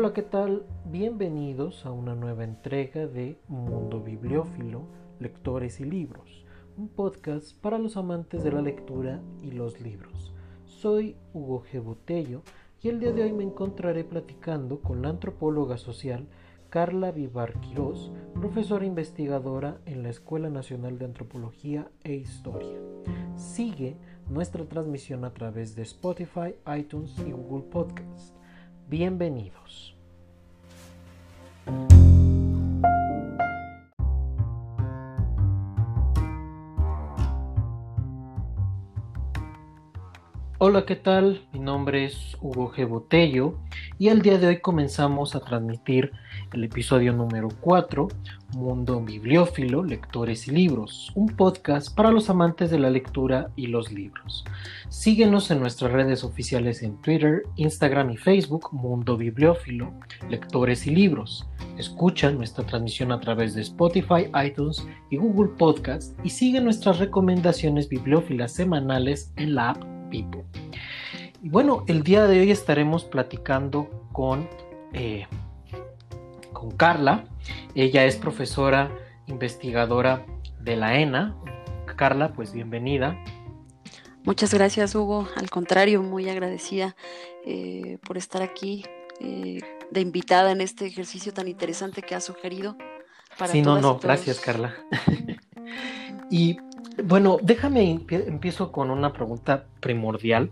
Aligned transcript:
Hola, 0.00 0.14
¿qué 0.14 0.22
tal? 0.22 0.64
Bienvenidos 0.86 1.84
a 1.84 1.92
una 1.92 2.14
nueva 2.14 2.42
entrega 2.42 3.06
de 3.06 3.38
Mundo 3.48 4.00
Bibliófilo, 4.00 4.86
Lectores 5.18 5.78
y 5.78 5.84
Libros, 5.84 6.46
un 6.78 6.88
podcast 6.88 7.54
para 7.60 7.76
los 7.76 7.98
amantes 7.98 8.42
de 8.42 8.50
la 8.50 8.62
lectura 8.62 9.20
y 9.42 9.50
los 9.50 9.78
libros. 9.82 10.32
Soy 10.64 11.18
Hugo 11.34 11.64
G. 11.64 11.82
Botello 11.82 12.40
y 12.80 12.88
el 12.88 12.98
día 12.98 13.12
de 13.12 13.24
hoy 13.24 13.34
me 13.34 13.44
encontraré 13.44 14.04
platicando 14.04 14.80
con 14.80 15.02
la 15.02 15.10
antropóloga 15.10 15.76
social 15.76 16.26
Carla 16.70 17.10
Vivar 17.10 17.60
Quirós, 17.60 18.10
profesora 18.32 18.86
investigadora 18.86 19.82
en 19.84 20.02
la 20.02 20.08
Escuela 20.08 20.48
Nacional 20.48 20.98
de 20.98 21.04
Antropología 21.04 21.90
e 22.04 22.14
Historia. 22.14 22.78
Sigue 23.36 23.98
nuestra 24.30 24.64
transmisión 24.64 25.26
a 25.26 25.34
través 25.34 25.76
de 25.76 25.82
Spotify, 25.82 26.54
iTunes 26.74 27.18
y 27.18 27.32
Google 27.32 27.64
Podcast. 27.70 28.34
Bienvenidos. 28.90 29.99
Hola, 40.62 40.84
¿qué 40.84 40.94
tal? 40.94 41.48
Mi 41.52 41.58
nombre 41.58 42.04
es 42.04 42.36
Hugo 42.42 42.70
G. 42.70 42.86
Botello 42.86 43.58
y 43.98 44.08
el 44.08 44.20
día 44.20 44.36
de 44.36 44.46
hoy 44.46 44.60
comenzamos 44.60 45.34
a 45.34 45.40
transmitir 45.40 46.12
el 46.52 46.64
episodio 46.64 47.12
número 47.12 47.48
4, 47.60 48.08
Mundo 48.54 49.00
Bibliófilo, 49.00 49.84
Lectores 49.84 50.48
y 50.48 50.50
Libros, 50.50 51.12
un 51.14 51.26
podcast 51.26 51.94
para 51.94 52.10
los 52.10 52.30
amantes 52.30 52.70
de 52.70 52.78
la 52.78 52.90
lectura 52.90 53.50
y 53.56 53.68
los 53.68 53.92
libros. 53.92 54.44
Síguenos 54.88 55.50
en 55.50 55.60
nuestras 55.60 55.92
redes 55.92 56.24
oficiales 56.24 56.82
en 56.82 57.00
Twitter, 57.02 57.42
Instagram 57.56 58.10
y 58.10 58.16
Facebook, 58.16 58.68
Mundo 58.72 59.16
Bibliófilo, 59.16 59.92
Lectores 60.28 60.86
y 60.86 60.90
Libros. 60.90 61.46
Escucha 61.78 62.30
nuestra 62.30 62.64
transmisión 62.64 63.12
a 63.12 63.20
través 63.20 63.54
de 63.54 63.62
Spotify, 63.62 64.30
iTunes 64.44 64.86
y 65.10 65.16
Google 65.16 65.52
Podcast 65.56 66.18
y 66.24 66.30
sigue 66.30 66.60
nuestras 66.60 66.98
recomendaciones 66.98 67.88
bibliófilas 67.88 68.52
semanales 68.52 69.32
en 69.36 69.54
la 69.54 69.70
app 69.70 69.84
Pipo. 70.10 70.44
Y 71.42 71.48
bueno, 71.48 71.84
el 71.86 72.02
día 72.02 72.26
de 72.26 72.40
hoy 72.40 72.50
estaremos 72.50 73.04
platicando 73.04 73.88
con, 74.12 74.46
eh, 74.92 75.26
con 76.60 76.70
Carla. 76.72 77.24
Ella 77.74 78.04
es 78.04 78.16
profesora 78.16 78.90
investigadora 79.26 80.26
de 80.60 80.76
la 80.76 80.98
ENA. 80.98 81.34
Carla, 81.96 82.32
pues 82.32 82.52
bienvenida. 82.52 83.16
Muchas 84.24 84.52
gracias, 84.52 84.94
Hugo. 84.94 85.26
Al 85.36 85.48
contrario, 85.48 86.02
muy 86.02 86.28
agradecida 86.28 86.94
eh, 87.46 87.98
por 88.06 88.18
estar 88.18 88.42
aquí 88.42 88.84
eh, 89.20 89.60
de 89.90 90.00
invitada 90.00 90.52
en 90.52 90.60
este 90.60 90.86
ejercicio 90.86 91.32
tan 91.32 91.48
interesante 91.48 92.02
que 92.02 92.14
has 92.14 92.24
sugerido. 92.24 92.76
Para 93.38 93.52
sí, 93.52 93.62
no, 93.62 93.80
no, 93.80 93.98
gracias, 93.98 94.40
Carla. 94.40 94.74
y 96.30 96.58
bueno, 97.02 97.38
déjame, 97.42 97.90
empiezo 98.10 98.70
con 98.70 98.90
una 98.90 99.14
pregunta 99.14 99.66
primordial 99.80 100.50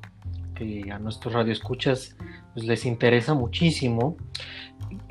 que 0.55 0.91
a 0.91 0.99
nuestros 0.99 1.35
radioescuchas 1.35 2.17
pues, 2.55 2.67
les 2.67 2.87
interesa 2.87 3.35
muchísimo. 3.35 4.17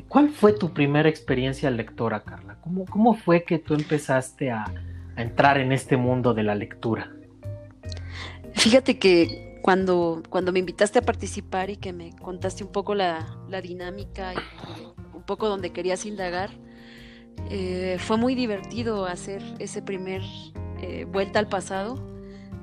¿Cuál 0.07 0.29
fue 0.29 0.53
tu 0.53 0.73
primera 0.73 1.09
experiencia 1.09 1.69
lectora, 1.69 2.23
Carla? 2.23 2.57
¿Cómo, 2.61 2.85
cómo 2.85 3.13
fue 3.13 3.43
que 3.43 3.59
tú 3.59 3.73
empezaste 3.73 4.51
a, 4.51 4.65
entrar 5.17 5.57
en 5.57 5.71
este 5.71 5.97
mundo 5.97 6.33
de 6.33 6.43
la 6.43 6.55
lectura? 6.55 7.11
Fíjate 8.53 8.99
que 8.99 9.59
cuando, 9.63 10.21
cuando 10.29 10.51
me 10.51 10.59
invitaste 10.59 10.99
a 10.99 11.01
participar 11.01 11.69
y 11.69 11.77
que 11.77 11.91
me 11.91 12.15
contaste 12.15 12.63
un 12.63 12.71
poco 12.71 12.95
la, 12.95 13.25
dinámica 13.61 14.33
y 14.33 14.37
un 15.15 15.23
poco 15.23 15.49
donde 15.49 15.71
querías 15.71 16.05
indagar, 16.05 16.51
eh, 17.49 17.97
fue 17.99 18.17
muy 18.17 18.35
divertido 18.35 19.05
hacer 19.05 19.41
ese 19.59 19.81
primer 19.81 20.21
eh, 20.81 21.05
vuelta 21.05 21.39
al 21.39 21.47
pasado 21.47 21.95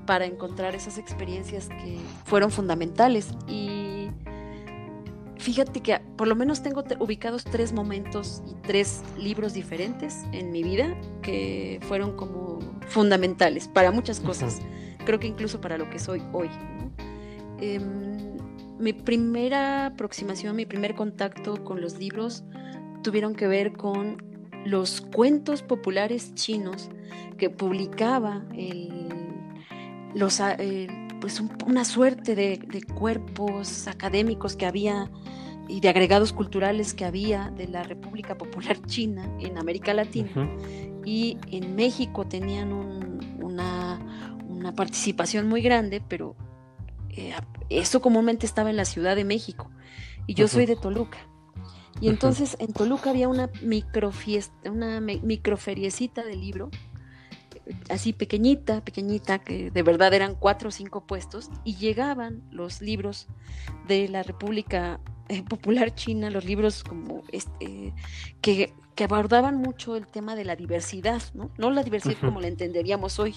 para 0.07 0.27
encontrar 0.27 0.75
esas 0.75 0.99
experiencias 0.99 1.69
que 1.69 1.99
fueron 2.25 2.51
fundamentales. 2.51 3.31
Y 3.49 4.04
fíjate 5.45 5.81
que 5.81 6.01
por 6.17 6.27
lo 6.27 6.35
menos 6.35 6.63
tengo 6.63 6.83
ubicados 7.01 7.45
tres 7.45 7.75
momentos 7.75 8.43
y 8.49 8.55
tres 8.63 9.03
libros 9.19 9.53
diferentes 9.53 10.25
en 10.33 10.51
mi 10.51 10.63
vida 10.63 10.97
que 11.21 11.79
fueron 11.83 12.17
como 12.17 12.61
fundamentales 12.89 13.69
para 13.69 13.91
muchas 13.91 14.21
cosas. 14.21 14.63
Creo 15.05 15.21
que 15.21 15.27
incluso 15.27 15.61
para 15.61 15.77
lo 15.77 15.91
que 15.91 15.99
soy 15.99 16.23
hoy. 16.33 16.49
Em, 17.61 18.39
mi 18.79 18.95
primera 18.95 19.87
aproximación, 19.87 20.57
mi 20.57 20.65
primer 20.65 20.95
contacto 20.95 21.63
con 21.63 21.83
los 21.83 21.99
libros 21.99 22.43
tuvieron 23.03 23.35
que 23.35 23.47
ver 23.47 23.75
con 23.75 24.23
los 24.65 25.03
cuentos 25.03 25.63
populares 25.63 26.35
chinos 26.35 26.89
que 27.37 27.51
publicaba 27.51 28.47
los, 30.15 30.41
ah, 30.41 30.57
pues 31.21 31.43
una 31.67 31.85
suerte 31.85 32.35
de, 32.35 32.83
cuerpos 32.95 33.89
académicos 33.89 34.57
que 34.57 34.67
había 34.67 35.11
y 35.69 35.81
de 35.81 35.89
agregados 35.89 36.33
culturales 36.33 36.93
que 36.93 37.05
había 37.05 37.51
de 37.57 37.69
la 37.69 37.83
República 37.83 38.37
Popular 38.37 38.81
China 38.87 39.31
en 39.41 39.59
América 39.59 39.95
Latina. 39.95 40.31
Y 41.05 41.39
en 41.51 41.75
México 41.75 42.27
tenían 42.27 42.73
una, 42.73 44.01
participación 44.77 45.47
muy 45.47 45.61
grande, 45.61 46.03
pero 46.09 46.35
eh, 47.11 47.35
eso 47.69 48.01
comúnmente 48.01 48.47
estaba 48.47 48.71
en 48.71 48.77
la 48.77 48.87
Ciudad 48.87 49.15
de 49.15 49.25
México. 49.25 49.71
Y 50.27 50.35
yo 50.35 50.49
soy 50.49 50.67
de 50.67 50.75
Toluca. 50.75 51.19
Y 52.01 52.09
entonces 52.09 52.57
en 52.59 52.73
Toluca 52.73 53.11
había 53.11 53.29
una 53.29 53.51
microfiesta, 53.63 54.71
una 54.71 55.01
microferiecita 55.01 56.25
de 56.25 56.37
libro, 56.37 56.71
así 57.89 58.13
pequeñita, 58.13 58.85
pequeñita, 58.85 59.39
que 59.39 59.71
de 59.71 59.83
verdad 59.83 60.13
eran 60.15 60.35
cuatro 60.35 60.69
o 60.69 60.73
cinco 60.73 61.07
puestos, 61.07 61.51
y 61.65 61.77
llegaban 61.77 62.43
los 62.51 62.81
libros 62.81 63.27
de 63.87 64.09
la 64.09 64.23
República 64.23 65.01
eh, 65.29 65.43
Popular 65.43 65.95
China, 65.95 66.31
los 66.31 66.45
libros 66.45 66.85
como 66.85 67.23
este, 67.33 67.95
que, 68.41 68.73
abordaban 69.03 69.57
mucho 69.57 69.97
el 69.97 70.07
tema 70.07 70.37
de 70.37 70.45
la 70.45 70.55
diversidad, 70.55 71.21
¿no? 71.35 71.51
No 71.59 71.71
la 71.71 71.83
diversidad 71.83 72.17
como 72.21 72.41
la 72.41 72.47
entenderíamos 72.49 73.19
hoy, 73.19 73.35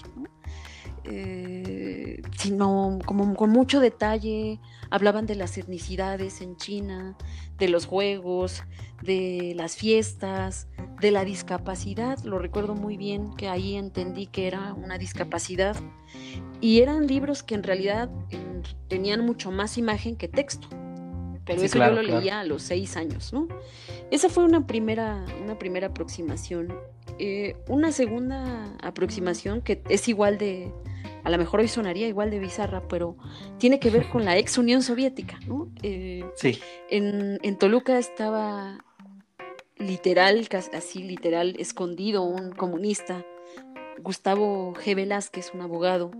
eh, 1.04 2.22
sino 2.36 2.98
como 3.04 3.34
con 3.34 3.50
mucho 3.50 3.80
detalle, 3.80 4.60
hablaban 4.90 5.26
de 5.26 5.34
las 5.34 5.56
etnicidades 5.58 6.40
en 6.40 6.56
China, 6.56 7.16
de 7.58 7.68
los 7.68 7.86
juegos, 7.86 8.62
de 9.02 9.52
las 9.56 9.76
fiestas, 9.76 10.68
de 11.00 11.10
la 11.10 11.24
discapacidad. 11.24 12.18
Lo 12.24 12.38
recuerdo 12.38 12.74
muy 12.74 12.96
bien 12.96 13.34
que 13.34 13.48
ahí 13.48 13.76
entendí 13.76 14.26
que 14.26 14.46
era 14.46 14.74
una 14.74 14.98
discapacidad. 14.98 15.76
Y 16.60 16.80
eran 16.80 17.06
libros 17.06 17.42
que 17.42 17.54
en 17.54 17.62
realidad 17.62 18.10
tenían 18.88 19.24
mucho 19.24 19.50
más 19.50 19.78
imagen 19.78 20.16
que 20.16 20.28
texto. 20.28 20.68
Pero 21.48 21.62
eso 21.62 21.78
yo 21.78 21.90
lo 21.90 22.02
leía 22.02 22.40
a 22.40 22.44
los 22.44 22.62
seis 22.62 22.96
años, 22.96 23.32
¿no? 23.32 23.48
Esa 24.12 24.28
fue 24.28 24.44
una 24.44 24.66
primera, 24.66 25.24
una 25.42 25.58
primera 25.58 25.88
aproximación. 25.88 26.72
Eh, 27.18 27.56
una 27.66 27.90
segunda 27.90 28.76
aproximación 28.80 29.60
que 29.60 29.82
es 29.88 30.06
igual 30.06 30.38
de, 30.38 30.72
a 31.24 31.30
lo 31.30 31.38
mejor 31.38 31.60
hoy 31.60 31.68
sonaría 31.68 32.06
igual 32.06 32.30
de 32.30 32.38
bizarra, 32.38 32.86
pero 32.88 33.16
tiene 33.58 33.80
que 33.80 33.90
ver 33.90 34.08
con 34.08 34.24
la 34.24 34.38
ex 34.38 34.56
Unión 34.58 34.82
Soviética, 34.82 35.38
¿no? 35.46 35.68
Eh, 35.82 36.24
sí. 36.36 36.60
En, 36.90 37.56
Toluca 37.58 37.98
estaba 37.98 38.84
literal, 39.76 40.46
así 40.72 41.02
literal, 41.02 41.56
escondido 41.58 42.22
un 42.22 42.52
comunista, 42.52 43.24
Gustavo 44.02 44.74
G. 44.74 44.94
Velázquez, 44.94 45.52
un 45.54 45.62
abogado 45.62 46.10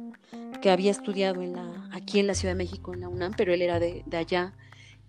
que 0.61 0.71
había 0.71 0.91
estudiado 0.91 1.43
en 1.43 1.55
la, 1.55 1.88
aquí 1.93 2.19
en 2.19 2.27
la 2.27 2.34
Ciudad 2.34 2.55
de 2.55 2.58
México, 2.58 2.93
en 2.93 3.00
la 3.00 3.08
UNAM, 3.08 3.32
pero 3.37 3.52
él 3.52 3.62
era 3.62 3.79
de, 3.79 4.05
allá, 4.12 4.55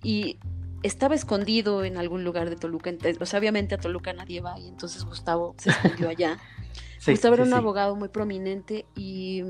y 0.03 0.37
estaba 0.83 1.15
escondido 1.15 1.83
en 1.83 1.97
algún 1.97 2.23
lugar 2.23 2.49
de 2.49 2.55
Toluca. 2.55 2.89
Entonces, 2.89 3.33
obviamente 3.33 3.75
a 3.75 3.77
Toluca 3.77 4.13
nadie 4.13 4.41
va, 4.41 4.59
y 4.59 4.67
entonces 4.67 5.03
Gustavo 5.03 5.55
se 5.57 5.69
escondió 5.71 6.09
allá. 6.09 6.37
Gustavo 7.05 7.35
era 7.35 7.43
un 7.43 7.53
abogado 7.53 7.95
muy 7.95 8.09
prominente 8.09 8.85
y 8.95 9.43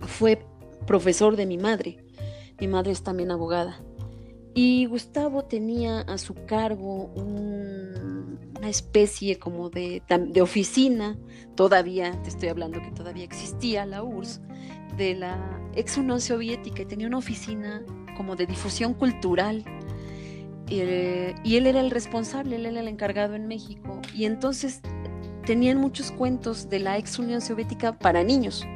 fue 0.00 0.44
profesor 0.86 1.36
de 1.36 1.46
mi 1.46 1.58
madre. 1.58 2.04
Mi 2.60 2.68
madre 2.68 2.92
es 2.92 3.02
también 3.02 3.30
abogada. 3.30 3.80
Y 4.54 4.86
Gustavo 4.86 5.44
tenía 5.44 6.00
a 6.02 6.16
su 6.16 6.34
cargo 6.46 7.06
una 7.16 8.68
especie 8.68 9.38
como 9.38 9.68
de, 9.68 10.00
de, 10.08 10.42
oficina, 10.42 11.18
todavía, 11.56 12.22
te 12.22 12.28
estoy 12.28 12.50
hablando 12.50 12.80
que 12.80 12.92
todavía 12.92 13.24
existía 13.24 13.84
la 13.84 14.04
URSS, 14.04 14.40
de 14.96 15.16
la 15.16 15.60
ex 15.74 15.98
Unión 15.98 16.20
Soviética 16.20 16.82
y 16.82 16.86
tenía 16.86 17.08
una 17.08 17.18
oficina 17.18 17.82
como 18.14 18.36
de 18.36 18.46
difusión 18.46 18.94
cultural. 18.94 19.64
Eh, 20.68 21.34
y 21.44 21.56
él 21.56 21.66
era 21.66 21.80
el 21.80 21.90
responsable, 21.90 22.56
él 22.56 22.66
era 22.66 22.80
el 22.80 22.88
encargado 22.88 23.34
en 23.34 23.46
México. 23.46 24.00
Y 24.14 24.24
entonces 24.24 24.80
tenían 25.44 25.78
muchos 25.78 26.10
cuentos 26.10 26.68
de 26.68 26.78
la 26.78 26.98
ex 26.98 27.18
Unión 27.18 27.40
Soviética 27.40 27.98
para 27.98 28.24
niños 28.24 28.66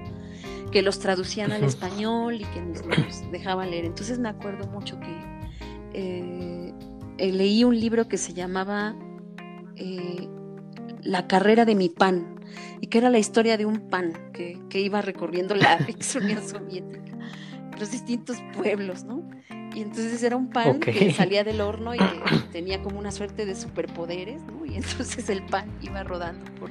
que 0.70 0.82
los 0.82 0.98
traducían 0.98 1.50
al 1.50 1.64
español 1.64 2.42
y 2.42 2.44
que 2.44 2.60
nos, 2.60 3.30
dejaban 3.32 3.70
leer. 3.70 3.86
Entonces 3.86 4.18
me 4.18 4.28
acuerdo 4.28 4.66
mucho 4.68 5.00
que 5.00 5.16
eh, 5.94 6.74
eh, 7.16 7.32
leí 7.32 7.64
un 7.64 7.78
libro 7.78 8.06
que 8.06 8.18
se 8.18 8.34
llamaba 8.34 8.94
La 11.02 11.26
carrera 11.26 11.64
de 11.64 11.74
mi 11.74 11.88
pan, 11.88 12.38
y 12.80 12.86
que 12.88 12.98
era 12.98 13.10
la 13.10 13.18
historia 13.18 13.56
de 13.56 13.66
un 13.66 13.88
pan 13.88 14.12
que, 14.32 14.58
iba 14.80 15.02
recorriendo 15.02 15.54
la 15.54 15.74
ex 15.88 16.16
Unión 16.16 16.46
Soviética, 16.46 17.17
los 17.78 17.90
distintos 17.90 18.38
pueblos, 18.56 19.04
¿no? 19.04 19.28
Y 19.74 19.82
entonces 19.82 20.22
era 20.22 20.36
un 20.36 20.50
pan 20.50 20.80
que 20.80 21.12
salía 21.12 21.44
del 21.44 21.60
horno 21.60 21.94
y 21.94 21.98
tenía 22.52 22.82
como 22.82 22.98
una 22.98 23.12
suerte 23.12 23.46
de 23.46 23.54
superpoderes, 23.54 24.42
¿no? 24.42 24.66
Y 24.66 24.74
entonces 24.76 25.28
el 25.28 25.44
pan 25.44 25.70
iba 25.80 26.02
rodando 26.02 26.52
por... 26.54 26.70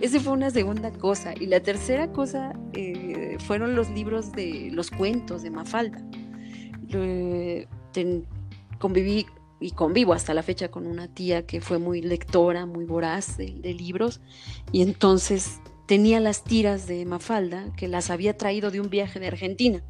Esa 0.00 0.20
fue 0.20 0.32
una 0.32 0.50
segunda 0.50 0.92
cosa. 0.92 1.34
Y 1.38 1.46
la 1.46 1.60
tercera 1.60 2.12
cosa 2.12 2.52
eh, 2.72 3.36
fueron 3.40 3.74
los 3.74 3.90
libros 3.90 4.32
de 4.32 4.70
los 4.72 4.90
cuentos 4.90 5.42
de 5.42 5.50
Mafalda. 5.50 6.02
conviví 8.78 9.26
y 9.60 9.72
convivo 9.72 10.12
hasta 10.12 10.34
la 10.34 10.42
fecha 10.42 10.70
con 10.70 10.86
una 10.86 11.08
tía 11.08 11.46
que 11.46 11.60
fue 11.60 11.78
muy 11.78 12.00
lectora, 12.00 12.66
muy 12.66 12.84
voraz 12.84 13.36
de, 13.36 13.74
libros, 13.74 14.20
y 14.72 14.82
entonces 14.82 15.60
tenía 15.86 16.20
las 16.20 16.44
tiras 16.44 16.86
de 16.86 17.04
Mafalda 17.04 17.72
que 17.76 17.88
las 17.88 18.10
había 18.10 18.36
traído 18.36 18.70
de 18.70 18.80
un 18.80 18.90
viaje 18.90 19.18
de 19.18 19.26
Argentina. 19.26 19.82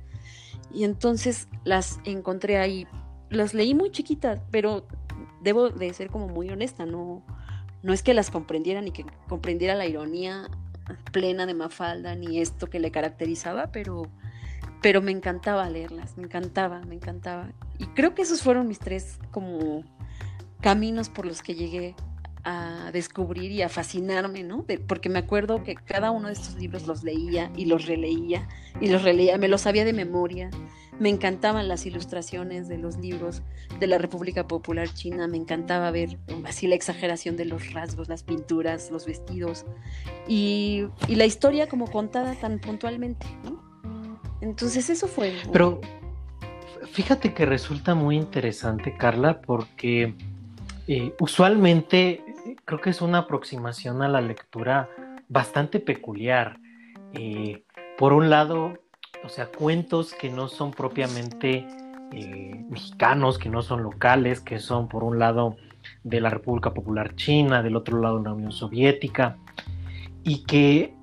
Y 0.72 0.84
entonces 0.84 1.48
las 1.64 2.00
encontré 2.04 2.58
ahí. 2.58 2.86
Las 3.30 3.54
leí 3.54 3.74
muy 3.74 3.90
chiquitas, 3.90 4.40
pero 4.50 4.86
debo 5.42 5.70
de 5.70 5.92
ser 5.94 6.10
como 6.10 6.28
muy 6.28 6.50
honesta, 6.50 6.86
no, 6.86 7.22
no 7.82 7.92
es 7.92 8.02
que 8.02 8.14
las 8.14 8.30
comprendiera 8.30 8.80
ni 8.80 8.90
que 8.90 9.04
comprendiera 9.28 9.74
la 9.74 9.86
ironía 9.86 10.48
plena 11.12 11.46
de 11.46 11.54
Mafalda 11.54 12.14
ni 12.14 12.40
esto 12.40 12.68
que 12.68 12.80
le 12.80 12.90
caracterizaba, 12.90 13.70
pero 13.70 14.08
pero 14.80 15.02
me 15.02 15.10
encantaba 15.10 15.68
leerlas, 15.68 16.16
me 16.16 16.24
encantaba, 16.24 16.80
me 16.82 16.94
encantaba. 16.94 17.48
Y 17.78 17.86
creo 17.86 18.14
que 18.14 18.22
esos 18.22 18.42
fueron 18.42 18.68
mis 18.68 18.78
tres 18.78 19.18
como 19.32 19.82
caminos 20.60 21.08
por 21.08 21.26
los 21.26 21.42
que 21.42 21.54
llegué 21.54 21.96
a 22.44 22.90
descubrir 22.92 23.50
y 23.50 23.62
a 23.62 23.68
fascinarme, 23.68 24.42
¿no? 24.42 24.64
porque 24.86 25.08
me 25.08 25.18
acuerdo 25.18 25.62
que 25.62 25.74
cada 25.74 26.10
uno 26.10 26.28
de 26.28 26.34
estos 26.34 26.54
libros 26.56 26.86
los 26.86 27.02
leía 27.02 27.50
y 27.56 27.66
los 27.66 27.86
releía 27.86 28.48
y 28.80 28.88
los 28.88 29.02
releía, 29.02 29.38
me 29.38 29.48
los 29.48 29.62
sabía 29.62 29.84
de 29.84 29.92
memoria. 29.92 30.50
Me 30.98 31.10
encantaban 31.10 31.68
las 31.68 31.86
ilustraciones 31.86 32.68
de 32.68 32.76
los 32.76 32.96
libros 32.98 33.42
de 33.78 33.86
la 33.86 33.98
República 33.98 34.48
Popular 34.48 34.92
China, 34.92 35.28
me 35.28 35.36
encantaba 35.36 35.92
ver 35.92 36.18
así 36.44 36.66
la 36.66 36.74
exageración 36.74 37.36
de 37.36 37.44
los 37.44 37.72
rasgos, 37.72 38.08
las 38.08 38.24
pinturas, 38.24 38.90
los 38.90 39.06
vestidos 39.06 39.64
y, 40.26 40.86
y 41.06 41.14
la 41.14 41.24
historia 41.24 41.68
como 41.68 41.88
contada 41.88 42.34
tan 42.34 42.58
puntualmente, 42.58 43.26
¿no? 43.44 43.68
Entonces 44.40 44.90
eso 44.90 45.06
fue. 45.06 45.34
Pero 45.52 45.80
fíjate 46.92 47.32
que 47.32 47.46
resulta 47.46 47.94
muy 47.94 48.16
interesante, 48.16 48.96
Carla, 48.96 49.40
porque 49.40 50.14
eh, 50.86 51.14
usualmente 51.20 52.22
creo 52.68 52.82
que 52.82 52.90
es 52.90 53.00
una 53.00 53.20
aproximación 53.20 54.02
a 54.02 54.08
la 54.08 54.20
lectura 54.20 54.90
bastante 55.26 55.80
peculiar. 55.80 56.58
Eh, 57.14 57.64
por 57.96 58.12
un 58.12 58.28
lado, 58.28 58.74
o 59.24 59.30
sea, 59.30 59.46
cuentos 59.46 60.12
que 60.12 60.28
no 60.28 60.48
son 60.48 60.72
propiamente 60.72 61.66
eh, 62.12 62.66
mexicanos, 62.68 63.38
que 63.38 63.48
no 63.48 63.62
son 63.62 63.82
locales, 63.82 64.40
que 64.40 64.58
son 64.58 64.86
por 64.86 65.02
un 65.02 65.18
lado 65.18 65.56
de 66.04 66.20
la 66.20 66.28
República 66.28 66.74
Popular 66.74 67.16
China, 67.16 67.62
del 67.62 67.74
otro 67.74 68.02
lado 68.02 68.18
de 68.18 68.24
la 68.24 68.34
Unión 68.34 68.52
Soviética, 68.52 69.38
y 70.22 70.44
que 70.44 70.94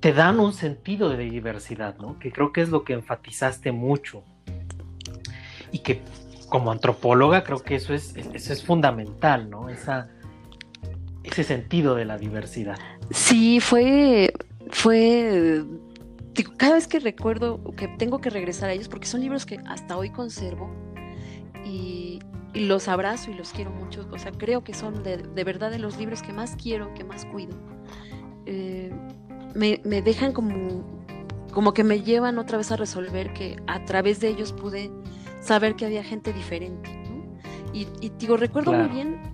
te 0.00 0.14
dan 0.14 0.40
un 0.40 0.54
sentido 0.54 1.10
de 1.10 1.18
diversidad, 1.28 1.94
¿no? 1.98 2.18
Que 2.18 2.32
creo 2.32 2.52
que 2.52 2.62
es 2.62 2.70
lo 2.70 2.84
que 2.84 2.94
enfatizaste 2.94 3.70
mucho. 3.70 4.24
Y 5.72 5.80
que 5.80 6.00
como 6.48 6.72
antropóloga 6.72 7.44
creo 7.44 7.62
que 7.62 7.74
eso 7.74 7.92
es, 7.92 8.16
eso 8.16 8.52
es 8.54 8.64
fundamental, 8.64 9.50
¿no? 9.50 9.68
Esa, 9.68 10.08
ese 11.32 11.44
sentido 11.44 11.94
de 11.94 12.04
la 12.04 12.18
diversidad. 12.18 12.78
Sí, 13.10 13.60
fue, 13.60 14.32
fue, 14.70 15.64
cada 16.56 16.74
vez 16.74 16.86
que 16.86 17.00
recuerdo 17.00 17.62
que 17.76 17.88
tengo 17.88 18.20
que 18.20 18.30
regresar 18.30 18.70
a 18.70 18.72
ellos, 18.72 18.88
porque 18.88 19.06
son 19.06 19.20
libros 19.20 19.46
que 19.46 19.60
hasta 19.66 19.96
hoy 19.96 20.10
conservo 20.10 20.70
y, 21.64 22.20
los 22.54 22.86
abrazo 22.86 23.30
y 23.30 23.34
los 23.34 23.50
quiero 23.50 23.70
mucho, 23.70 24.06
o 24.12 24.18
sea, 24.18 24.30
creo 24.30 24.62
que 24.62 24.74
son 24.74 25.02
de, 25.02 25.16
de 25.16 25.44
verdad 25.44 25.70
de 25.70 25.78
los 25.78 25.96
libros 25.96 26.20
que 26.20 26.34
más 26.34 26.54
quiero, 26.54 26.92
que 26.92 27.02
más 27.02 27.24
cuido. 27.24 27.56
Eh, 28.44 28.92
me, 29.54 29.78
dejan 30.02 30.32
como, 30.32 30.84
como 31.52 31.72
que 31.72 31.82
me 31.82 32.02
llevan 32.02 32.38
otra 32.38 32.58
vez 32.58 32.70
a 32.72 32.76
resolver 32.76 33.32
que 33.32 33.56
a 33.66 33.84
través 33.86 34.20
de 34.20 34.28
ellos 34.28 34.52
pude 34.52 34.90
saber 35.40 35.76
que 35.76 35.86
había 35.86 36.04
gente 36.04 36.32
diferente. 36.32 36.90
Y, 37.72 37.86
digo, 38.18 38.36
recuerdo 38.36 38.74
muy 38.74 38.88
bien 38.88 39.31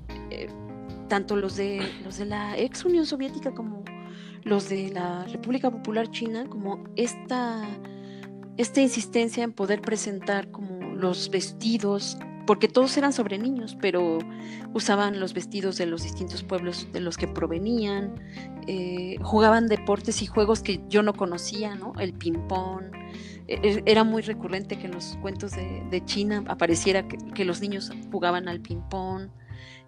tanto 1.09 1.37
los 1.37 1.57
de, 1.57 1.81
los 2.05 2.19
de 2.19 2.27
la 2.27 2.57
ex 2.59 2.85
Unión 2.85 3.07
Soviética 3.07 3.53
como 3.53 3.85
los 4.45 4.69
de 4.69 4.91
la 4.91 5.25
República 5.25 5.71
Popular 5.71 6.11
China, 6.11 6.47
como 6.49 6.85
esta, 6.97 7.63
esta 8.57 8.81
insistencia 8.81 9.45
en 9.45 9.53
poder 9.53 9.81
presentar 9.81 10.51
como 10.51 10.95
los 10.95 11.31
vestidos 11.31 12.19
porque 12.49 12.67
todos 12.67 12.97
eran 12.97 13.13
sobre 13.13 13.37
niños, 13.37 13.77
pero 13.79 14.21
usaban 14.73 15.21
los 15.21 15.35
vestidos 15.35 15.77
de 15.77 15.85
los 15.85 16.03
distintos 16.03 16.43
pueblos 16.43 16.89
de 16.95 17.01
los 17.01 17.19
que 17.19 17.29
provenían, 17.29 18.15
eh, 18.67 19.19
jugaban 19.21 19.67
deportes 19.67 20.23
y 20.23 20.27
juegos 20.27 20.63
que 20.63 20.81
yo 20.89 21.03
no 21.03 21.13
conocía, 21.13 21.75
¿no? 21.75 21.93
El 22.01 22.15
ping-pong. 22.15 22.85
E, 23.49 23.55
e, 23.63 23.83
era 23.85 24.03
muy 24.03 24.23
recurrente 24.23 24.79
que 24.79 24.87
en 24.87 24.93
los 24.93 25.19
cuentos 25.21 25.53
de, 25.53 26.03
China 26.07 26.43
apareciera 26.49 27.07
que, 27.07 27.45
los 27.45 27.61
niños 27.61 27.93
jugaban 28.11 28.49
al 28.49 28.63
ping-pong. 28.63 29.29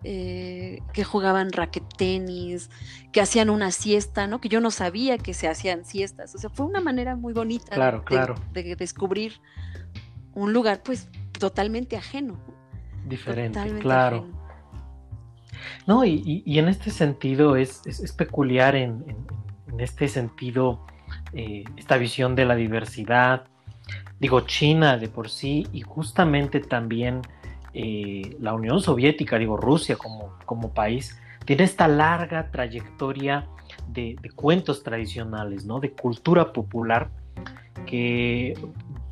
Eh, 0.02 0.80
que 0.94 1.04
jugaban 1.04 1.52
raquet 1.52 1.84
tenis, 1.98 2.70
que 3.12 3.20
hacían 3.20 3.50
una 3.50 3.70
siesta, 3.70 4.26
¿no? 4.26 4.40
Que 4.40 4.48
yo 4.48 4.62
no 4.62 4.70
sabía 4.70 5.18
que 5.18 5.34
se 5.34 5.46
hacían 5.46 5.84
siestas. 5.84 6.34
O 6.34 6.38
sea, 6.38 6.48
fue 6.48 6.64
una 6.64 6.80
manera 6.80 7.16
muy 7.16 7.34
bonita 7.34 8.00
de, 8.54 8.76
descubrir 8.76 9.34
un 10.32 10.54
lugar, 10.54 10.82
pues, 10.82 11.10
totalmente 11.38 11.98
ajeno. 11.98 12.40
Diferente, 13.06 13.60
claro. 13.80 14.26
No, 15.86 16.02
y, 16.06 16.42
en 16.46 16.68
este 16.68 16.90
sentido 16.90 17.56
es, 17.56 17.82
peculiar 18.16 18.76
en, 18.76 19.04
este 19.78 20.08
sentido 20.08 20.86
eh, 21.34 21.64
esta 21.76 21.98
visión 21.98 22.34
de 22.36 22.46
la 22.46 22.54
diversidad. 22.54 23.44
Digo, 24.18 24.40
China 24.42 24.96
de 24.96 25.08
por 25.08 25.28
sí 25.28 25.66
y 25.72 25.82
justamente 25.82 26.60
también 26.60 27.20
eh, 27.74 28.36
la 28.40 28.54
Unión 28.54 28.80
Soviética, 28.80 29.38
digo, 29.38 29.56
Rusia 29.56 29.96
como, 29.96 30.34
como 30.44 30.70
país, 30.72 31.18
tiene 31.44 31.64
esta 31.64 31.88
larga 31.88 32.50
trayectoria 32.50 33.46
de, 33.88 34.16
de, 34.20 34.30
cuentos 34.30 34.82
tradicionales, 34.82 35.64
¿no? 35.64 35.80
De 35.80 35.92
cultura 35.92 36.52
popular 36.52 37.10
que 37.86 38.54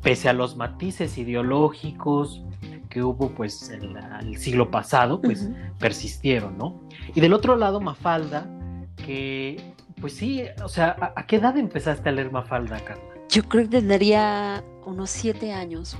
pese 0.01 0.29
a 0.29 0.33
los 0.33 0.55
matices 0.55 1.17
ideológicos 1.17 2.43
que 2.89 3.03
hubo 3.03 3.29
pues 3.29 3.69
en 3.69 3.95
el 4.21 4.37
siglo 4.37 4.71
pasado, 4.71 5.21
pues 5.21 5.49
persistieron, 5.77 6.57
¿no? 6.57 6.81
Y 7.13 7.21
del 7.21 7.33
otro 7.33 7.55
lado, 7.55 7.79
Mafalda, 7.79 8.47
que 8.95 9.73
pues 10.01 10.13
sí, 10.13 10.43
o 10.63 10.69
sea, 10.69 10.95
¿a, 11.15 11.25
qué 11.25 11.37
edad 11.37 11.57
empezaste 11.57 12.09
a 12.09 12.11
leer 12.11 12.31
Mafalda, 12.31 12.79
Carla? 12.79 13.03
Yo 13.29 13.43
creo 13.43 13.65
que 13.65 13.77
tendría 13.77 14.63
unos 14.85 15.09
siete 15.09 15.53
años, 15.53 15.95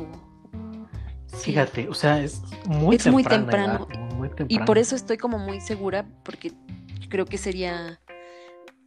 Fíjate, 1.33 1.87
o 1.87 1.93
sea, 1.93 2.21
es 2.21 2.41
muy, 2.65 2.95
es 2.95 3.07
muy 3.07 3.23
temprano. 3.23 3.87
muy 4.15 4.29
temprano. 4.29 4.47
Y 4.49 4.59
por 4.59 4.77
eso 4.77 4.95
estoy 4.95 5.17
como 5.17 5.37
muy 5.37 5.61
segura, 5.61 6.05
porque 6.23 6.51
creo 7.09 7.25
que 7.25 7.37
sería 7.37 7.99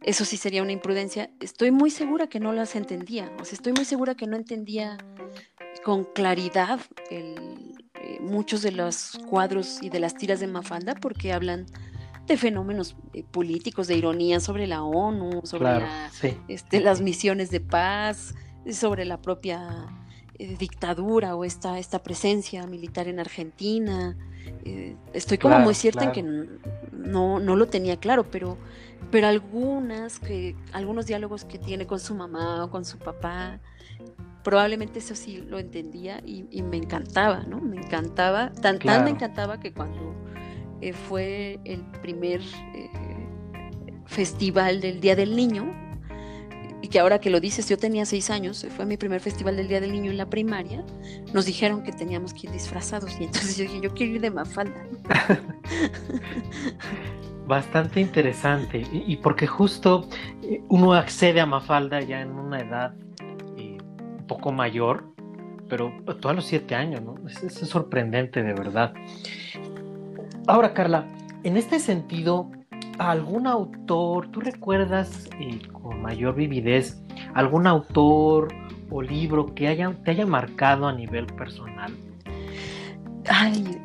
eso 0.03 0.25
sí 0.25 0.37
sería 0.37 0.61
una 0.61 0.71
imprudencia. 0.71 1.29
Estoy 1.39 1.71
muy 1.71 1.89
segura 1.89 2.27
que 2.27 2.39
no 2.39 2.53
las 2.53 2.75
entendía, 2.75 3.31
o 3.39 3.45
sea, 3.45 3.55
estoy 3.55 3.73
muy 3.73 3.85
segura 3.85 4.15
que 4.15 4.27
no 4.27 4.35
entendía 4.35 4.97
con 5.83 6.03
claridad 6.03 6.79
eh, 7.09 7.35
muchos 8.21 8.61
de 8.61 8.71
los 8.71 9.19
cuadros 9.29 9.81
y 9.81 9.89
de 9.89 9.99
las 9.99 10.15
tiras 10.15 10.39
de 10.39 10.47
Mafalda 10.47 10.95
porque 10.95 11.33
hablan 11.33 11.65
de 12.25 12.37
fenómenos 12.37 12.95
eh, 13.13 13.23
políticos, 13.23 13.87
de 13.87 13.97
ironía 13.97 14.39
sobre 14.39 14.67
la 14.67 14.83
ONU, 14.83 15.41
sobre 15.43 15.85
este, 16.47 16.79
las 16.79 17.01
misiones 17.01 17.49
de 17.49 17.59
paz, 17.59 18.33
sobre 18.71 19.05
la 19.05 19.21
propia 19.21 19.87
eh, 20.39 20.55
dictadura 20.57 21.35
o 21.35 21.45
esta, 21.45 21.79
esta 21.79 22.01
presencia 22.03 22.65
militar 22.67 23.07
en 23.07 23.19
Argentina. 23.19 24.17
estoy 25.13 25.37
como 25.37 25.59
muy 25.59 25.73
cierta 25.73 26.03
en 26.03 26.11
que 26.11 26.23
no, 26.91 27.39
no 27.39 27.55
lo 27.55 27.67
tenía 27.67 27.97
claro, 27.97 28.25
pero 28.29 28.57
pero 29.11 29.27
algunas 29.27 30.19
que 30.19 30.55
algunos 30.71 31.05
diálogos 31.05 31.45
que 31.45 31.57
tiene 31.59 31.85
con 31.85 31.99
su 31.99 32.15
mamá 32.15 32.63
o 32.63 32.69
con 32.69 32.85
su 32.85 32.97
papá 32.97 33.59
probablemente 34.43 34.99
eso 34.99 35.15
sí 35.15 35.37
lo 35.47 35.59
entendía 35.59 36.21
y, 36.25 36.43
me 36.63 36.77
encantaba 36.77 37.43
no 37.47 37.59
me 37.61 37.77
encantaba 37.77 38.51
tan 38.51 38.79
tan 38.79 39.03
me 39.03 39.11
encantaba 39.11 39.59
que 39.59 39.71
cuando 39.71 40.15
eh, 40.81 40.93
fue 40.93 41.59
el 41.63 41.81
primer 42.01 42.41
eh, 42.41 42.89
festival 44.05 44.81
del 44.81 44.99
día 44.99 45.15
del 45.15 45.35
niño 45.35 45.73
y 46.83 46.89
que 46.89 46.99
ahora 46.99 47.19
que 47.19 47.29
lo 47.29 47.39
dices, 47.39 47.69
yo 47.69 47.77
tenía 47.77 48.05
seis 48.05 48.29
años, 48.29 48.67
fue 48.75 48.85
mi 48.85 48.97
primer 48.97 49.21
festival 49.21 49.55
del 49.55 49.69
Día 49.69 49.79
del 49.79 49.93
Niño 49.93 50.11
en 50.11 50.17
la 50.17 50.29
primaria, 50.29 50.83
nos 51.33 51.45
dijeron 51.45 51.81
que 51.81 51.93
teníamos 51.93 52.33
que 52.33 52.47
ir 52.47 52.51
disfrazados 52.51 53.17
y 53.21 53.23
entonces 53.23 53.55
yo 53.55 53.63
dije, 53.63 53.79
yo 53.79 53.93
quiero 53.93 54.15
ir 54.15 54.21
de 54.21 54.29
Mafalda. 54.29 54.85
Bastante 57.47 58.01
interesante 58.01 58.83
y, 58.91 59.15
porque 59.15 59.47
justo 59.47 60.09
eh, 60.41 60.61
uno 60.67 60.93
accede 60.93 61.39
a 61.39 61.45
Mafalda 61.45 62.01
ya 62.01 62.19
en 62.19 62.31
una 62.31 62.59
edad 62.59 62.93
eh, 63.57 63.77
un 64.19 64.27
poco 64.27 64.51
mayor, 64.51 65.05
pero 65.69 65.93
todos 66.19 66.35
los 66.35 66.45
siete 66.45 66.75
años, 66.75 67.01
¿no? 67.01 67.15
Es 67.27 67.59
sorprendente 67.59 68.43
de 68.43 68.53
verdad. 68.53 68.93
Ahora, 70.47 70.73
Carla, 70.73 71.07
en 71.43 71.55
este 71.55 71.79
sentido, 71.79 72.51
algún 72.99 73.47
autor, 73.47 74.29
¿tú 74.31 74.39
recuerdas 74.39 75.29
eh, 75.39 75.61
con 75.71 76.01
mayor 76.01 76.35
vividez 76.35 77.01
algún 77.33 77.67
autor 77.67 78.53
o 78.89 79.01
libro 79.01 79.53
que 79.53 79.67
haya, 79.67 79.93
te 80.03 80.11
haya 80.11 80.25
marcado 80.25 80.87
a 80.87 80.93
nivel 80.93 81.25
personal? 81.27 81.95
Ay, 83.29 83.81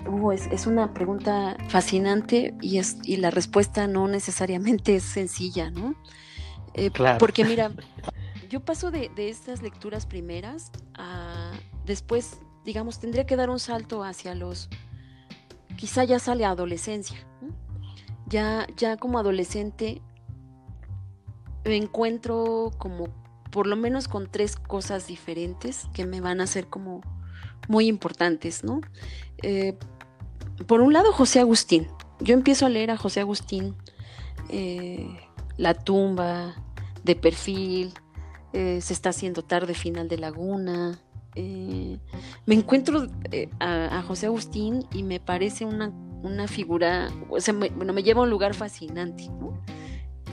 es, 0.50 0.66
una 0.66 0.92
pregunta 0.92 1.56
fascinante 1.68 2.54
y, 2.60 2.78
es, 2.78 2.98
y 3.04 3.18
la 3.18 3.30
respuesta 3.30 3.86
no 3.86 4.08
necesariamente 4.08 4.96
es 4.96 5.04
sencilla, 5.04 5.70
¿no? 5.70 5.94
Eh, 6.74 6.90
claro. 6.90 7.18
Porque 7.18 7.44
mira, 7.44 7.70
yo 8.50 8.60
paso 8.60 8.90
de, 8.90 9.10
de, 9.14 9.28
estas 9.28 9.62
lecturas 9.62 10.06
primeras 10.06 10.72
a 10.94 11.52
después, 11.86 12.40
digamos, 12.64 12.98
tendría 12.98 13.26
que 13.26 13.36
dar 13.36 13.48
un 13.48 13.60
salto 13.60 14.02
hacia 14.02 14.34
los, 14.34 14.68
quizá 15.76 16.02
ya 16.04 16.18
sale 16.18 16.44
adolescencia, 16.44 17.18
ya, 18.28 18.66
ya 18.76 18.96
como 18.96 19.18
adolescente 19.18 20.02
me 21.64 21.76
encuentro 21.76 22.70
como 22.78 23.08
por 23.50 23.66
lo 23.66 23.76
menos 23.76 24.08
con 24.08 24.30
tres 24.30 24.56
cosas 24.56 25.06
diferentes 25.06 25.86
que 25.94 26.06
me 26.06 26.20
van 26.20 26.40
a 26.40 26.46
ser 26.46 26.66
como 26.66 27.00
muy 27.68 27.86
importantes, 27.86 28.64
¿no? 28.64 28.80
Eh, 29.42 29.76
por 30.66 30.80
un 30.80 30.92
lado, 30.92 31.12
José 31.12 31.40
Agustín. 31.40 31.86
Yo 32.20 32.34
empiezo 32.34 32.66
a 32.66 32.68
leer 32.68 32.90
a 32.90 32.96
José 32.96 33.20
Agustín, 33.20 33.76
eh, 34.48 35.08
La 35.56 35.74
tumba, 35.74 36.56
De 37.04 37.14
perfil, 37.14 37.92
eh, 38.52 38.80
Se 38.80 38.92
está 38.92 39.10
haciendo 39.10 39.42
tarde, 39.42 39.74
Final 39.74 40.08
de 40.08 40.18
Laguna. 40.18 40.98
me 41.34 42.54
encuentro 42.54 43.06
a, 43.60 43.98
a 43.98 44.02
José 44.02 44.26
Agustín 44.26 44.86
y 44.92 45.02
me 45.04 45.20
parece 45.20 45.64
una 45.64 45.92
una 46.22 46.48
figura, 46.48 47.10
o 47.30 47.40
sea, 47.40 47.54
me, 47.54 47.68
bueno, 47.70 47.92
me 47.92 48.02
lleva 48.02 48.20
a 48.20 48.24
un 48.24 48.30
lugar 48.30 48.54
fascinante, 48.54 49.28
¿no? 49.28 49.62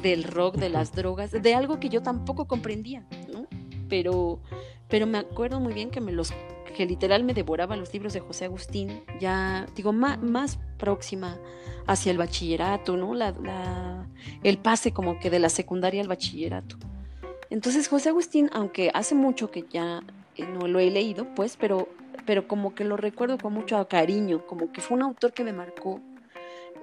Del 0.02 0.24
rock, 0.24 0.56
de 0.56 0.70
las 0.70 0.92
drogas, 0.92 1.32
de 1.32 1.56
algo 1.56 1.80
que 1.80 1.90
yo 1.90 2.02
tampoco 2.02 2.48
comprendía, 2.48 3.06
¿no? 3.32 3.48
Pero, 3.90 4.42
pero 4.88 5.08
me 5.08 5.18
acuerdo 5.18 5.60
muy 5.60 5.74
bien 5.74 5.90
que 5.90 6.02
me 6.02 6.12
los, 6.12 6.34
que 6.76 6.86
literal 6.86 7.24
me 7.24 7.34
devoraba 7.34 7.76
los 7.76 7.94
libros 7.94 8.14
de 8.14 8.20
José 8.20 8.46
Agustín, 8.46 9.04
ya, 9.20 9.66
digo, 9.76 9.94
más, 9.94 10.22
más 10.22 10.60
próxima 10.78 11.38
hacia 11.88 12.12
el 12.12 12.18
bachillerato, 12.18 12.98
¿no? 12.98 13.14
La, 13.14 13.32
la, 13.32 14.08
el 14.44 14.58
pase 14.58 14.92
como 14.92 15.20
que 15.20 15.30
de 15.30 15.40
la 15.40 15.50
secundaria 15.50 16.02
al 16.02 16.08
bachillerato. 16.08 16.78
Entonces, 17.50 17.88
José 17.88 18.10
Agustín, 18.10 18.50
aunque 18.54 18.92
hace 18.94 19.16
mucho 19.16 19.52
que 19.52 19.66
ya 19.70 20.02
eh, 20.36 20.46
no 20.46 20.68
lo 20.68 20.80
he 20.80 20.90
leído, 20.90 21.34
pues, 21.36 21.58
pero 21.58 21.88
pero 22.26 22.48
como 22.48 22.76
que 22.76 22.84
lo 22.84 22.98
recuerdo 22.98 23.38
con 23.38 23.54
mucho 23.54 23.88
cariño, 23.88 24.46
como 24.46 24.72
que 24.72 24.82
fue 24.82 24.98
un 24.98 25.04
autor 25.04 25.34
que 25.34 25.44
me 25.44 25.54
marcó 25.54 26.02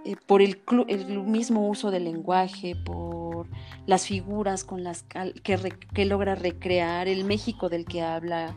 eh, 0.05 0.17
por 0.27 0.43
el, 0.43 0.61
el, 0.89 1.23
mismo 1.23 1.69
uso 1.69 1.91
del 1.91 2.05
lenguaje, 2.05 2.75
por 2.75 3.47
las 3.87 4.07
figuras 4.07 4.65
con 4.65 4.83
las 4.83 5.05
que, 5.05 5.59
que 5.95 6.05
logra 6.05 6.35
recrear, 6.35 7.09
el 7.09 7.25
México 7.25 7.69
del 7.69 7.85
que 7.85 8.03
habla, 8.03 8.57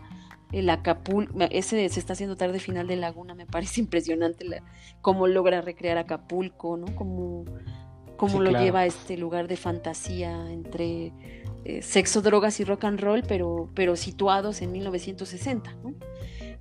el 0.52 0.70
Acapulco, 0.70 1.38
ese 1.52 1.88
se 1.90 2.00
está 2.00 2.14
haciendo 2.14 2.36
tarde 2.36 2.60
final 2.60 2.88
de 2.88 2.96
Laguna, 2.96 3.36
me 3.36 3.46
parece 3.46 3.82
impresionante 3.82 4.46
cómo 5.02 5.28
logra 5.28 5.62
recrear 5.62 5.98
Acapulco, 5.98 6.78
¿no? 6.78 6.96
Cómo, 6.96 7.46
cómo 8.18 8.42
lo 8.42 8.52
lleva 8.52 8.82
a 8.82 8.86
este 8.86 9.18
lugar 9.18 9.48
de 9.48 9.58
fantasía 9.58 10.52
entre 10.52 11.14
eh, 11.64 11.82
sexo, 11.82 12.22
drogas 12.22 12.60
y 12.60 12.64
rock 12.64 12.86
and 12.86 13.00
roll, 13.00 13.24
pero, 13.28 13.70
pero 13.76 13.96
situados 13.96 14.62
en 14.62 14.72
1960, 14.72 15.74
¿no? 15.84 15.94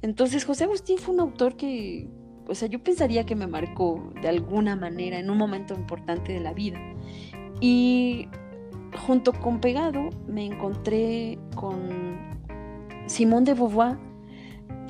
Entonces, 0.05 0.45
José 0.45 0.65
Agustín 0.65 0.99
fue 0.99 1.15
un 1.15 1.21
autor 1.21 1.57
que, 1.57 2.11
o 2.47 2.55
sea, 2.55 2.69
yo 2.69 2.85
pensaría 2.85 3.25
que 3.25 3.35
me 3.35 3.47
marcó 3.47 4.13
de 4.21 4.29
alguna 4.29 4.77
manera 4.77 5.19
en 5.19 5.31
un 5.31 5.39
momento 5.39 5.73
importante 5.73 6.35
de 6.35 6.41
la 6.41 6.53
vida. 6.53 6.79
Y 7.59 8.29
junto 9.07 9.33
con 9.33 9.63
Pegado 9.63 10.11
me 10.27 10.45
encontré 10.45 11.39
con 11.57 12.19
Simón 13.07 13.45
de 13.45 13.55
Beauvoir, 13.55 13.97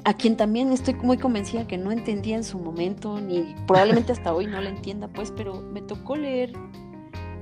a 0.03 0.15
quien 0.15 0.37
también 0.37 0.73
estoy 0.73 0.95
muy 0.95 1.17
convencida 1.17 1.65
que 1.65 1.79
no 1.79 1.93
entendía 1.93 2.35
en 2.35 2.43
su 2.43 2.59
momento, 2.59 3.21
ni 3.21 3.55
probablemente 3.69 4.11
hasta 4.11 4.35
hoy 4.35 4.49
no 4.49 4.61
la 4.61 4.71
entienda, 4.71 5.07
pues, 5.07 5.31
pero 5.31 5.61
me 5.61 5.81
tocó 5.81 6.17
leer 6.17 6.53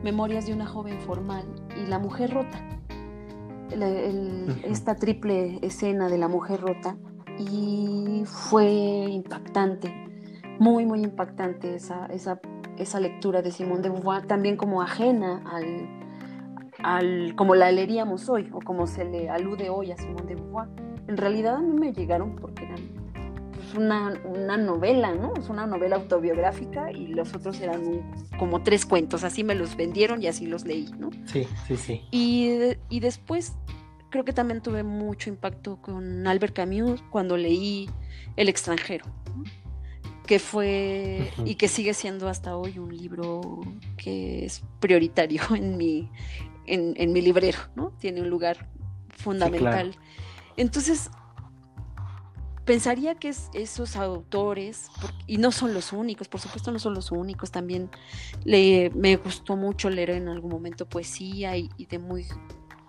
Memorias 0.02 0.44
de 0.46 0.52
una 0.52 0.66
joven 0.66 1.00
formal 1.00 1.46
y 1.74 1.88
La 1.88 1.98
mujer 1.98 2.34
rota. 2.34 2.68
esta 4.64 4.94
triple 4.94 5.58
escena 5.62 6.10
de 6.10 6.18
la 6.18 6.28
mujer 6.28 6.60
rota 6.60 6.98
y 7.50 8.24
fue 8.26 8.70
impactante, 9.10 9.92
muy, 10.58 10.86
muy 10.86 11.02
impactante 11.02 11.74
esa, 11.74 12.06
esa, 12.06 12.40
esa 12.78 13.00
lectura 13.00 13.42
de 13.42 13.50
Simón 13.50 13.82
de 13.82 13.88
Beauvoir, 13.88 14.26
también 14.26 14.56
como 14.56 14.82
ajena 14.82 15.42
al, 15.50 15.88
al, 16.82 17.34
como 17.36 17.54
la 17.54 17.70
leeríamos 17.72 18.28
hoy 18.28 18.48
o 18.52 18.60
como 18.60 18.86
se 18.86 19.04
le 19.04 19.28
alude 19.28 19.70
hoy 19.70 19.92
a 19.92 19.96
Simón 19.96 20.26
de 20.26 20.34
Beauvoir. 20.34 20.68
En 21.08 21.16
realidad 21.16 21.56
a 21.56 21.60
mí 21.60 21.78
me 21.78 21.92
llegaron 21.92 22.36
porque 22.36 22.64
eran 22.64 22.80
pues, 23.52 23.74
una, 23.74 24.14
una, 24.24 24.56
novela, 24.56 25.14
¿no? 25.14 25.34
Es 25.34 25.48
una 25.48 25.66
novela 25.66 25.96
autobiográfica 25.96 26.92
y 26.92 27.08
los 27.08 27.34
otros 27.34 27.60
eran 27.60 27.82
como 28.38 28.62
tres 28.62 28.86
cuentos, 28.86 29.24
así 29.24 29.44
me 29.44 29.54
los 29.54 29.76
vendieron 29.76 30.22
y 30.22 30.28
así 30.28 30.46
los 30.46 30.64
leí, 30.64 30.90
¿no? 30.98 31.10
Sí, 31.26 31.46
sí, 31.66 31.76
sí. 31.76 32.02
Y, 32.10 32.76
y 32.88 33.00
después 33.00 33.56
creo 34.12 34.24
que 34.24 34.34
también 34.34 34.60
tuve 34.60 34.84
mucho 34.84 35.30
impacto 35.30 35.80
con 35.80 36.26
Albert 36.26 36.54
Camus 36.54 37.02
cuando 37.10 37.36
leí 37.36 37.88
El 38.36 38.48
extranjero, 38.48 39.06
que 40.26 40.38
fue 40.38 41.32
y 41.44 41.56
que 41.56 41.66
sigue 41.66 41.94
siendo 41.94 42.28
hasta 42.28 42.56
hoy 42.56 42.78
un 42.78 42.96
libro 42.96 43.40
que 43.96 44.44
es 44.44 44.62
prioritario 44.78 45.42
en 45.56 45.76
mi, 45.76 46.10
en, 46.66 47.12
mi 47.12 47.22
librero, 47.22 47.58
¿no? 47.74 47.90
Tiene 47.98 48.20
un 48.20 48.28
lugar 48.28 48.68
fundamental. 49.16 49.96
Entonces, 50.58 51.10
pensaría 52.66 53.14
que 53.14 53.34
esos 53.54 53.96
autores, 53.96 54.90
y 55.26 55.38
no 55.38 55.52
son 55.52 55.72
los 55.72 55.90
únicos, 55.94 56.28
por 56.28 56.38
supuesto 56.38 56.70
no 56.70 56.78
son 56.78 56.92
los 56.92 57.10
únicos, 57.10 57.50
también 57.50 57.88
le, 58.44 58.90
me 58.94 59.16
gustó 59.16 59.56
mucho 59.56 59.88
leer 59.88 60.10
en 60.10 60.28
algún 60.28 60.50
momento 60.50 60.86
poesía 60.86 61.56
y 61.56 61.86
de 61.88 61.98
muy 61.98 62.26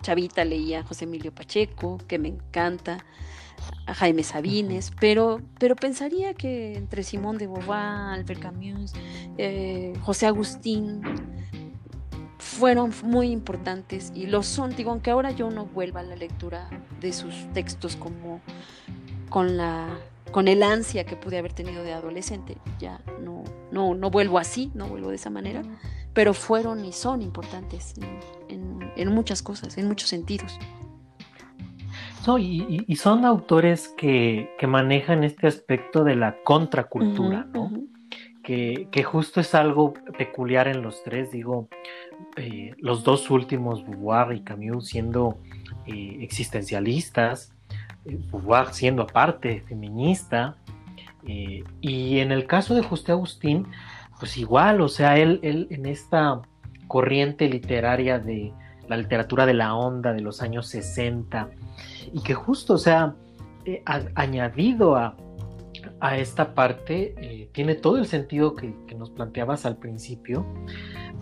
chavita 0.03 0.45
leía 0.45 0.81
a 0.81 0.83
José 0.83 1.05
Emilio 1.05 1.33
Pacheco, 1.33 1.97
que 2.07 2.19
me 2.19 2.27
encanta, 2.27 3.03
a 3.87 3.93
Jaime 3.93 4.23
Sabines, 4.23 4.91
pero, 4.99 5.41
pero 5.57 5.75
pensaría 5.75 6.33
que 6.33 6.75
entre 6.75 7.01
Simón 7.03 7.37
de 7.37 7.47
Beauvoir, 7.47 8.13
Albert 8.13 8.41
Camus, 8.41 8.93
eh, 9.37 9.93
José 10.01 10.27
Agustín, 10.27 11.01
fueron 12.37 12.93
muy 13.03 13.31
importantes 13.31 14.11
y 14.13 14.27
lo 14.27 14.43
son, 14.43 14.75
digo, 14.75 14.91
aunque 14.91 15.11
ahora 15.11 15.31
yo 15.31 15.49
no 15.49 15.65
vuelva 15.65 16.01
a 16.01 16.03
la 16.03 16.15
lectura 16.15 16.69
de 16.99 17.13
sus 17.13 17.33
textos 17.53 17.95
como 17.95 18.41
con 19.29 19.57
la 19.57 19.97
con 20.31 20.47
el 20.47 20.63
ansia 20.63 21.05
que 21.05 21.15
pude 21.15 21.37
haber 21.37 21.53
tenido 21.53 21.83
de 21.83 21.93
adolescente, 21.93 22.57
ya 22.79 22.99
no, 23.21 23.43
no, 23.71 23.93
no 23.93 24.09
vuelvo 24.09 24.39
así, 24.39 24.71
no 24.73 24.87
vuelvo 24.87 25.09
de 25.09 25.15
esa 25.15 25.29
manera, 25.29 25.61
pero 26.13 26.33
fueron 26.33 26.83
y 26.85 26.91
son 26.91 27.21
importantes 27.21 27.93
en, 28.49 28.79
muchas 29.13 29.41
cosas, 29.41 29.77
en 29.77 29.87
muchos 29.87 30.09
sentidos. 30.09 30.59
y, 32.39 32.95
son 32.95 33.25
autores 33.25 33.89
que, 33.97 34.49
manejan 34.67 35.23
este 35.23 35.47
aspecto 35.47 36.03
de 36.03 36.15
la 36.15 36.37
contracultura, 36.43 37.47
¿no? 37.53 37.71
que, 38.43 39.03
justo 39.03 39.39
es 39.39 39.55
algo 39.55 39.93
peculiar 40.17 40.67
en 40.67 40.81
los 40.81 41.01
tres, 41.03 41.31
digo, 41.31 41.69
eh, 42.35 42.73
los 42.77 43.03
dos 43.03 43.29
últimos, 43.31 43.85
Beauvoir 43.85 44.35
y 44.35 44.41
Camus, 44.41 44.87
siendo 44.87 45.37
eh, 45.87 46.17
existencialistas, 46.21 47.53
eh, 48.05 48.19
Beauvoir 48.31 48.73
siendo 48.73 49.03
aparte 49.03 49.63
feminista, 49.67 50.57
y 51.25 52.19
en 52.19 52.33
el 52.33 52.45
caso 52.47 52.75
de 52.75 52.83
José 52.83 53.13
Agustín, 53.13 53.65
pues 54.19 54.35
igual, 54.37 54.81
o 54.81 54.89
sea, 54.89 55.17
él, 55.17 55.39
él 55.41 55.67
en 55.69 55.85
esta 55.85 56.41
corriente 56.89 57.47
literaria 57.47 58.19
de 58.19 58.51
la 58.87 58.97
literatura 58.97 59.45
de 59.45 59.53
la 59.53 59.75
onda 59.75 60.13
de 60.13 60.21
los 60.21 60.41
años 60.41 60.67
60 60.67 61.49
y 62.13 62.21
que 62.21 62.33
justo, 62.33 62.73
o 62.73 62.77
sea, 62.77 63.15
eh, 63.65 63.83
añadido 64.15 64.95
a, 64.95 65.15
esta 66.17 66.53
parte, 66.53 67.15
eh, 67.17 67.49
tiene 67.53 67.75
todo 67.75 67.97
el 67.97 68.05
sentido 68.05 68.55
que, 68.55 68.73
nos 68.97 69.09
planteabas 69.09 69.65
al 69.65 69.77
principio 69.77 70.45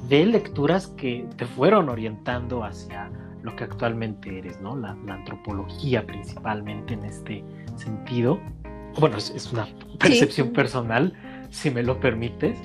de 0.10 0.26
lecturas 0.26 0.88
que 0.88 1.28
te 1.38 1.46
fueron 1.46 1.88
orientando 1.88 2.64
hacia 2.64 3.10
lo 3.44 3.56
que 3.56 3.64
actualmente 3.64 4.40
eres, 4.40 4.60
¿no? 4.60 4.76
La, 4.76 4.90
antropología 5.08 6.06
principalmente 6.06 6.96
en 6.96 7.06
este 7.06 7.44
sentido. 7.76 8.40
Bueno, 9.00 9.18
es, 9.18 9.52
una 9.54 9.68
percepción 10.00 10.52
personal, 10.52 11.14
si 11.52 11.70
me 11.70 11.84
lo 11.84 12.00
permites, 12.00 12.58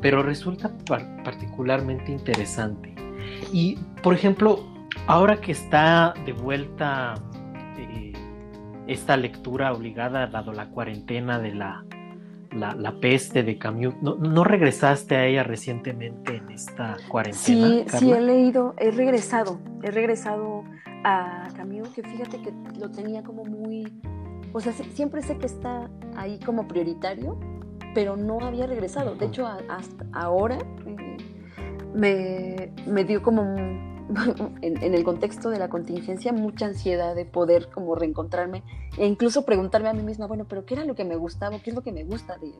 pero 0.00 0.22
resulta 0.22 0.70
particularmente 0.86 2.12
interesante. 2.12 2.97
Y, 3.52 3.76
por 4.02 4.14
ejemplo, 4.14 4.60
ahora 5.06 5.40
que 5.40 5.52
está 5.52 6.14
de 6.24 6.32
vuelta 6.32 7.14
eh, 7.78 8.12
esta 8.86 9.16
lectura 9.16 9.72
obligada, 9.72 10.26
dado 10.26 10.52
la 10.52 10.68
cuarentena 10.68 11.38
de 11.38 11.54
la 11.54 11.84
la, 12.52 12.92
peste 13.00 13.42
de 13.42 13.58
Camus. 13.58 13.94
¿No, 14.00 14.44
regresaste 14.44 15.16
a 15.16 15.26
ella 15.26 15.42
recientemente 15.42 16.36
en 16.36 16.50
esta 16.50 16.96
cuarentena? 17.08 17.68
Sí, 17.68 17.84
sí, 17.98 18.12
he 18.12 18.20
leído, 18.20 18.74
he 18.78 18.90
regresado, 18.90 19.58
he 19.82 19.90
regresado 19.90 20.64
a 21.04 21.48
Camus, 21.56 21.88
que 21.90 22.02
fíjate 22.02 22.42
que 22.42 22.52
lo 22.78 22.90
tenía 22.90 23.22
como 23.22 23.44
muy, 23.44 23.92
o 24.52 24.60
sea, 24.60 24.72
siempre 24.72 25.22
sé 25.22 25.36
que 25.38 25.46
está 25.46 25.90
ahí 26.16 26.38
como 26.44 26.66
prioritario, 26.66 27.38
pero 27.94 28.16
no 28.16 28.40
había 28.40 28.66
regresado. 28.66 29.14
De 29.14 29.26
hecho, 29.26 29.46
hasta 29.46 30.06
ahora 30.12 30.58
eh, 30.86 31.07
me, 31.94 32.72
me 32.86 33.04
dio 33.04 33.22
como 33.22 33.42
en, 34.62 34.94
el 34.94 35.04
contexto 35.04 35.50
de 35.50 35.58
la 35.58 35.68
contingencia, 35.68 36.32
mucha 36.32 36.66
ansiedad 36.66 37.14
de 37.14 37.24
poder 37.24 37.68
como 37.70 37.94
reencontrarme 37.94 38.62
e 38.96 39.06
incluso 39.06 39.44
preguntarme 39.44 39.88
a 39.88 39.92
mí 39.92 40.02
misma, 40.02 40.26
bueno, 40.26 40.46
pero 40.48 40.64
¿qué 40.64 40.74
era 40.74 40.84
lo 40.84 40.94
que 40.94 41.04
me 41.04 41.16
gustaba? 41.16 41.58
¿Qué 41.58 41.70
es 41.70 41.76
lo 41.76 41.82
que 41.82 41.92
me 41.92 42.04
gusta 42.04 42.38
de, 42.38 42.52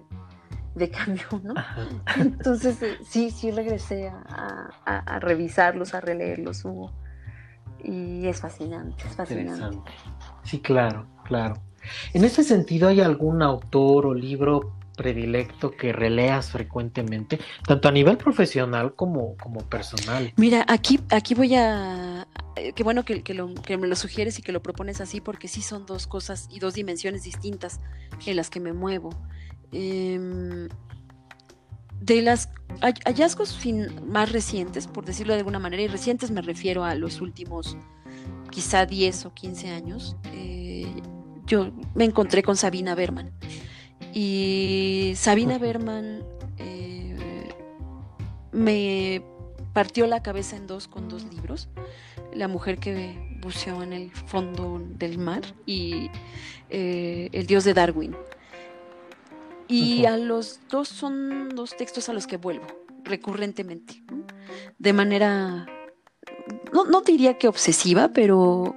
de 0.75 0.91
cambio? 0.91 1.27
¿no? 1.43 1.55
Entonces, 2.17 2.83
eh, 2.83 2.99
sí, 3.05 3.31
sí 3.31 3.51
regresé 3.51 4.09
a, 4.09 5.19
revisarlos, 5.21 5.95
a 5.95 6.01
releerlos, 6.01 6.65
Hugo. 6.65 6.93
Y 7.83 8.27
es 8.27 8.41
fascinante, 8.41 9.05
es 9.07 9.15
fascinante. 9.15 9.79
Sí, 10.43 10.61
claro, 10.61 11.07
claro. 11.25 11.55
En 12.13 12.25
ese 12.25 12.43
sentido, 12.43 12.89
¿hay 12.89 13.01
algún 13.01 13.41
autor 13.41 14.07
o 14.07 14.15
libro 14.15 14.78
predilecto 14.99 15.71
que 15.71 15.95
releas 15.95 16.50
frecuentemente, 16.50 17.38
tanto 17.67 17.88
a 17.88 17.93
nivel 17.93 18.19
profesional 18.19 18.95
como, 18.95 19.35
como 19.38 19.61
personal? 19.61 20.35
Mira, 20.37 20.67
aquí, 20.69 21.00
aquí 21.09 21.35
voy 21.35 21.55
a... 21.55 22.28
Qué 22.75 22.83
bueno 22.83 23.05
que, 23.05 23.23
que 23.23 23.76
me 23.78 23.87
lo 23.87 23.97
sugieres 23.97 24.38
y 24.38 24.43
que 24.43 24.52
lo 24.52 24.61
propones 24.61 25.00
así, 25.00 25.23
porque 25.23 25.49
sí 25.49 25.62
son 25.62 25.87
dos 25.87 26.07
cosas 26.07 26.49
y 26.50 26.59
dos 26.59 26.75
dimensiones 26.75 27.23
distintas 27.23 27.81
en 28.26 28.37
las 28.37 28.50
que 28.50 28.61
me 28.61 28.75
muevo. 28.75 29.11
Em, 29.73 30.69
de 32.00 32.23
las 32.23 32.50
hallazgos 32.81 33.59
más 34.07 34.33
recientes, 34.33 34.87
por 34.87 35.05
decirlo 35.05 35.33
de 35.33 35.40
alguna 35.40 35.59
manera, 35.59 35.83
y 35.83 35.88
recientes 35.88 36.31
me 36.31 36.43
refiero 36.43 36.85
a 36.85 36.95
los 36.95 37.21
últimos 37.21 37.76
quizá 38.50 38.87
10 38.87 39.26
o 39.26 39.35
15 39.35 39.71
años, 39.71 40.17
eh, 40.33 40.87
yo 41.47 41.71
me 41.95 42.05
encontré 42.05 42.43
con 42.43 42.57
Sabina 42.57 42.95
Berman. 42.95 43.33
Y 44.12 45.12
Sabina 45.17 45.59
Berman 45.59 46.23
eh, 46.57 47.17
me 48.53 49.23
partió 49.73 50.07
la 50.07 50.23
cabeza 50.23 50.57
en 50.57 50.67
dos 50.67 50.88
con 50.88 51.09
dos 51.09 51.25
libros. 51.33 51.69
La 52.35 52.49
mujer 52.49 52.79
que 52.79 53.38
buceó 53.41 53.83
en 53.83 53.93
el 53.93 54.11
fondo 54.11 54.83
del 54.99 55.19
mar 55.19 55.43
y 55.67 56.11
eh, 56.71 57.29
El 57.33 57.47
dios 57.47 57.65
de 57.65 57.75
Darwin. 57.75 58.17
Y 59.69 60.07
a 60.07 60.17
los 60.17 60.61
dos 60.71 60.88
son 60.88 61.50
dos 61.50 61.77
textos 61.77 62.09
a 62.09 62.15
los 62.15 62.27
que 62.27 62.38
vuelvo 62.38 62.67
recurrentemente, 63.09 64.03
de 64.79 64.93
manera, 64.93 65.67
no, 66.73 66.85
no, 66.85 67.00
diría 67.00 67.38
que 67.38 67.49
obsesiva, 67.49 68.09
pero, 68.12 68.77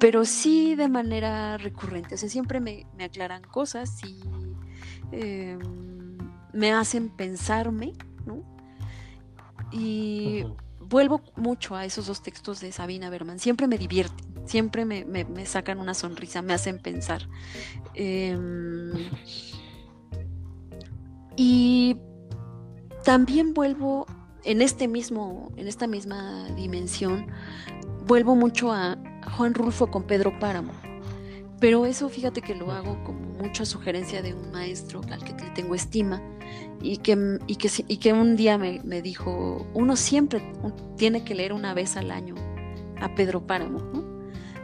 pero 0.00 0.24
sí 0.24 0.74
de 0.74 0.88
manera 0.88 1.58
recurrente. 1.58 2.16
O 2.16 2.18
sea, 2.18 2.28
siempre 2.28 2.60
me, 2.60 2.86
me 2.96 3.04
aclaran 3.04 3.42
cosas 3.42 4.02
y 4.04 4.20
Em, 5.12 6.18
me 6.52 6.72
hacen 6.72 7.08
pensarme, 7.08 7.92
¿no? 8.26 8.42
Y 9.72 10.44
vuelvo 10.80 11.20
mucho 11.36 11.76
a 11.76 11.84
esos 11.84 12.06
dos 12.06 12.22
textos 12.22 12.60
de 12.60 12.72
Sabina 12.72 13.10
Berman, 13.10 13.38
siempre 13.38 13.66
me 13.66 13.78
divierten, 13.78 14.26
siempre 14.46 14.84
me, 14.84 15.46
sacan 15.46 15.78
una 15.78 15.94
sonrisa, 15.94 16.42
me 16.42 16.54
hacen 16.54 16.78
pensar. 16.78 17.28
Em, 17.94 18.92
y 21.36 21.96
también 23.04 23.54
vuelvo 23.54 24.06
en 24.44 24.62
este 24.62 24.88
mismo, 24.88 25.52
en 25.56 25.68
esta 25.68 25.86
misma 25.86 26.48
dimensión, 26.56 27.26
vuelvo 28.06 28.34
mucho 28.34 28.72
a 28.72 28.96
Juan 29.36 29.54
Rulfo 29.54 29.90
con 29.90 30.04
Pedro 30.04 30.38
Páramo. 30.38 30.72
Pero 31.60 31.86
eso 31.86 32.08
fíjate 32.08 32.40
que 32.40 32.54
lo 32.54 32.70
hago 32.70 33.02
como 33.02 33.20
mucha 33.42 33.64
sugerencia 33.64 34.22
de 34.22 34.32
un 34.32 34.50
maestro 34.52 35.00
al 35.10 35.24
que 35.24 35.32
le 35.32 35.50
tengo 35.50 35.74
estima 35.74 36.22
y 36.80 36.98
que, 36.98 37.38
y 37.46 37.56
que, 37.56 37.68
y 37.88 37.96
que 37.96 38.12
un 38.12 38.36
día 38.36 38.58
me, 38.58 39.02
dijo, 39.02 39.66
uno 39.74 39.96
siempre 39.96 40.40
tiene 40.96 41.24
que 41.24 41.34
leer 41.34 41.52
una 41.52 41.74
vez 41.74 41.96
al 41.96 42.10
año 42.10 42.34
a 43.00 43.14
Pedro 43.14 43.46
Páramo, 43.46 43.80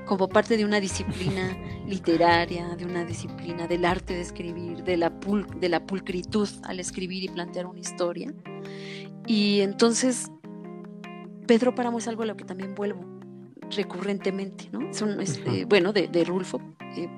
como 0.07 0.29
parte 0.29 0.57
de 0.57 0.65
una 0.65 0.81
disciplina 0.81 1.57
literaria, 1.87 2.77
de 2.77 2.85
una 2.85 3.05
disciplina 3.05 3.67
del 3.67 3.85
arte 3.85 4.15
de 4.15 4.21
escribir, 4.21 4.85
de 4.85 4.97
la, 4.97 5.13
de 5.57 5.69
la 5.69 5.85
pulcritud 5.85 6.49
al 6.63 6.79
escribir 6.79 7.25
y 7.25 7.29
plantear 7.29 7.67
una 7.67 7.81
historia. 7.81 8.33
Y 9.27 9.61
entonces, 9.61 10.31
Pedro 11.47 11.75
Páramo 11.75 11.99
es 11.99 12.07
algo 12.07 12.23
a 12.23 12.27
lo 12.27 12.37
que 12.37 12.45
también 12.45 12.75
vuelvo 12.75 13.05
recurrentemente, 13.71 14.69
¿no? 14.71 14.93
Son, 14.93 15.21
este, 15.21 15.65
bueno, 15.65 15.93
de, 15.93 16.07
de 16.09 16.25
Rulfo, 16.25 16.61
eh, 16.97 17.09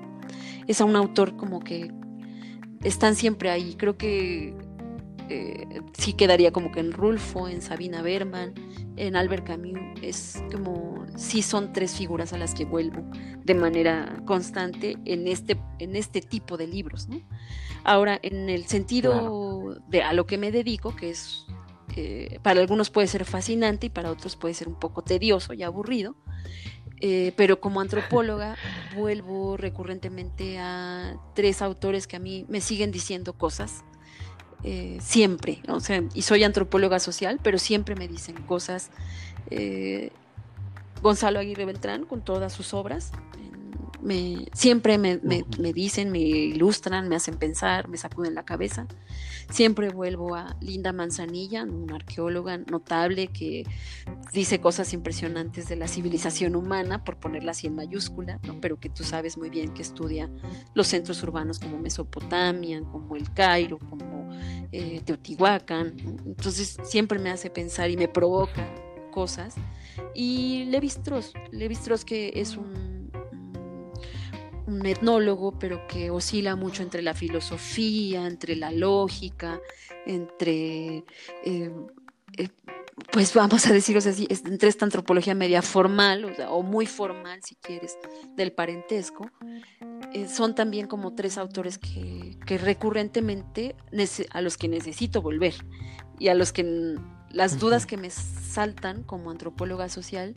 es 0.67 0.81
a 0.81 0.85
un 0.85 0.95
autor 0.95 1.35
como 1.37 1.59
que 1.59 1.91
están 2.83 3.15
siempre 3.15 3.49
ahí. 3.49 3.75
Creo 3.77 3.97
que 3.97 4.55
eh, 5.29 5.81
sí 5.93 6.13
quedaría 6.13 6.51
como 6.51 6.71
que 6.71 6.79
en 6.79 6.91
Rulfo, 6.91 7.47
en 7.47 7.61
Sabina 7.61 8.01
Berman, 8.01 8.53
en 8.95 9.15
Albert 9.15 9.45
Camus. 9.45 9.79
Es 10.01 10.43
como, 10.51 11.05
sí 11.15 11.41
son 11.41 11.73
tres 11.73 11.95
figuras 11.95 12.33
a 12.33 12.37
las 12.37 12.53
que 12.53 12.65
vuelvo 12.65 13.03
de 13.43 13.53
manera 13.53 14.21
constante 14.25 14.97
en 15.05 15.27
este, 15.27 15.57
en 15.79 15.95
este 15.95 16.21
tipo 16.21 16.57
de 16.57 16.67
libros. 16.67 17.07
Ahora, 17.83 18.19
en 18.21 18.49
el 18.49 18.65
sentido 18.65 19.77
de 19.87 20.03
a 20.03 20.13
lo 20.13 20.25
que 20.25 20.37
me 20.37 20.51
dedico, 20.51 20.95
que 20.95 21.11
es 21.11 21.45
eh, 21.95 22.39
para 22.43 22.59
algunos 22.59 22.91
puede 22.91 23.07
ser 23.07 23.25
fascinante 23.25 23.87
y 23.87 23.89
para 23.89 24.11
otros 24.11 24.35
puede 24.35 24.53
ser 24.53 24.67
un 24.67 24.75
poco 24.75 25.03
tedioso 25.03 25.53
y 25.53 25.63
aburrido. 25.63 26.15
Eh, 26.99 27.31
pero 27.35 27.59
como 27.59 27.79
antropóloga 27.79 28.55
vuelvo 28.95 29.55
recurrentemente 29.55 30.57
a 30.57 31.15
tres 31.35 31.61
autores 31.61 32.07
que 32.07 32.15
a 32.15 32.19
mí 32.19 32.45
me 32.49 32.59
siguen 32.59 32.91
diciendo 32.91 33.33
cosas, 33.33 33.83
eh, 34.63 34.97
siempre, 34.99 35.61
o 35.67 35.79
sea, 35.79 36.03
y 36.15 36.23
soy 36.23 36.43
antropóloga 36.43 36.99
social, 36.99 37.39
pero 37.43 37.59
siempre 37.59 37.95
me 37.95 38.07
dicen 38.07 38.35
cosas. 38.43 38.89
Gonzalo 41.01 41.39
Aguirre 41.39 41.65
Beltrán 41.65 42.05
con 42.05 42.21
todas 42.21 42.51
sus 42.51 42.73
obras, 42.73 43.11
me, 44.01 44.47
siempre 44.53 44.97
me, 44.97 45.17
dicen, 45.73 46.11
me 46.11 46.19
ilustran, 46.19 47.09
me 47.09 47.15
hacen 47.15 47.35
pensar, 47.35 47.87
me 47.87 47.97
sacuden 47.97 48.35
la 48.35 48.43
cabeza. 48.43 48.87
Siempre 49.49 49.89
vuelvo 49.89 50.35
a 50.35 50.57
Linda 50.61 50.91
Manzanilla, 50.91 51.63
una 51.63 51.95
arqueóloga 51.95 52.57
notable 52.57 53.27
que 53.27 53.63
dice 54.33 54.59
cosas 54.59 54.93
impresionantes 54.93 55.69
de 55.69 55.75
la 55.77 55.87
civilización 55.87 56.55
humana, 56.55 57.03
por 57.03 57.17
ponerla 57.17 57.51
así 57.51 57.67
en 57.67 57.75
mayúscula, 57.75 58.39
pero 58.61 58.79
que 58.79 58.89
tú 58.89 59.03
sabes 59.03 59.37
muy 59.37 59.49
bien 59.49 59.73
que 59.73 59.81
estudia 59.81 60.29
los 60.73 60.87
centros 60.87 61.23
urbanos 61.23 61.59
como 61.59 61.79
Mesopotamia, 61.79 62.81
como 62.81 63.15
el 63.15 63.31
Cairo, 63.33 63.79
como 63.79 64.29
eh, 64.71 65.01
Teotihuacán. 65.05 65.95
Entonces 66.25 66.77
siempre 66.83 67.19
me 67.19 67.29
hace 67.29 67.49
pensar 67.49 67.89
y 67.89 67.97
me 67.97 68.07
provoca 68.07 68.67
cosas. 69.11 69.55
Y 70.13 70.65
Levi 70.65 70.87
Strauss, 70.87 71.33
Levi 71.51 71.73
Strauss 71.73 72.05
que 72.05 72.33
es 72.35 72.57
un 72.57 72.96
un 74.67 74.85
etnólogo, 74.85 75.57
pero 75.57 75.87
que 75.87 76.11
oscila 76.11 76.55
mucho 76.55 76.83
entre 76.83 77.01
la 77.01 77.13
filosofía, 77.13 78.27
entre 78.27 78.55
la 78.55 78.71
lógica, 78.71 79.59
entre, 80.05 81.03
eh, 81.43 81.71
eh, 82.37 82.49
pues 83.11 83.33
vamos 83.33 83.65
a 83.65 83.73
decirlo 83.73 83.99
así, 83.99 84.27
entre 84.29 84.69
esta 84.69 84.85
antropología 84.85 85.33
media 85.35 85.61
formal, 85.61 86.35
o, 86.49 86.63
muy 86.63 86.85
formal, 86.85 87.39
si 87.43 87.55
quieres, 87.55 87.97
del 88.35 88.51
parentesco. 88.51 89.31
Eh, 90.13 90.27
son 90.27 90.53
también 90.53 90.87
como 90.87 91.15
tres 91.15 91.37
autores 91.37 91.77
que, 91.77 92.37
que 92.45 92.57
recurrentemente 92.57 93.75
a 94.31 94.41
los 94.41 94.57
que 94.57 94.67
necesito 94.67 95.21
volver 95.21 95.55
y 96.19 96.27
a 96.27 96.33
los 96.33 96.51
que 96.51 96.97
las 97.31 97.59
dudas 97.59 97.85
que 97.85 97.97
me 97.97 98.09
saltan 98.09 99.03
como 99.03 99.31
antropóloga 99.31 99.89
social 99.89 100.33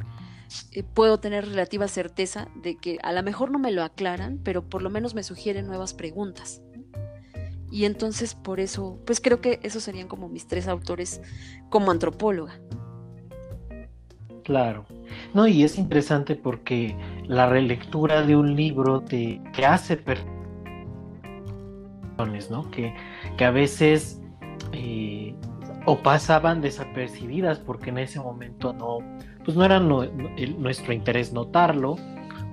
eh, 0.72 0.82
puedo 0.82 1.20
tener 1.20 1.46
relativa 1.46 1.88
certeza 1.88 2.48
de 2.54 2.76
que 2.76 2.98
a 3.02 3.12
lo 3.12 3.22
mejor 3.22 3.50
no 3.50 3.58
me 3.58 3.70
lo 3.70 3.82
aclaran, 3.82 4.40
pero 4.42 4.68
por 4.68 4.82
lo 4.82 4.90
menos 4.90 5.14
me 5.14 5.22
sugieren 5.22 5.66
nuevas 5.66 5.94
preguntas. 5.94 6.62
Y 7.70 7.84
entonces 7.84 8.34
por 8.34 8.58
eso, 8.58 8.98
pues 9.06 9.20
creo 9.20 9.40
que 9.40 9.60
esos 9.62 9.84
serían 9.84 10.08
como 10.08 10.28
mis 10.28 10.48
tres 10.48 10.66
autores 10.66 11.20
como 11.68 11.90
antropóloga. 11.92 12.60
Claro. 14.44 14.86
No, 15.34 15.46
y 15.46 15.62
es 15.62 15.78
interesante 15.78 16.34
porque 16.34 16.96
la 17.26 17.48
relectura 17.48 18.22
de 18.22 18.34
un 18.34 18.56
libro 18.56 19.02
te, 19.02 19.40
hace 19.64 19.96
personas, 19.96 20.30
¿no? 22.50 22.68
Que, 22.70 22.94
que 23.36 23.44
a 23.44 23.52
veces 23.52 24.20
eh, 24.72 25.34
o 25.86 25.98
pasaban 25.98 26.60
desapercibidas 26.60 27.58
porque 27.58 27.90
en 27.90 27.98
ese 27.98 28.18
momento 28.20 28.72
no, 28.72 28.98
pues 29.44 29.56
no 29.56 29.64
era 29.64 29.80
nuestro 29.80 30.92
interés 30.92 31.32
notarlo 31.32 31.96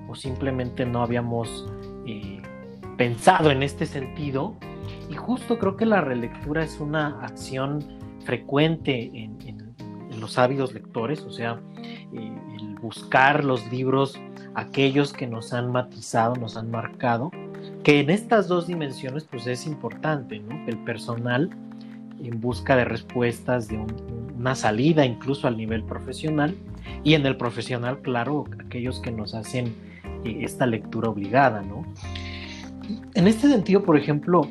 o 0.08 0.14
simplemente 0.14 0.86
no 0.86 1.02
habíamos 1.02 1.66
eh, 2.06 2.42
pensado 2.96 3.50
en 3.50 3.62
este 3.62 3.86
sentido. 3.86 4.54
Y 5.10 5.14
justo 5.14 5.58
creo 5.58 5.76
que 5.76 5.86
la 5.86 6.00
relectura 6.00 6.64
es 6.64 6.80
una 6.80 7.20
acción 7.22 7.84
frecuente 8.24 9.10
en, 9.14 9.38
los 10.18 10.36
ávidos 10.36 10.74
lectores, 10.74 11.20
o 11.22 11.30
sea, 11.30 11.60
eh, 12.12 12.38
el 12.58 12.74
buscar 12.80 13.44
los 13.44 13.70
libros, 13.70 14.18
aquellos 14.56 15.12
que 15.12 15.28
nos 15.28 15.52
han 15.52 15.70
matizado, 15.70 16.34
nos 16.34 16.56
han 16.56 16.72
marcado, 16.72 17.30
que 17.84 18.00
en 18.00 18.10
estas 18.10 18.48
dos 18.48 18.66
dimensiones 18.66 19.22
pues 19.22 19.46
es 19.46 19.64
importante, 19.64 20.40
¿no? 20.40 20.58
El 20.66 20.76
personal 20.78 21.50
en 22.20 22.40
busca 22.40 22.74
de 22.74 22.84
respuestas, 22.84 23.68
de 23.68 23.78
una 24.36 24.54
salida 24.54 25.04
incluso 25.06 25.46
al 25.46 25.56
nivel 25.56 25.84
profesional, 25.84 26.56
y 27.08 27.14
en 27.14 27.24
el 27.24 27.38
profesional, 27.38 28.02
claro, 28.02 28.44
aquellos 28.62 29.00
que 29.00 29.10
nos 29.10 29.32
hacen 29.34 29.74
eh, 30.26 30.40
esta 30.42 30.66
lectura 30.66 31.08
obligada, 31.08 31.62
¿no? 31.62 31.86
En 33.14 33.26
este 33.26 33.48
sentido, 33.48 33.82
por 33.82 33.96
ejemplo, 33.96 34.46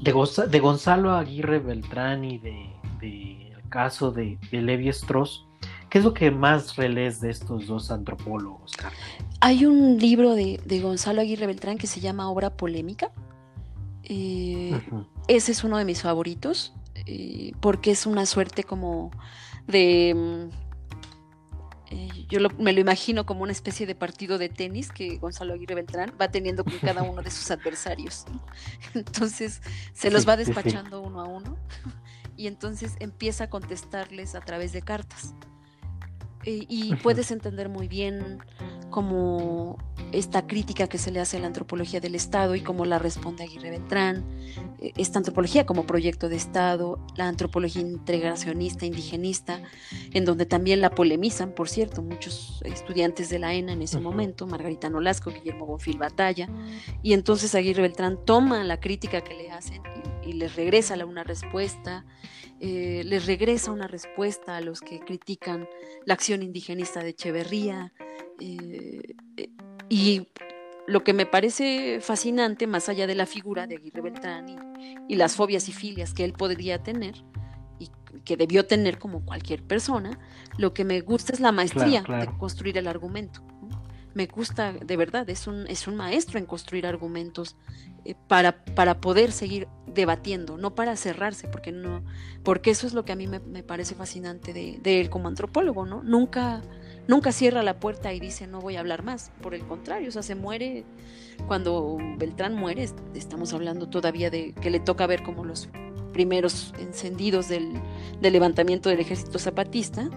de, 0.00 0.60
Gonzalo 0.60 1.12
Aguirre 1.12 1.58
Beltrán 1.58 2.24
y 2.24 2.38
de, 2.38 2.70
el 3.02 3.68
caso 3.68 4.12
de, 4.12 4.38
Levi 4.50 4.88
Strauss, 4.88 5.44
¿qué 5.90 5.98
es 5.98 6.04
lo 6.04 6.14
que 6.14 6.30
más 6.30 6.76
relees 6.76 7.20
de 7.20 7.28
estos 7.28 7.66
dos 7.66 7.90
antropólogos, 7.90 8.72
Hay 9.40 9.66
un 9.66 9.98
libro 9.98 10.34
de, 10.34 10.58
Gonzalo 10.82 11.20
Aguirre 11.20 11.46
Beltrán 11.46 11.76
que 11.76 11.86
se 11.86 12.00
llama 12.00 12.30
Obra 12.30 12.56
Polémica. 12.56 13.12
Eh, 14.04 14.80
ese 15.28 15.52
es 15.52 15.64
uno 15.64 15.76
de 15.76 15.84
mis 15.84 16.00
favoritos, 16.00 16.72
eh, 17.04 17.52
porque 17.60 17.90
es 17.90 18.06
una 18.06 18.24
suerte 18.24 18.64
como 18.64 19.10
de... 19.66 20.48
Eh, 21.94 22.24
yo 22.26 22.40
me 22.58 22.72
lo 22.72 22.80
imagino 22.80 23.26
como 23.26 23.42
una 23.42 23.52
especie 23.52 23.86
de 23.86 23.94
partido 23.94 24.38
de 24.38 24.48
tenis 24.48 24.90
que 24.90 25.18
Gonzalo 25.18 25.52
Aguirre 25.52 25.74
Beltrán 25.74 26.14
va 26.18 26.30
teniendo 26.30 26.64
con 26.64 26.78
cada 26.78 27.02
uno 27.02 27.20
de 27.20 27.30
sus 27.30 27.50
adversarios. 27.50 28.24
Entonces 28.94 29.60
se 29.92 30.10
los 30.10 30.26
va 30.26 30.38
despachando 30.38 31.02
uno 31.02 31.20
a 31.20 31.24
uno 31.24 31.58
y 32.36 32.46
entonces 32.46 32.94
empieza 32.98 33.44
a 33.44 33.50
contestarles 33.50 34.34
a 34.34 34.40
través 34.40 34.72
de 34.72 34.80
cartas. 34.80 35.34
Y 36.44 36.94
puedes 36.96 37.30
entender 37.30 37.68
muy 37.68 37.88
bien 37.88 38.38
como 38.90 39.78
esta 40.12 40.46
crítica 40.46 40.86
que 40.86 40.98
se 40.98 41.10
le 41.10 41.20
hace 41.20 41.38
a 41.38 41.40
la 41.40 41.46
antropología 41.46 41.98
del 41.98 42.14
Estado 42.14 42.54
y 42.54 42.60
cómo 42.60 42.84
la 42.84 42.98
responde 42.98 43.44
Aguirre 43.44 43.70
Beltrán, 43.70 44.24
eh, 44.78 44.92
esta 44.96 45.18
antropología 45.18 45.64
como 45.64 45.86
proyecto 45.86 46.28
de 46.28 46.36
Estado, 46.36 47.04
la 47.16 47.28
antropología 47.28 47.80
integracionista, 47.80 48.84
indigenista, 48.84 49.62
en 50.12 50.24
donde 50.24 50.46
también 50.46 50.80
la 50.80 50.90
polemizan, 50.90 51.54
por 51.54 51.68
cierto, 51.68 52.02
muchos 52.02 52.60
estudiantes 52.64 53.30
de 53.30 53.38
la 53.38 53.54
ENA 53.54 53.72
en 53.72 53.82
ese 53.82 53.98
momento, 54.00 54.46
Margarita 54.46 54.90
Nolasco, 54.90 55.30
Guillermo 55.30 55.66
Bonfil 55.66 55.98
Batalla, 55.98 56.48
y 57.02 57.14
entonces 57.14 57.54
Aguirre 57.54 57.82
Beltrán 57.82 58.18
toma 58.24 58.62
la 58.64 58.78
crítica 58.78 59.22
que 59.22 59.34
le 59.34 59.50
hacen 59.50 59.82
y, 60.22 60.30
y 60.30 60.32
les 60.34 60.54
regresa 60.54 60.94
una 61.06 61.24
respuesta 61.24 62.04
eh, 62.64 63.02
les 63.04 63.26
regresa 63.26 63.72
una 63.72 63.88
respuesta 63.88 64.56
a 64.56 64.60
los 64.60 64.80
que 64.80 65.00
critican 65.00 65.68
la 66.06 66.14
acción 66.14 66.44
indigenista 66.44 67.02
de 67.02 67.08
Echeverría. 67.08 67.92
Eh, 68.38 69.16
eh, 69.36 69.50
y 69.88 70.28
lo 70.86 71.02
que 71.02 71.12
me 71.12 71.26
parece 71.26 71.98
fascinante, 72.00 72.68
más 72.68 72.88
allá 72.88 73.08
de 73.08 73.16
la 73.16 73.26
figura 73.26 73.66
de 73.66 73.78
Aguirre 73.78 74.02
Beltrán 74.02 74.46
y, 75.08 75.16
las 75.16 75.34
fobias 75.34 75.68
y 75.68 75.72
filias 75.72 76.14
que 76.14 76.22
él 76.24 76.34
podría 76.34 76.80
tener, 76.84 77.24
y 77.80 77.90
que 78.24 78.36
debió 78.36 78.64
tener 78.64 79.00
como 79.00 79.24
cualquier 79.24 79.64
persona, 79.64 80.20
lo 80.56 80.72
que 80.72 80.84
me 80.84 81.00
gusta 81.00 81.32
es 81.32 81.40
la 81.40 81.50
maestría 81.50 82.02
de 82.02 82.28
construir 82.38 82.78
el 82.78 82.86
argumento. 82.86 83.44
Me 84.14 84.26
gusta, 84.26 84.72
de 84.72 84.96
verdad, 84.96 85.28
es 85.30 85.46
un, 85.46 85.66
es 85.66 85.86
un 85.86 85.96
maestro 85.96 86.38
en 86.38 86.46
construir 86.46 86.86
argumentos 86.86 87.56
eh, 88.04 88.14
para, 88.28 88.64
para 88.64 89.00
poder 89.00 89.32
seguir 89.32 89.68
debatiendo, 89.86 90.56
no 90.56 90.74
para 90.74 90.96
cerrarse, 90.96 91.48
porque 91.48 91.72
no, 91.72 92.02
porque 92.42 92.70
eso 92.70 92.86
es 92.86 92.94
lo 92.94 93.04
que 93.04 93.12
a 93.12 93.16
mí 93.16 93.26
me, 93.26 93.40
parece 93.62 93.94
fascinante 93.94 94.52
de, 94.52 95.00
él 95.00 95.10
como 95.10 95.28
antropólogo, 95.28 95.86
¿no? 95.86 96.02
Nunca, 96.02 96.62
nunca 97.06 97.32
cierra 97.32 97.62
la 97.62 97.78
puerta 97.78 98.12
y 98.12 98.20
dice 98.20 98.46
no 98.46 98.60
voy 98.60 98.76
a 98.76 98.80
hablar 98.80 99.02
más, 99.02 99.30
por 99.40 99.54
el 99.54 99.66
contrario, 99.66 100.08
o 100.08 100.12
sea, 100.12 100.22
se 100.22 100.34
muere, 100.34 100.84
cuando 101.46 101.98
Beltrán 102.18 102.54
muere, 102.54 102.88
estamos 103.14 103.52
hablando 103.52 103.88
todavía 103.88 104.30
de 104.30 104.52
que 104.54 104.70
le 104.70 104.80
toca 104.80 105.06
ver 105.06 105.22
como 105.22 105.44
los 105.44 105.68
primeros 106.12 106.72
encendidos 106.78 107.48
del, 107.48 107.72
levantamiento 108.20 108.88
del 108.88 109.00
ejército 109.00 109.38
zapatista, 109.38 110.08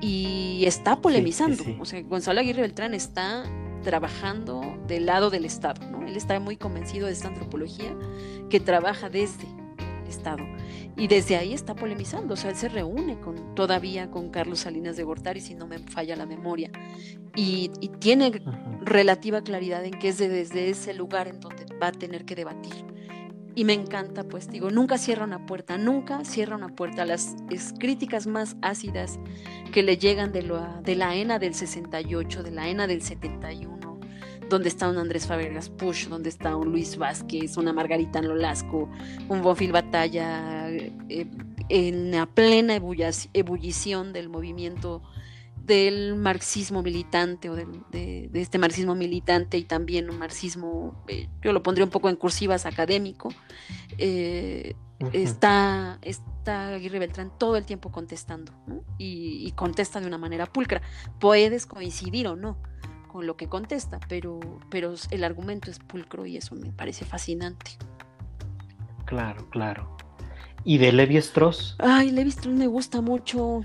y 0.00 0.64
está 0.66 1.00
polemizando, 1.00 1.64
o 1.80 1.84
sea, 1.84 2.02
Gonzalo 2.02 2.40
Aguirre 2.40 2.62
Beltrán 2.62 2.94
está 2.94 3.44
trabajando 3.82 4.60
del 4.86 5.06
lado 5.06 5.30
del 5.30 5.44
Estado. 5.44 5.80
¿no? 5.90 6.06
Él 6.06 6.16
está 6.16 6.40
muy 6.40 6.56
convencido 6.56 7.06
de 7.06 7.12
esta 7.12 7.28
antropología 7.28 7.94
que 8.50 8.58
trabaja 8.58 9.08
desde 9.08 9.44
el 9.44 10.08
Estado. 10.08 10.44
Y 10.96 11.08
desde 11.08 11.36
ahí 11.36 11.52
está 11.52 11.74
polemizando, 11.74 12.34
o 12.34 12.36
sea, 12.36 12.50
él 12.50 12.56
se 12.56 12.68
reúne 12.68 13.20
con, 13.20 13.54
todavía 13.54 14.10
con 14.10 14.30
Carlos 14.30 14.60
Salinas 14.60 14.96
de 14.96 15.04
Gortari, 15.04 15.40
si 15.40 15.54
no 15.54 15.66
me 15.66 15.78
falla 15.78 16.16
la 16.16 16.26
memoria, 16.26 16.70
y, 17.34 17.68
tiene 18.00 18.42
relativa 18.82 19.42
claridad 19.42 19.84
en 19.84 19.98
que 19.98 20.08
es 20.08 20.18
desde 20.18 20.70
ese 20.70 20.94
lugar 20.94 21.28
en 21.28 21.40
donde 21.40 21.66
va 21.80 21.88
a 21.88 21.92
tener 21.92 22.24
que 22.24 22.34
debatir. 22.34 22.72
Y 23.56 23.64
me 23.64 23.72
encanta, 23.72 24.22
pues 24.22 24.50
digo, 24.50 24.70
nunca 24.70 24.98
cierra 24.98 25.24
una 25.24 25.46
puerta, 25.46 25.78
nunca 25.78 26.26
cierra 26.26 26.56
una 26.56 26.68
puerta. 26.68 27.06
Las 27.06 27.34
críticas 27.78 28.26
más 28.26 28.54
ácidas 28.60 29.18
que 29.72 29.82
le 29.82 29.96
llegan 29.96 30.30
de, 30.30 30.42
de 30.84 30.94
la 30.94 31.16
ENA 31.16 31.38
del 31.38 31.54
68, 31.54 32.42
de 32.42 32.50
la 32.50 32.68
ENA 32.68 32.86
del 32.86 33.00
71, 33.00 33.98
donde 34.50 34.68
está 34.68 34.90
un 34.90 34.98
Andrés 34.98 35.26
Fabregas 35.26 35.70
Push, 35.70 36.08
donde 36.08 36.28
está 36.28 36.54
un 36.54 36.70
Luis 36.70 36.98
Vázquez, 36.98 37.56
una 37.56 37.72
Margarita 37.72 38.20
Lolasco, 38.20 38.90
un 39.30 39.40
Bonfil 39.40 39.72
Batalla, 39.72 40.68
eh, 40.70 40.92
en 41.70 42.10
la 42.10 42.26
plena 42.26 42.76
ebullición 42.76 44.12
del 44.12 44.28
movimiento 44.28 45.02
del 45.66 46.14
marxismo 46.16 46.82
militante 46.82 47.50
o 47.50 47.56
de, 47.56 48.30
este 48.34 48.58
marxismo 48.58 48.94
militante 48.94 49.58
y 49.58 49.64
también 49.64 50.08
un 50.10 50.18
marxismo, 50.18 51.02
eh, 51.08 51.28
yo 51.42 51.52
lo 51.52 51.62
pondría 51.62 51.84
un 51.84 51.90
poco 51.90 52.08
en 52.08 52.16
cursivas 52.16 52.66
académico, 52.66 53.28
eh, 53.98 54.74
está, 55.12 55.98
está 56.02 56.68
Aguirre 56.68 57.00
Beltrán 57.00 57.32
todo 57.36 57.56
el 57.56 57.64
tiempo 57.64 57.90
contestando 57.90 58.52
y, 58.98 59.46
y, 59.46 59.52
contesta 59.52 60.00
de 60.00 60.06
una 60.06 60.18
manera 60.18 60.46
pulcra. 60.46 60.80
Puedes 61.18 61.66
coincidir 61.66 62.28
o 62.28 62.36
no, 62.36 62.56
lo 63.22 63.36
que 63.36 63.48
contesta, 63.48 64.00
pero, 64.08 64.40
pero 64.70 64.94
el 65.10 65.24
argumento 65.24 65.70
es 65.70 65.78
pulcro 65.78 66.26
y 66.26 66.36
eso 66.36 66.54
me 66.54 66.72
parece 66.72 67.04
fascinante. 67.04 67.72
Claro, 69.04 69.48
claro. 69.50 69.96
¿Y 70.64 70.78
de 70.78 70.92
Levi 70.92 71.16
Strauss? 71.18 71.76
Ay, 71.78 72.10
Levi 72.10 72.30
Strauss 72.30 72.56
me 72.56 72.66
gusta 72.66 73.00
mucho 73.00 73.64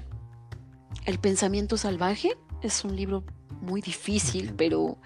El 1.05 1.19
pensamiento 1.19 1.77
salvaje. 1.77 2.37
Es 2.61 2.83
un 2.85 2.95
libro 2.95 3.23
muy 3.61 3.81
difícil, 3.81 4.53
pero 4.55 4.97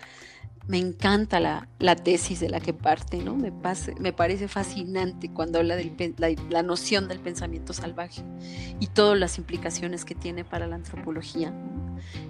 me 0.67 0.77
encanta 0.77 1.39
la, 1.39 1.95
tesis 1.95 2.39
de 2.39 2.49
la 2.49 2.59
que 2.59 2.73
parte, 2.73 3.17
¿no? 3.17 3.35
Me, 3.35 3.51
me 3.99 4.13
parece 4.13 4.47
fascinante 4.47 5.29
cuando 5.31 5.59
habla 5.59 5.75
de 5.75 6.13
la, 6.49 6.63
noción 6.63 7.07
del 7.07 7.19
pensamiento 7.19 7.73
salvaje 7.73 8.23
y 8.79 8.87
todas 8.87 9.17
las 9.17 9.37
implicaciones 9.37 10.05
que 10.05 10.15
tiene 10.15 10.43
para 10.43 10.67
la 10.67 10.75
antropología, 10.75 11.53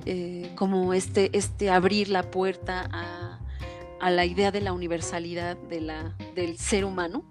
eh, 0.06 0.51
como 0.56 0.93
este, 0.93 1.36
este 1.38 1.69
abrir 1.69 2.10
la 2.10 2.30
puerta 2.30 2.89
a, 2.91 3.39
a, 4.01 4.12
la 4.12 4.25
idea 4.25 4.51
de 4.51 4.62
la 4.62 4.73
universalidad 4.73 5.58
de 5.58 5.82
la, 5.82 6.15
del 6.36 6.58
ser 6.58 6.84
humano, 6.84 7.23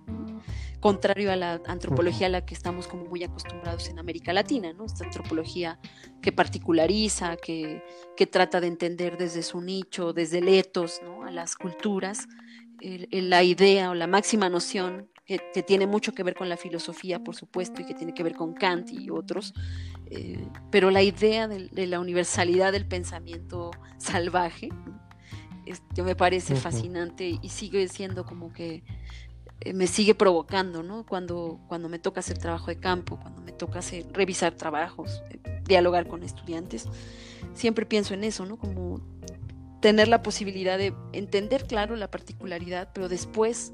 contrario 0.85 1.33
a 1.33 1.37
la 1.37 1.63
antropología 1.67 2.27
a 2.27 2.29
la 2.29 2.45
que 2.45 2.53
estamos 2.53 2.89
como 2.89 3.07
muy 3.07 3.25
acostumbrados 3.25 3.89
en 3.89 3.99
América 3.99 4.35
Latina, 4.35 4.75
¿no? 4.75 4.85
Esta 4.85 5.07
antropología 5.07 5.79
que 6.21 6.31
particulariza, 6.31 7.39
que, 7.39 7.83
trata 8.31 8.61
de 8.61 8.67
entender 8.67 9.17
desde 9.17 9.43
su 9.43 9.63
nicho, 9.63 10.13
desde 10.13 10.41
el 10.41 10.49
etos, 10.49 11.01
¿no? 11.03 11.25
A 11.25 11.31
las 11.31 11.57
culturas, 11.57 12.29
la 12.83 13.43
idea 13.43 13.89
o 13.89 13.95
la 13.95 14.07
máxima 14.07 14.51
noción 14.51 15.09
que, 15.25 15.39
tiene 15.67 15.87
mucho 15.87 16.13
que 16.13 16.23
ver 16.23 16.35
con 16.35 16.51
la 16.51 16.59
filosofía, 16.59 17.19
por 17.19 17.35
supuesto, 17.35 17.81
y 17.81 17.87
que 17.87 17.95
tiene 17.95 18.13
que 18.13 18.23
ver 18.23 18.35
con 18.35 18.53
Kant 18.53 18.91
y 18.93 19.09
otros, 19.09 19.55
eh, 20.11 20.47
pero 20.71 20.91
la 20.91 21.03
idea 21.03 21.49
de, 21.49 21.87
la 21.87 21.99
universalidad 21.99 22.73
del 22.73 22.87
pensamiento 22.87 23.71
salvaje, 23.97 24.69
yo 25.95 26.05
me 26.05 26.15
parece 26.15 26.57
fascinante 26.57 27.39
y 27.41 27.49
sigue 27.49 27.89
siendo 27.89 28.27
como 28.27 28.53
que 28.53 28.85
me 29.73 29.87
sigue 29.87 30.15
provocando, 30.15 30.83
¿no? 30.83 31.07
Cuando, 31.07 31.61
cuando 31.69 31.89
me 31.89 31.99
toca 31.99 32.21
hacer 32.21 32.39
trabajo 32.39 32.67
de 32.67 32.79
campo, 32.79 33.19
cuando 33.21 33.41
me 33.41 33.53
toca 33.53 33.79
hacer, 33.79 34.07
revisar 34.13 34.55
trabajos, 34.55 35.23
eh, 35.31 35.41
dialogar 35.65 36.07
con 36.07 36.23
estudiantes, 36.23 36.89
siempre 37.55 37.87
pienso 37.87 38.15
en 38.15 38.25
eso, 38.25 38.45
¿no? 38.45 38.59
Como 38.59 39.01
tener 39.81 40.09
la 40.09 40.23
posibilidad 40.23 40.77
de 40.77 40.95
entender, 41.13 41.67
claro, 41.67 41.97
la 41.97 42.11
particularidad, 42.11 42.91
pero 42.93 43.09
después 43.09 43.73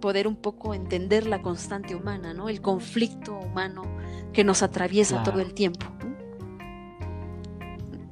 poder 0.00 0.26
un 0.26 0.36
poco 0.36 0.74
entender 0.74 1.26
la 1.26 1.42
constante 1.42 1.94
humana, 1.94 2.34
¿no? 2.34 2.48
El 2.48 2.60
conflicto 2.60 3.38
humano 3.38 3.82
que 4.32 4.42
nos 4.42 4.62
atraviesa 4.62 5.22
todo 5.22 5.40
el 5.40 5.54
tiempo. 5.54 5.86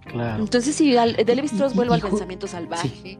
Claro. 0.06 0.42
Entonces, 0.42 0.74
si 0.74 0.92
de 0.92 1.34
Levi 1.34 1.46
Strauss 1.46 1.74
vuelvo 1.74 1.94
al 1.94 2.00
pensamiento 2.00 2.46
salvaje. 2.46 3.18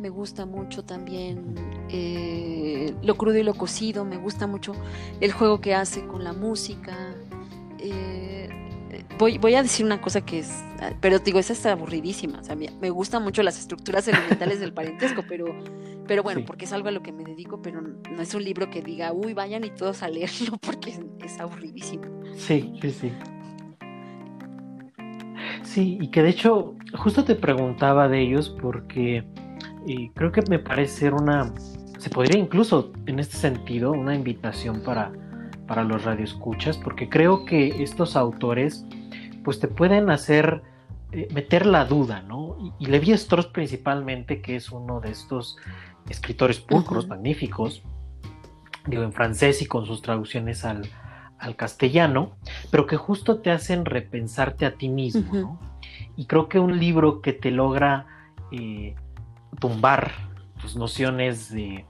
Me 0.00 0.08
gusta 0.08 0.46
mucho 0.46 0.82
también 0.82 1.54
eh, 1.90 2.94
lo 3.02 3.16
crudo 3.16 3.36
y 3.36 3.42
lo 3.42 3.52
cocido. 3.52 4.06
Me 4.06 4.16
gusta 4.16 4.46
mucho 4.46 4.72
el 5.20 5.30
juego 5.30 5.60
que 5.60 5.74
hace 5.74 6.06
con 6.06 6.24
la 6.24 6.32
música. 6.32 6.96
Eh, 7.78 8.48
voy, 9.18 9.36
voy 9.36 9.54
a 9.56 9.62
decir 9.62 9.84
una 9.84 10.00
cosa 10.00 10.22
que 10.22 10.38
es, 10.38 10.64
pero 11.02 11.18
digo, 11.18 11.38
esa 11.38 11.52
está 11.52 11.72
aburridísima. 11.72 12.40
O 12.40 12.44
sea, 12.44 12.56
me, 12.56 12.90
gustan 12.90 13.22
mucho 13.22 13.42
las 13.42 13.58
estructuras 13.58 14.08
elementales 14.08 14.58
del 14.58 14.72
parentesco, 14.72 15.22
pero, 15.28 15.54
pero 16.06 16.22
bueno, 16.22 16.46
porque 16.46 16.64
es 16.64 16.72
algo 16.72 16.88
a 16.88 16.92
lo 16.92 17.02
que 17.02 17.12
me 17.12 17.22
dedico, 17.22 17.60
pero 17.60 17.82
no 17.82 18.22
es 18.22 18.34
un 18.34 18.42
libro 18.42 18.70
que 18.70 18.80
diga, 18.80 19.12
uy, 19.12 19.34
vayan 19.34 19.64
y 19.64 19.70
todos 19.70 20.02
a 20.02 20.08
leerlo, 20.08 20.56
porque 20.62 20.98
es 21.22 21.38
aburridísimo. 21.38 22.04
Sí, 22.36 22.72
sí, 22.80 22.90
sí. 22.90 23.12
Sí, 25.62 25.98
y 26.00 26.08
que 26.08 26.22
de 26.22 26.30
hecho, 26.30 26.74
justo 26.98 27.24
te 27.24 27.34
preguntaba 27.34 28.08
de 28.08 28.22
ellos 28.22 28.56
porque 28.60 29.24
eh, 29.86 30.10
creo 30.14 30.32
que 30.32 30.42
me 30.48 30.58
parece 30.58 31.00
ser 31.00 31.14
una, 31.14 31.52
se 31.98 32.10
podría 32.10 32.38
incluso 32.38 32.92
en 33.06 33.18
este 33.18 33.36
sentido, 33.36 33.92
una 33.92 34.14
invitación 34.14 34.82
para, 34.82 35.12
para 35.66 35.84
los 35.84 36.04
radioescuchas, 36.04 36.78
porque 36.78 37.08
creo 37.08 37.44
que 37.44 37.82
estos 37.82 38.16
autores 38.16 38.84
pues 39.44 39.58
te 39.60 39.68
pueden 39.68 40.10
hacer 40.10 40.62
eh, 41.12 41.28
meter 41.32 41.66
la 41.66 41.84
duda, 41.84 42.22
¿no? 42.22 42.56
Y, 42.78 42.86
Levi 42.86 43.12
Strauss 43.12 43.46
principalmente, 43.46 44.40
que 44.40 44.56
es 44.56 44.70
uno 44.70 45.00
de 45.00 45.10
estos 45.10 45.56
escritores 46.08 46.60
pulcros, 46.60 47.08
magníficos, 47.08 47.82
digo 48.86 49.02
en 49.02 49.12
francés 49.12 49.62
y 49.62 49.66
con 49.66 49.86
sus 49.86 50.02
traducciones 50.02 50.64
al, 50.64 50.88
al 51.38 51.56
castellano, 51.56 52.36
pero 52.70 52.86
que 52.86 52.96
justo 52.96 53.40
te 53.40 53.50
hacen 53.50 53.84
repensarte 53.84 54.66
a 54.66 54.76
ti 54.76 54.88
mismo, 54.88 55.32
¿no? 55.32 55.60
Y 56.16 56.26
creo 56.26 56.48
que 56.48 56.58
un 56.58 56.78
libro 56.78 57.22
que 57.22 57.32
te 57.32 57.50
logra 57.50 58.06
eh, 58.52 58.94
tumbar 59.58 60.12
tus 60.60 60.76
nociones 60.76 61.50
de, 61.50 61.84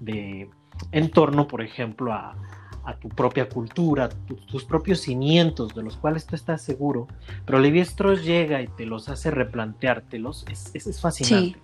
de 0.00 0.50
en 0.92 1.10
torno, 1.10 1.48
por 1.48 1.62
ejemplo, 1.62 2.12
a, 2.12 2.36
tu 3.02 3.10
propia 3.10 3.50
cultura, 3.50 4.08
tus 4.50 4.64
propios 4.64 5.00
cimientos 5.00 5.74
de 5.74 5.82
los 5.82 5.98
cuales 5.98 6.24
tú 6.24 6.34
estás 6.34 6.62
seguro, 6.62 7.06
pero 7.44 7.58
Levi 7.58 7.80
Strauss 7.80 8.24
llega 8.24 8.62
y 8.62 8.66
te 8.66 8.86
los 8.86 9.10
hace 9.10 9.30
replanteártelos, 9.30 10.46
es, 10.50 10.74
es, 10.74 10.98
fascinante. 10.98 11.58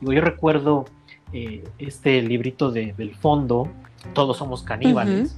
yo 0.00 0.20
recuerdo 0.20 0.84
eh, 1.32 1.64
este 1.80 2.22
librito 2.22 2.70
de, 2.70 2.92
del 2.92 3.16
fondo, 3.16 3.68
Todos 4.14 4.36
somos 4.36 4.62
caníbales, 4.62 5.34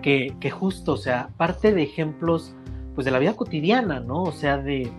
que, 0.00 0.50
justo, 0.50 0.92
o 0.92 0.96
sea, 0.96 1.28
parte 1.36 1.74
de 1.74 1.82
ejemplos 1.82 2.54
pues 2.96 3.04
de 3.04 3.10
la 3.10 3.18
vida 3.18 3.34
cotidiana, 3.34 4.00
¿no? 4.00 4.22
O 4.22 4.32
sea, 4.32 4.56
de, 4.56 4.90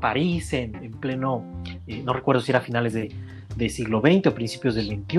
París 0.00 0.54
en, 0.54 0.72
pleno, 0.98 1.44
eh, 1.86 2.02
no 2.02 2.14
recuerdo 2.14 2.40
si 2.40 2.50
era 2.50 2.62
finales 2.62 2.94
de, 2.94 3.68
siglo 3.68 4.00
XX 4.00 4.28
o 4.28 4.34
principios 4.34 4.74
del 4.74 4.86
XXI, 4.86 5.18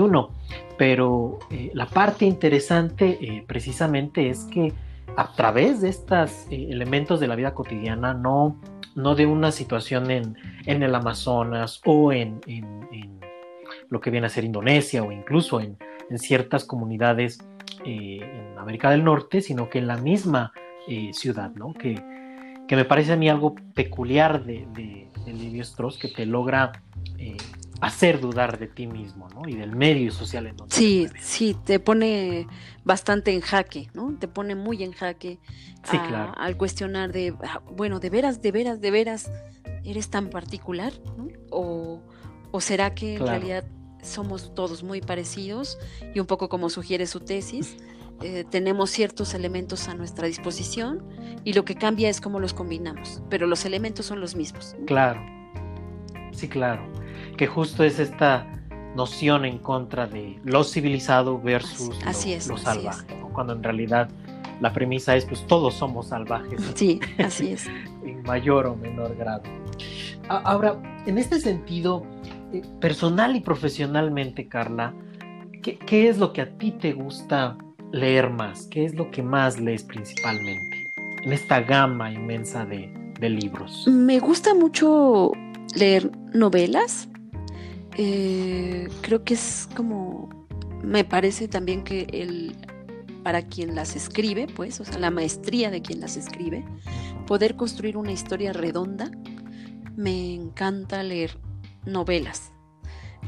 pero 0.76 1.38
eh, 1.52 1.70
la 1.72 1.86
parte 1.86 2.26
interesante 2.26 3.16
eh, 3.20 3.44
precisamente 3.46 4.28
es 4.28 4.44
que 4.52 4.72
a 5.16 5.32
través 5.32 5.80
de 5.80 5.88
estos 5.88 6.46
elementos 6.50 7.20
de 7.20 7.28
la 7.28 7.36
vida 7.36 7.54
cotidiana, 7.54 8.12
no, 8.12 8.60
no 8.96 9.14
de 9.14 9.24
una 9.24 9.52
situación 9.52 10.10
en, 10.10 10.36
en 10.66 10.82
el 10.82 10.94
Amazonas 10.96 11.80
o 11.86 12.12
en, 12.12 12.40
en, 12.48 13.20
lo 13.88 14.00
que 14.00 14.10
viene 14.10 14.26
a 14.26 14.30
ser 14.30 14.44
Indonesia 14.44 15.04
o 15.04 15.12
incluso 15.12 15.60
en, 15.60 15.78
ciertas 16.18 16.64
comunidades 16.64 17.38
en 17.84 18.58
América 18.58 18.90
del 18.90 19.04
Norte, 19.04 19.40
sino 19.40 19.70
que 19.70 19.78
en 19.78 19.86
la 19.86 19.96
misma 19.96 20.52
ciudad, 21.12 21.52
¿no? 21.54 21.72
Que, 21.72 22.00
que, 22.68 22.76
me 22.76 22.84
parece 22.84 23.12
a 23.12 23.16
mí 23.16 23.28
algo 23.28 23.54
peculiar 23.74 24.44
de, 24.44 24.66
de, 24.74 25.08
de 25.24 25.60
Strauss, 25.60 25.98
que 25.98 26.08
te 26.08 26.26
logra 26.26 26.82
eh, 27.18 27.36
hacer 27.80 28.20
dudar 28.20 28.58
de 28.58 28.66
ti 28.66 28.86
mismo, 28.86 29.28
¿no? 29.28 29.48
Y 29.48 29.54
del 29.54 29.74
medio 29.74 30.10
social 30.12 30.46
en 30.46 30.56
donde 30.56 30.74
Sí, 30.74 31.08
sí, 31.20 31.56
te 31.64 31.78
pone 31.78 32.46
bastante 32.84 33.32
en 33.32 33.40
jaque, 33.40 33.88
¿no? 33.94 34.14
Te 34.18 34.28
pone 34.28 34.54
muy 34.54 34.82
en 34.82 34.92
jaque 34.92 35.38
al 36.36 36.56
cuestionar 36.56 37.12
de, 37.12 37.34
ah, 37.44 37.60
bueno, 37.76 38.00
de 38.00 38.10
veras, 38.10 38.42
de 38.42 38.52
veras, 38.52 38.80
de 38.80 38.90
veras, 38.90 39.30
eres 39.84 40.08
tan 40.10 40.30
particular, 40.30 40.92
¿no? 41.16 41.28
O, 41.50 42.02
o 42.50 42.60
será 42.60 42.94
que 42.94 43.16
en 43.16 43.26
realidad 43.26 43.64
somos 44.02 44.54
todos 44.54 44.82
muy 44.82 45.00
parecidos 45.00 45.78
y 46.14 46.20
un 46.20 46.26
poco 46.26 46.48
como 46.48 46.70
sugiere 46.70 47.06
su 47.06 47.20
tesis, 47.20 47.76
eh, 48.22 48.44
tenemos 48.50 48.90
ciertos 48.90 49.34
elementos 49.34 49.88
a 49.88 49.94
nuestra 49.94 50.26
disposición 50.26 51.02
y 51.44 51.52
lo 51.52 51.64
que 51.64 51.74
cambia 51.74 52.08
es 52.08 52.20
cómo 52.20 52.40
los 52.40 52.54
combinamos, 52.54 53.22
pero 53.28 53.46
los 53.46 53.64
elementos 53.64 54.06
son 54.06 54.20
los 54.20 54.34
mismos. 54.34 54.74
Claro, 54.86 55.20
sí, 56.32 56.48
claro, 56.48 56.82
que 57.36 57.46
justo 57.46 57.84
es 57.84 57.98
esta 57.98 58.46
noción 58.94 59.44
en 59.44 59.58
contra 59.58 60.06
de 60.06 60.40
lo 60.44 60.64
civilizado 60.64 61.38
versus 61.38 61.94
lo, 62.48 62.56
salvaje, 62.56 63.06
cuando 63.32 63.52
en 63.52 63.62
realidad 63.62 64.08
la 64.60 64.72
premisa 64.72 65.14
es 65.16 65.26
pues 65.26 65.46
todos 65.46 65.74
somos 65.74 66.08
salvajes. 66.08 66.60
Sí, 66.74 67.00
así 67.18 67.52
es. 67.52 67.66
en 68.04 68.22
mayor 68.22 68.66
o 68.66 68.76
menor 68.76 69.14
grado. 69.16 69.42
Ahora, 70.28 71.02
en 71.06 71.18
este 71.18 71.38
sentido, 71.38 72.04
eh, 72.52 72.62
personal 72.80 73.36
y 73.36 73.40
profesionalmente, 73.40 74.48
Carla, 74.48 74.94
¿qué, 75.62 76.08
es 76.08 76.18
lo 76.18 76.32
que 76.32 76.40
a 76.40 76.58
ti 76.58 76.72
te 76.72 76.92
gusta 76.92 77.56
leer 77.92 78.30
más? 78.30 78.66
¿Qué 78.66 78.84
es 78.84 78.94
lo 78.94 79.10
que 79.10 79.22
más 79.22 79.60
lees 79.60 79.82
principalmente 79.82 80.90
en 81.22 81.32
esta 81.32 81.60
gama 81.60 82.12
inmensa 82.12 82.64
de, 82.64 82.92
libros? 83.20 83.86
Me 83.88 84.18
gusta 84.20 84.54
mucho 84.54 85.32
leer 85.74 86.10
novelas. 86.34 87.08
Eh, 87.96 88.88
creo 89.00 89.24
que 89.24 89.34
es 89.34 89.68
como, 89.74 90.28
me 90.82 91.04
parece 91.04 91.48
también 91.48 91.82
que 91.82 92.06
el, 92.12 92.54
para 93.22 93.42
quien 93.42 93.74
las 93.74 93.96
escribe, 93.96 94.46
pues, 94.54 94.80
o 94.80 94.84
sea, 94.84 94.98
la 94.98 95.10
maestría 95.10 95.70
de 95.70 95.82
quien 95.82 96.00
las 96.00 96.16
escribe, 96.16 96.64
poder 97.26 97.56
construir 97.56 97.96
una 97.96 98.12
historia 98.12 98.52
redonda. 98.52 99.10
Me 99.96 100.34
encanta 100.34 101.02
leer 101.02 101.38
novelas, 101.86 102.52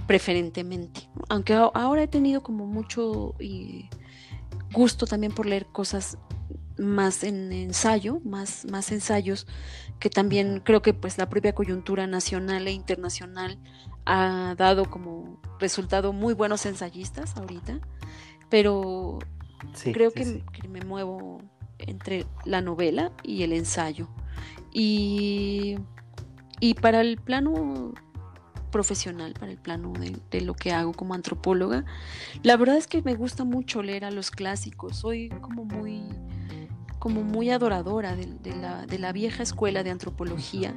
preferentemente. 0.07 1.09
Aunque 1.31 1.55
ahora 1.55 2.03
he 2.03 2.09
tenido 2.09 2.43
como 2.43 2.67
mucho 2.67 3.35
gusto 4.73 5.07
también 5.07 5.33
por 5.33 5.47
leer 5.47 5.67
cosas 5.67 6.19
más 6.79 7.25
en 7.25 7.53
ensayo, 7.53 8.21
más, 8.25 8.65
más 8.71 8.93
ensayos, 8.93 9.47
que 9.99 10.11
también 10.11 10.61
creo 10.65 10.83
que 10.83 10.95
pues 10.95 11.19
la 11.19 11.29
propia 11.29 11.55
coyuntura 11.55 12.07
nacional 12.07 12.69
e 12.69 12.73
internacional 12.73 13.59
ha 14.05 14.55
dado 14.57 14.89
como 14.89 15.41
resultado 15.59 16.13
muy 16.13 16.35
buenos 16.35 16.65
ensayistas 16.67 17.37
ahorita, 17.37 17.81
pero 18.49 19.19
creo 19.93 20.13
que, 20.13 20.45
que, 20.53 20.69
me 20.69 20.81
muevo 20.83 21.43
entre 21.79 22.27
la 22.45 22.61
novela 22.61 23.13
y 23.23 23.43
el 23.43 23.53
ensayo. 23.53 24.09
Y, 24.73 25.79
y 26.61 26.75
para 26.75 27.01
el 27.01 27.17
plano 27.19 27.93
profesional 28.71 29.35
para 29.35 29.53
el 29.53 29.59
plano 29.59 29.93
de, 29.93 30.41
lo 30.41 30.55
que 30.55 30.73
hago 30.73 30.93
como 30.93 31.15
antropóloga. 31.15 31.85
La 32.43 32.57
verdad 32.57 32.77
es 32.77 32.87
que 32.87 33.03
me 33.03 33.15
gusta 33.15 33.45
mucho 33.45 33.83
leer 33.83 34.05
a 34.05 34.11
los 34.11 34.31
clásicos, 34.31 34.97
soy 34.99 35.29
como 35.41 35.65
muy, 35.65 36.03
como 36.99 37.23
muy 37.23 37.51
adoradora 37.51 38.17
de, 38.17 38.99
la, 38.99 39.13
vieja 39.13 39.43
escuela 39.43 39.83
de 39.83 39.91
antropología, 39.91 40.75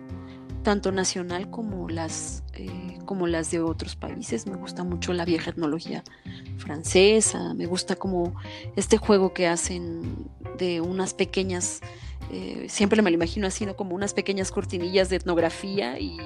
tanto 0.63 0.91
nacional 0.91 1.49
como 1.49 1.89
las, 1.89 2.43
eh, 2.53 2.99
como 3.05 3.27
las 3.27 3.51
de 3.51 3.61
otros 3.61 3.95
países. 3.95 4.47
Me 4.47 4.55
gusta 4.55 4.83
mucho 4.83 5.13
la 5.13 5.25
vieja 5.25 5.49
etnología 5.49 6.03
francesa, 6.57 7.53
me 7.53 7.65
gusta 7.65 7.95
como 7.95 8.35
este 8.75 8.97
juego 8.97 9.33
que 9.33 9.47
hacen 9.47 10.29
de 10.57 10.81
unas 10.81 11.13
pequeñas... 11.13 11.81
Eh, 12.33 12.67
siempre 12.69 13.01
me 13.01 13.09
lo 13.11 13.15
imagino 13.15 13.45
así, 13.45 13.65
¿no? 13.65 13.75
Como 13.75 13.93
unas 13.93 14.13
pequeñas 14.13 14.51
cortinillas 14.51 15.09
de 15.09 15.17
etnografía 15.17 15.99
y 15.99 16.17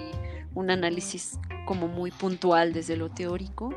un 0.56 0.72
análisis 0.72 1.38
como 1.66 1.88
muy 1.88 2.12
puntual 2.12 2.74
desde 2.74 2.98
lo 2.98 3.10
teórico. 3.10 3.74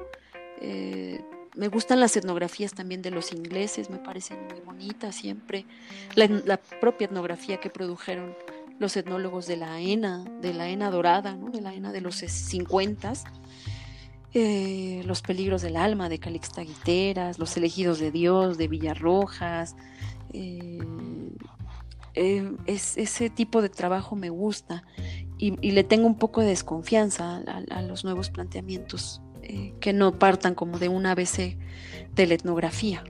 Eh, 0.61 1.21
me 1.55 1.69
gustan 1.69 1.99
las 2.01 2.17
etnografías 2.17 2.73
también 2.73 3.03
de 3.03 3.11
los 3.11 3.33
ingleses, 3.33 3.91
me 3.91 3.99
parecen 3.99 4.39
muy 4.49 4.61
bonitas 4.61 5.17
siempre. 5.17 5.67
La, 6.15 6.57
propia 6.81 7.07
etnografía 7.07 7.59
que 7.59 7.69
produjeron 7.69 8.35
los 8.79 8.97
etnólogos 8.97 9.47
de 9.47 9.57
la 9.57 9.81
ENA, 9.81 10.25
de 10.41 10.55
la 10.55 10.69
ENA 10.69 10.91
dorada, 10.91 11.35
¿no? 11.35 11.51
de 11.51 11.61
la 11.61 11.75
ENA 11.75 11.91
de 11.91 12.01
los 12.01 12.15
50 12.15 13.13
eh, 14.35 15.03
Los 15.05 15.21
peligros 15.21 15.63
del 15.63 15.77
alma 15.77 16.09
de 16.09 16.21
Calixta 16.21 16.63
Guiteras, 16.63 17.41
Los 17.41 17.57
elegidos 17.57 17.99
de 17.99 18.13
Dios 18.13 18.57
de 18.57 18.69
Villarrojas, 18.69 19.75
eh, 20.33 20.79
eh, 22.15 22.53
ese 22.67 23.31
tipo 23.31 23.63
de 23.63 23.69
trabajo 23.69 24.17
me 24.17 24.31
gusta 24.31 24.85
y, 25.39 25.71
le 25.71 25.85
tengo 25.85 26.07
un 26.07 26.17
poco 26.17 26.41
de 26.41 26.49
desconfianza 26.49 27.43
a, 27.71 27.83
los 27.83 28.05
nuevos 28.05 28.31
planteamientos 28.31 29.23
eh, 29.43 29.73
que 29.81 29.93
no 29.93 30.19
partan 30.19 30.55
como 30.55 30.79
de 30.79 30.89
un 30.89 31.07
ABC 31.07 31.57
de 32.15 32.27
la 32.27 32.35
etnografía. 32.35 33.05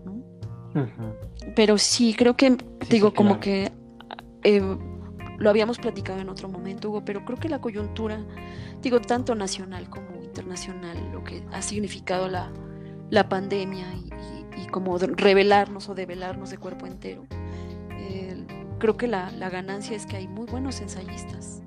Pero 1.57 1.79
sí, 1.79 2.15
creo 2.15 2.37
que, 2.37 2.57
digo, 2.91 3.15
como 3.15 3.41
que 3.41 3.73
eh, 4.45 4.63
lo 5.39 5.51
habíamos 5.51 5.79
platicado 5.79 6.21
en 6.21 6.29
otro 6.29 6.49
momento, 6.49 6.91
Hugo, 6.91 7.05
pero 7.05 7.25
creo 7.25 7.39
que 7.39 7.49
la 7.49 7.61
coyuntura, 7.61 8.25
digo, 8.83 9.01
tanto 9.01 9.35
nacional 9.35 9.89
como 9.89 10.23
internacional, 10.23 10.97
lo 11.13 11.25
que 11.25 11.43
ha 11.53 11.63
significado 11.63 12.29
la, 12.29 12.53
la 13.11 13.29
pandemia 13.29 13.87
y, 13.95 14.67
como 14.71 14.99
revelarnos 14.99 15.89
o 15.89 15.95
develarnos 15.95 16.51
de 16.51 16.59
cuerpo 16.59 16.87
entero. 16.87 17.27
creo 18.79 18.97
que 18.99 19.09
la, 19.09 19.31
ganancia 19.51 19.97
es 19.97 20.05
que 20.05 20.17
hay 20.17 20.29
muy 20.29 20.47
buenos 20.47 20.81
ensayistas. 20.83 21.63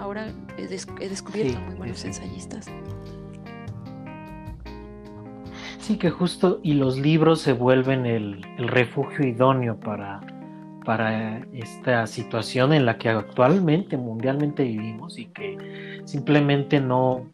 Ahora 0.00 0.32
he, 0.56 0.66
descubierto 0.66 1.60
muy 1.60 1.74
buenos 1.74 2.02
ensayistas. 2.06 2.66
Sí, 5.78 5.98
que 5.98 6.08
justo, 6.08 6.58
y 6.62 6.72
los 6.72 6.96
libros 6.96 7.42
se 7.42 7.52
vuelven 7.52 8.06
el, 8.06 8.42
refugio 8.56 9.26
idóneo 9.26 9.78
para, 9.78 10.20
para 10.86 11.40
esta 11.52 12.06
situación 12.06 12.72
en 12.72 12.86
la 12.86 12.96
que 12.96 13.10
actualmente, 13.10 13.98
mundialmente 13.98 14.64
vivimos 14.64 15.18
y 15.18 15.26
que 15.26 16.00
simplemente 16.06 16.80
no, 16.80 17.26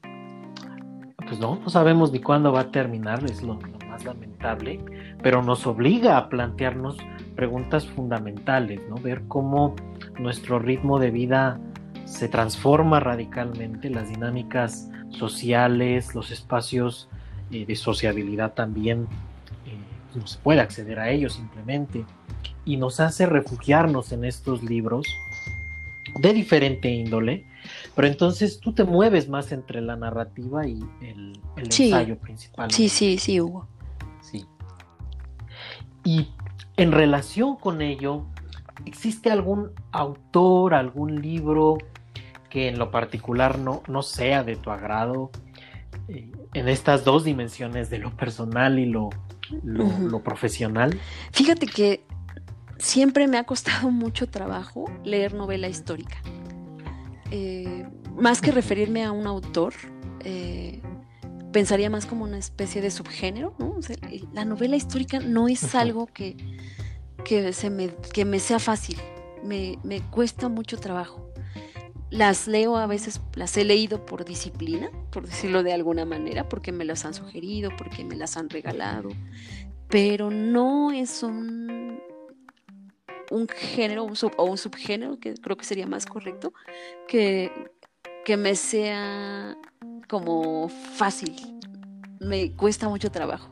pues 1.19 1.39
no, 1.39 1.61
no 1.63 1.71
sabemos 1.71 2.11
ni 2.11 2.19
cuándo 2.19 2.53
va 2.53 2.63
a 2.63 2.71
terminar, 2.73 3.25
es 3.25 3.45
lo, 3.45 3.61
más 3.89 4.05
lamentable, 4.05 4.81
pero 5.23 5.41
nos 5.41 5.69
obliga 5.69 6.17
a 6.17 6.29
plantearnos 6.29 6.97
preguntas 7.37 7.87
fundamentales, 7.87 8.81
¿no? 8.89 8.97
Ver 8.97 9.23
cómo 9.29 9.77
nuestro 10.19 10.59
ritmo 10.59 10.99
de 10.99 11.13
vida 11.13 11.61
se 12.07 12.29
transforma 12.29 13.01
radicalmente, 13.01 13.91
las 13.91 14.09
dinámicas 14.09 14.89
sociales, 15.11 16.15
los 16.15 16.31
espacios 16.31 17.09
eh, 17.51 17.67
de 17.67 17.77
sociabilidad 17.77 18.55
también, 18.55 19.03
eh, 19.67 19.77
pues 20.07 20.17
no 20.17 20.27
se 20.27 20.39
puede 20.39 20.61
acceder 20.61 21.01
a 21.01 21.11
ellos 21.11 21.35
simplemente, 21.35 22.05
y 22.65 22.77
nos 22.77 23.01
hace 23.01 23.27
refugiarnos 23.27 24.13
en 24.13 24.25
estos 24.25 24.63
libros 24.63 25.07
de 26.19 26.33
diferente 26.33 26.89
índole, 26.91 27.45
pero 27.95 28.09
entonces 28.09 28.61
tú 28.61 28.73
te 28.73 28.85
mueves 28.85 29.29
más 29.29 29.51
entre 29.53 29.81
la 29.81 29.97
narrativa 29.97 30.67
y 30.67 30.79
el, 31.01 31.39
ensayo 31.57 32.17
principal. 32.19 32.71
Sí, 32.71 32.89
sí, 32.89 33.19
sí, 33.19 33.41
Hugo. 33.41 33.67
Sí. 34.21 34.47
Y 36.05 36.29
en 36.77 36.93
relación 36.93 37.57
con 37.57 37.83
ello, 37.83 38.27
¿existe 38.85 39.31
algún 39.31 39.73
autor, 39.91 40.75
algún 40.75 41.21
libro 41.21 41.79
que 42.51 42.69
en 42.69 42.79
lo 42.79 42.91
particular 42.91 43.59
no, 43.59 43.83
no 43.89 44.03
sea 44.03 44.45
de 44.45 44.57
tu 44.57 44.71
agrado 44.71 45.31
eh, 46.09 46.31
en 46.55 46.69
estas 46.69 47.05
dos 47.05 47.25
dimensiones 47.25 47.91
de 47.91 47.99
lo 47.99 48.17
personal 48.17 48.79
y 48.79 48.87
lo, 48.87 49.11
lo 49.63 50.23
profesional? 50.23 50.99
Fíjate 51.33 51.67
que 51.67 52.05
siempre 52.79 53.27
me 53.27 53.39
ha 53.39 53.45
costado 53.45 53.91
mucho 53.91 54.29
trabajo 54.29 54.85
leer 55.05 55.35
novela 55.35 55.69
histórica. 55.69 56.19
Eh, 57.31 57.87
más 58.17 58.41
que 58.41 58.53
referirme 58.53 59.05
a 59.05 59.13
un 59.13 59.27
autor, 59.27 59.75
eh, 60.21 60.81
pensaría 61.53 61.91
más 61.91 62.07
como 62.07 62.25
una 62.25 62.39
especie 62.39 62.81
de 62.81 62.91
subgénero, 62.91 63.55
¿no? 63.59 63.77
la 64.33 64.45
novela 64.45 64.77
histórica 64.77 65.21
no 65.21 65.49
es 65.49 65.75
algo 65.75 66.07
que, 66.07 66.37
que, 67.25 67.53
se 67.53 67.71
me, 67.71 67.89
que 68.13 68.25
me 68.25 68.39
sea 68.39 68.59
fácil, 68.59 68.99
me, 69.45 69.79
me, 69.83 70.01
cuesta 70.01 70.49
mucho 70.49 70.79
trabajo. 70.79 71.26
Las 72.11 72.47
leo 72.47 72.77
a 72.77 72.87
veces, 72.87 73.21
las 73.35 73.57
he 73.57 73.65
leído 73.65 74.07
por 74.07 74.25
disciplina, 74.25 74.91
por 75.11 75.27
decirlo 75.27 75.63
de 75.63 75.73
alguna 75.73 76.05
manera, 76.05 76.49
porque 76.49 76.71
me 76.71 76.85
las 76.85 77.05
han 77.05 77.15
sugerido, 77.15 77.71
porque 77.77 78.05
me 78.05 78.15
las 78.15 78.37
han 78.37 78.49
regalado, 78.49 79.09
pero 79.89 80.31
no 80.31 80.93
es 80.93 81.23
un, 81.23 82.01
un 83.31 83.49
género 83.49 84.05
o 84.05 84.45
un 84.45 84.59
subgénero, 84.59 85.19
que 85.19 85.35
creo 85.35 85.57
que 85.57 85.65
sería 85.65 85.87
más 85.87 86.07
correcto, 86.07 86.53
que, 87.09 87.51
que 88.25 88.37
me 88.37 88.55
sea 88.55 89.57
como 90.09 90.69
fácil. 90.69 91.35
Me 92.21 92.53
cuesta 92.53 92.89
mucho 92.89 93.11
trabajo. 93.11 93.51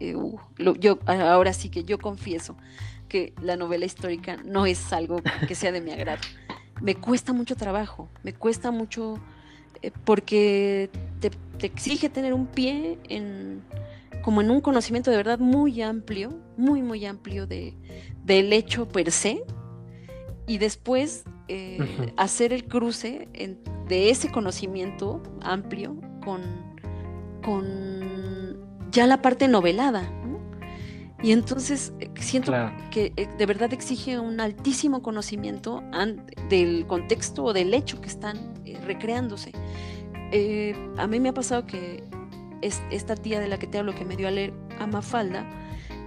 Eh, 0.00 0.14
uh, 0.14 0.38
yo 0.78 0.98
ahora 1.06 1.52
sí 1.52 1.70
que 1.70 1.84
yo 1.84 1.98
confieso 1.98 2.56
que 3.08 3.34
la 3.40 3.56
novela 3.56 3.84
histórica 3.84 4.36
no 4.44 4.66
es 4.66 4.92
algo 4.92 5.20
que 5.46 5.54
sea 5.54 5.72
de 5.72 5.80
mi 5.80 5.90
agrado. 5.90 6.22
Me 6.80 6.94
cuesta 6.94 7.32
mucho 7.32 7.56
trabajo, 7.56 8.08
me 8.22 8.32
cuesta 8.34 8.70
mucho 8.70 9.18
eh, 9.82 9.90
porque 10.04 10.90
te, 11.20 11.30
te, 11.30 11.66
exige 11.66 12.08
tener 12.08 12.34
un 12.34 12.46
pie 12.46 12.98
en 13.08 13.62
como 14.22 14.40
en 14.40 14.50
un 14.50 14.60
conocimiento 14.60 15.10
de 15.10 15.16
verdad 15.18 15.38
muy 15.38 15.80
amplio, 15.82 16.36
muy 16.56 16.82
muy 16.82 17.06
amplio 17.06 17.46
de, 17.46 17.74
del 18.24 18.52
hecho 18.52 18.88
per 18.88 19.12
se 19.12 19.44
y 20.46 20.58
después 20.58 21.24
eh, 21.48 22.12
hacer 22.16 22.52
el 22.52 22.66
cruce 22.66 23.28
de 23.88 24.10
ese 24.10 24.30
conocimiento 24.30 25.22
amplio 25.42 25.96
con, 26.24 26.42
con 27.42 28.58
ya 28.90 29.06
la 29.06 29.22
parte 29.22 29.46
novelada. 29.46 30.10
Y 31.22 31.32
entonces 31.32 31.92
eh, 31.98 32.10
siento 32.20 32.52
que 32.90 33.12
eh, 33.16 33.28
de 33.38 33.46
verdad 33.46 33.72
exige 33.72 34.18
un 34.18 34.40
altísimo 34.40 35.02
conocimiento 35.02 35.82
del 36.48 36.86
contexto 36.86 37.44
o 37.44 37.52
del 37.52 37.72
hecho 37.74 38.00
que 38.00 38.08
están 38.08 38.54
recreándose. 38.84 39.52
a 40.98 41.06
mí 41.06 41.20
me 41.20 41.30
ha 41.30 41.34
pasado 41.34 41.66
que 41.66 42.04
esta 42.62 43.14
tía 43.14 43.40
de 43.40 43.48
la 43.48 43.58
que 43.58 43.66
te 43.66 43.78
hablo 43.78 43.94
que 43.94 44.04
me 44.04 44.16
dio 44.16 44.28
a 44.28 44.30
leer 44.30 44.52
a 44.78 44.86
Mafalda, 44.86 45.46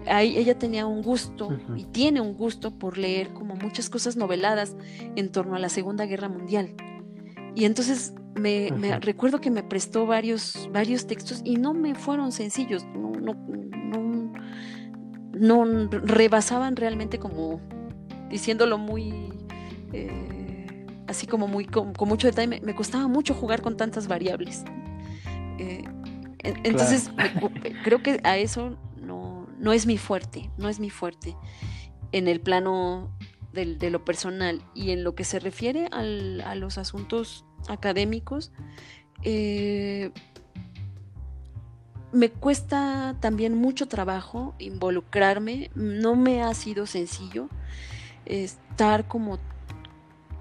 ella 0.05 0.57
tenía 0.57 0.85
un 0.85 1.01
gusto 1.01 1.49
y 1.75 1.85
tiene 1.85 2.21
un 2.21 2.33
gusto 2.33 2.71
por 2.71 2.97
leer 2.97 3.33
como 3.33 3.55
muchas 3.55 3.89
cosas 3.89 4.15
noveladas 4.15 4.75
en 5.15 5.31
torno 5.31 5.55
a 5.55 5.59
la 5.59 5.69
Segunda 5.69 6.05
Guerra 6.05 6.29
Mundial. 6.29 6.75
Y 7.55 7.65
entonces 7.65 8.13
me, 8.35 8.71
recuerdo 9.01 9.41
que 9.41 9.51
me 9.51 9.63
prestó 9.63 10.05
varios, 10.05 10.69
varios 10.71 11.07
textos 11.07 11.41
y 11.43 11.57
no 11.57 11.73
me 11.73 11.95
fueron 11.95 12.31
sencillos, 12.31 12.85
no, 12.85 13.11
no, 13.11 13.35
no, 15.39 15.65
rebasaban 15.89 16.75
realmente 16.75 17.19
como 17.19 17.59
diciéndolo 18.29 18.77
muy... 18.77 19.33
Eh, 19.93 20.85
así 21.07 21.25
como 21.25 21.47
muy 21.47 21.65
con, 21.65 21.93
mucho 22.01 22.27
detalle, 22.27 22.61
me, 22.61 22.75
costaba 22.75 23.07
mucho 23.07 23.33
jugar 23.33 23.61
con 23.61 23.75
tantas 23.75 24.07
variables. 24.07 24.63
Eh, 25.57 25.83
entonces, 26.39 27.11
creo 27.83 28.03
que 28.03 28.19
a 28.23 28.37
eso 28.37 28.77
no 29.59 29.73
es 29.73 29.85
mi 29.85 29.97
fuerte, 29.97 30.49
no 30.57 30.69
es 30.69 30.79
mi 30.79 30.89
fuerte 30.89 31.35
en 32.11 32.27
el 32.27 32.39
plano 32.39 33.11
de 33.53 33.89
lo 33.89 34.05
personal. 34.05 34.61
Y 34.73 34.91
en 34.91 35.03
lo 35.03 35.15
que 35.15 35.23
se 35.23 35.39
refiere 35.39 35.87
a 35.91 36.55
los 36.55 36.77
asuntos 36.77 37.45
académicos, 37.67 38.51
eh, 39.23 40.11
me 42.11 42.29
cuesta 42.29 43.15
también 43.19 43.55
mucho 43.55 43.87
trabajo 43.87 44.55
involucrarme, 44.59 45.71
no 45.75 46.15
me 46.15 46.43
ha 46.43 46.53
sido 46.53 46.85
sencillo 46.85 47.49
estar 48.25 49.07
como 49.07 49.39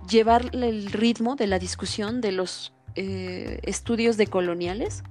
llevar 0.08 0.50
el 0.54 0.90
ritmo 0.92 1.36
de 1.36 1.46
la 1.46 1.58
discusión 1.58 2.20
de 2.20 2.32
los 2.32 2.72
eh, 2.94 3.60
estudios 3.62 4.16
decoloniales 4.16 5.02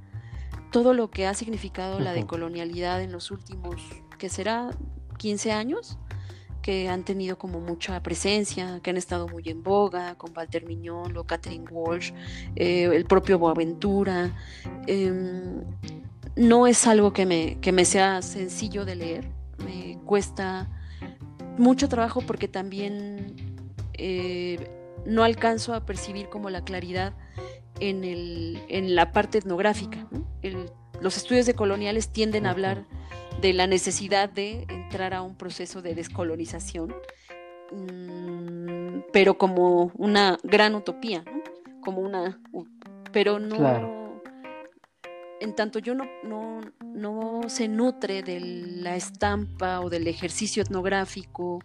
todo 0.71 0.93
lo 0.93 1.09
que 1.09 1.25
ha 1.25 1.33
significado 1.33 1.99
la 1.99 2.13
decolonialidad 2.13 3.01
en 3.01 3.11
los 3.11 3.31
últimos, 3.31 3.81
que 4.17 4.29
será 4.29 4.71
15 5.17 5.51
años, 5.51 5.97
que 6.61 6.89
han 6.89 7.03
tenido 7.05 7.37
como 7.37 7.59
mucha 7.61 8.01
presencia, 8.03 8.81
que 8.81 8.89
han 8.89 8.97
estado 8.97 9.27
muy 9.27 9.43
en 9.45 9.63
boga, 9.63 10.15
con 10.15 10.35
Walter 10.35 10.65
Miñón, 10.65 11.15
o 11.15 11.23
Catherine 11.23 11.65
Walsh, 11.69 12.11
eh, 12.55 12.89
el 12.93 13.05
propio 13.05 13.39
Boaventura. 13.39 14.35
Em, 14.85 15.63
no 16.37 16.67
es 16.67 16.85
algo 16.87 17.13
que 17.13 17.25
me, 17.25 17.59
que 17.59 17.71
me 17.71 17.83
sea 17.83 18.21
sencillo 18.21 18.85
de 18.85 18.95
leer, 18.95 19.27
me 19.65 19.97
cuesta 20.05 20.69
mucho 21.57 21.89
trabajo 21.89 22.21
porque 22.21 22.47
también 22.47 23.35
eh, 23.93 24.69
no 25.05 25.23
alcanzo 25.23 25.73
a 25.73 25.85
percibir 25.85 26.29
como 26.29 26.49
la 26.49 26.63
claridad 26.63 27.13
en, 27.79 28.03
el, 28.03 28.61
en 28.69 28.95
la 28.95 29.11
parte 29.11 29.39
etnográfica. 29.39 30.07
los 31.01 31.17
estudios 31.17 31.45
de 31.45 31.55
coloniales 31.55 32.09
tienden 32.09 32.45
a 32.45 32.51
hablar 32.51 32.85
de 33.41 33.53
la 33.53 33.67
necesidad 33.67 34.29
de 34.29 34.65
entrar 34.69 35.13
a 35.13 35.21
un 35.21 35.35
proceso 35.35 35.81
de 35.81 35.95
descolonización, 35.95 36.95
mm, 37.71 39.01
pero 39.11 39.37
como 39.37 39.91
una 39.95 40.37
gran 40.43 40.75
utopía, 40.75 41.23
como 41.81 42.01
una, 42.01 42.39
pero 43.11 43.39
no, 43.39 43.96
en 45.39 45.55
tanto 45.55 45.79
yo 45.79 45.93
no, 45.95 46.05
no, 46.23 46.61
no 46.83 47.41
se 47.49 47.67
nutre 47.67 48.23
de 48.23 48.39
la 48.39 48.95
estampa 48.95 49.81
o 49.81 49.89
del 49.89 50.07
ejercicio 50.07 50.63
etnográfico 50.63 51.59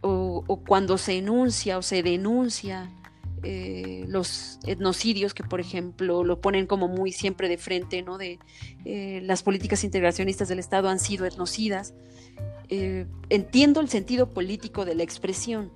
o, 0.00 0.60
cuando 0.66 0.98
se 0.98 1.18
enuncia 1.18 1.78
o 1.78 1.82
se 1.82 2.02
denuncia 2.02 2.90
eh, 3.42 4.04
los 4.08 4.58
etnocidios 4.66 5.34
que 5.34 5.44
por 5.44 5.60
ejemplo 5.60 6.24
lo 6.24 6.40
ponen 6.40 6.66
como 6.66 6.88
muy 6.88 7.12
siempre 7.12 7.48
de 7.48 7.58
frente, 7.58 8.02
¿no? 8.02 8.18
De 8.18 8.38
eh, 8.84 9.20
las 9.22 9.42
políticas 9.42 9.84
integracionistas 9.84 10.48
del 10.48 10.58
Estado 10.58 10.88
han 10.88 10.98
sido 10.98 11.26
etnocidas. 11.26 11.94
Eh, 12.68 13.06
entiendo 13.28 13.80
el 13.80 13.88
sentido 13.88 14.32
político 14.32 14.84
de 14.84 14.94
la 14.94 15.02
expresión, 15.02 15.70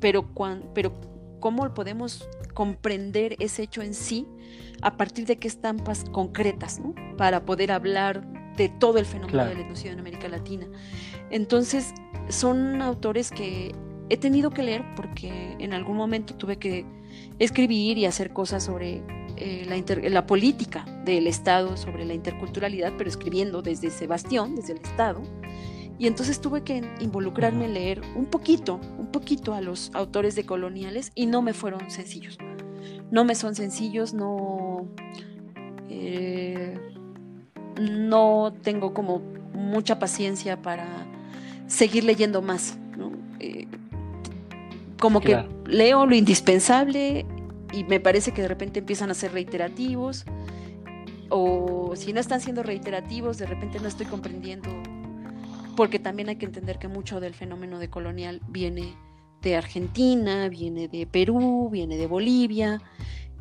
pero, 0.00 0.28
pero 0.74 0.92
¿cómo 1.40 1.72
podemos 1.74 2.28
comprender 2.54 3.36
ese 3.40 3.62
hecho 3.62 3.82
en 3.82 3.94
sí? 3.94 4.26
a 4.82 4.96
partir 4.96 5.26
de 5.26 5.36
qué 5.36 5.48
estampas 5.48 6.04
concretas, 6.10 6.80
¿no? 6.80 6.94
Para 7.16 7.44
poder 7.44 7.72
hablar 7.72 8.24
de 8.56 8.68
todo 8.68 8.98
el 8.98 9.06
fenómeno 9.06 9.46
del 9.46 9.60
etnocidio 9.60 9.92
en 9.92 10.00
América 10.00 10.28
Latina. 10.28 10.66
Entonces, 11.30 11.92
son 12.28 12.82
autores 12.82 13.30
que 13.30 13.74
he 14.08 14.16
tenido 14.16 14.50
que 14.50 14.62
leer 14.62 14.84
porque 14.96 15.56
en 15.58 15.72
algún 15.72 15.96
momento 15.96 16.34
tuve 16.34 16.56
que 16.56 16.84
escribir 17.38 17.98
y 17.98 18.06
hacer 18.06 18.32
cosas 18.32 18.64
sobre 18.64 19.02
eh, 19.36 19.64
la, 19.66 20.10
la, 20.10 20.26
política 20.26 20.84
del 21.04 21.26
Estado, 21.26 21.76
sobre 21.76 22.04
la 22.04 22.14
interculturalidad, 22.14 22.92
pero 22.98 23.08
escribiendo 23.08 23.62
desde 23.62 23.90
Sebastián, 23.90 24.56
desde 24.56 24.74
el 24.74 24.80
Estado. 24.80 25.22
Y 26.00 26.06
entonces 26.06 26.40
tuve 26.40 26.62
que 26.62 26.82
involucrarme 27.00 27.66
en 27.66 27.74
leer 27.74 28.00
un 28.16 28.24
poquito, 28.24 28.80
un 28.98 29.12
poquito 29.12 29.52
a 29.52 29.60
los 29.60 29.90
autores 29.92 30.34
de 30.34 30.46
coloniales 30.46 31.12
y 31.14 31.26
no 31.26 31.42
me 31.42 31.52
fueron 31.52 31.90
sencillos. 31.90 32.38
No 33.10 33.26
me 33.26 33.34
son 33.34 33.54
sencillos, 33.54 34.14
no, 34.14 34.88
eh, 35.90 36.74
no 37.78 38.54
tengo 38.62 38.94
como 38.94 39.20
mucha 39.52 39.98
paciencia 39.98 40.62
para 40.62 40.86
seguir 41.66 42.04
leyendo 42.04 42.40
más. 42.40 42.78
Eh, 43.38 43.68
como 44.98 45.20
que 45.20 45.44
leo 45.66 46.06
lo 46.06 46.14
indispensable 46.14 47.26
y 47.74 47.84
me 47.84 48.00
parece 48.00 48.32
que 48.32 48.40
de 48.40 48.48
repente 48.48 48.78
empiezan 48.78 49.10
a 49.10 49.14
ser 49.14 49.32
reiterativos 49.32 50.24
o 51.28 51.92
si 51.94 52.14
no 52.14 52.20
están 52.20 52.40
siendo 52.40 52.62
reiterativos, 52.62 53.36
de 53.36 53.44
repente 53.44 53.80
no 53.80 53.88
estoy 53.88 54.06
comprendiendo, 54.06 54.68
porque 55.80 55.98
también 55.98 56.28
hay 56.28 56.36
que 56.36 56.44
entender 56.44 56.78
que 56.78 56.88
mucho 56.88 57.20
del 57.20 57.32
fenómeno 57.32 57.78
de 57.78 57.88
colonial 57.88 58.42
viene 58.48 58.98
de 59.40 59.56
Argentina, 59.56 60.46
viene 60.50 60.88
de 60.88 61.06
Perú, 61.06 61.70
viene 61.72 61.96
de 61.96 62.06
Bolivia, 62.06 62.82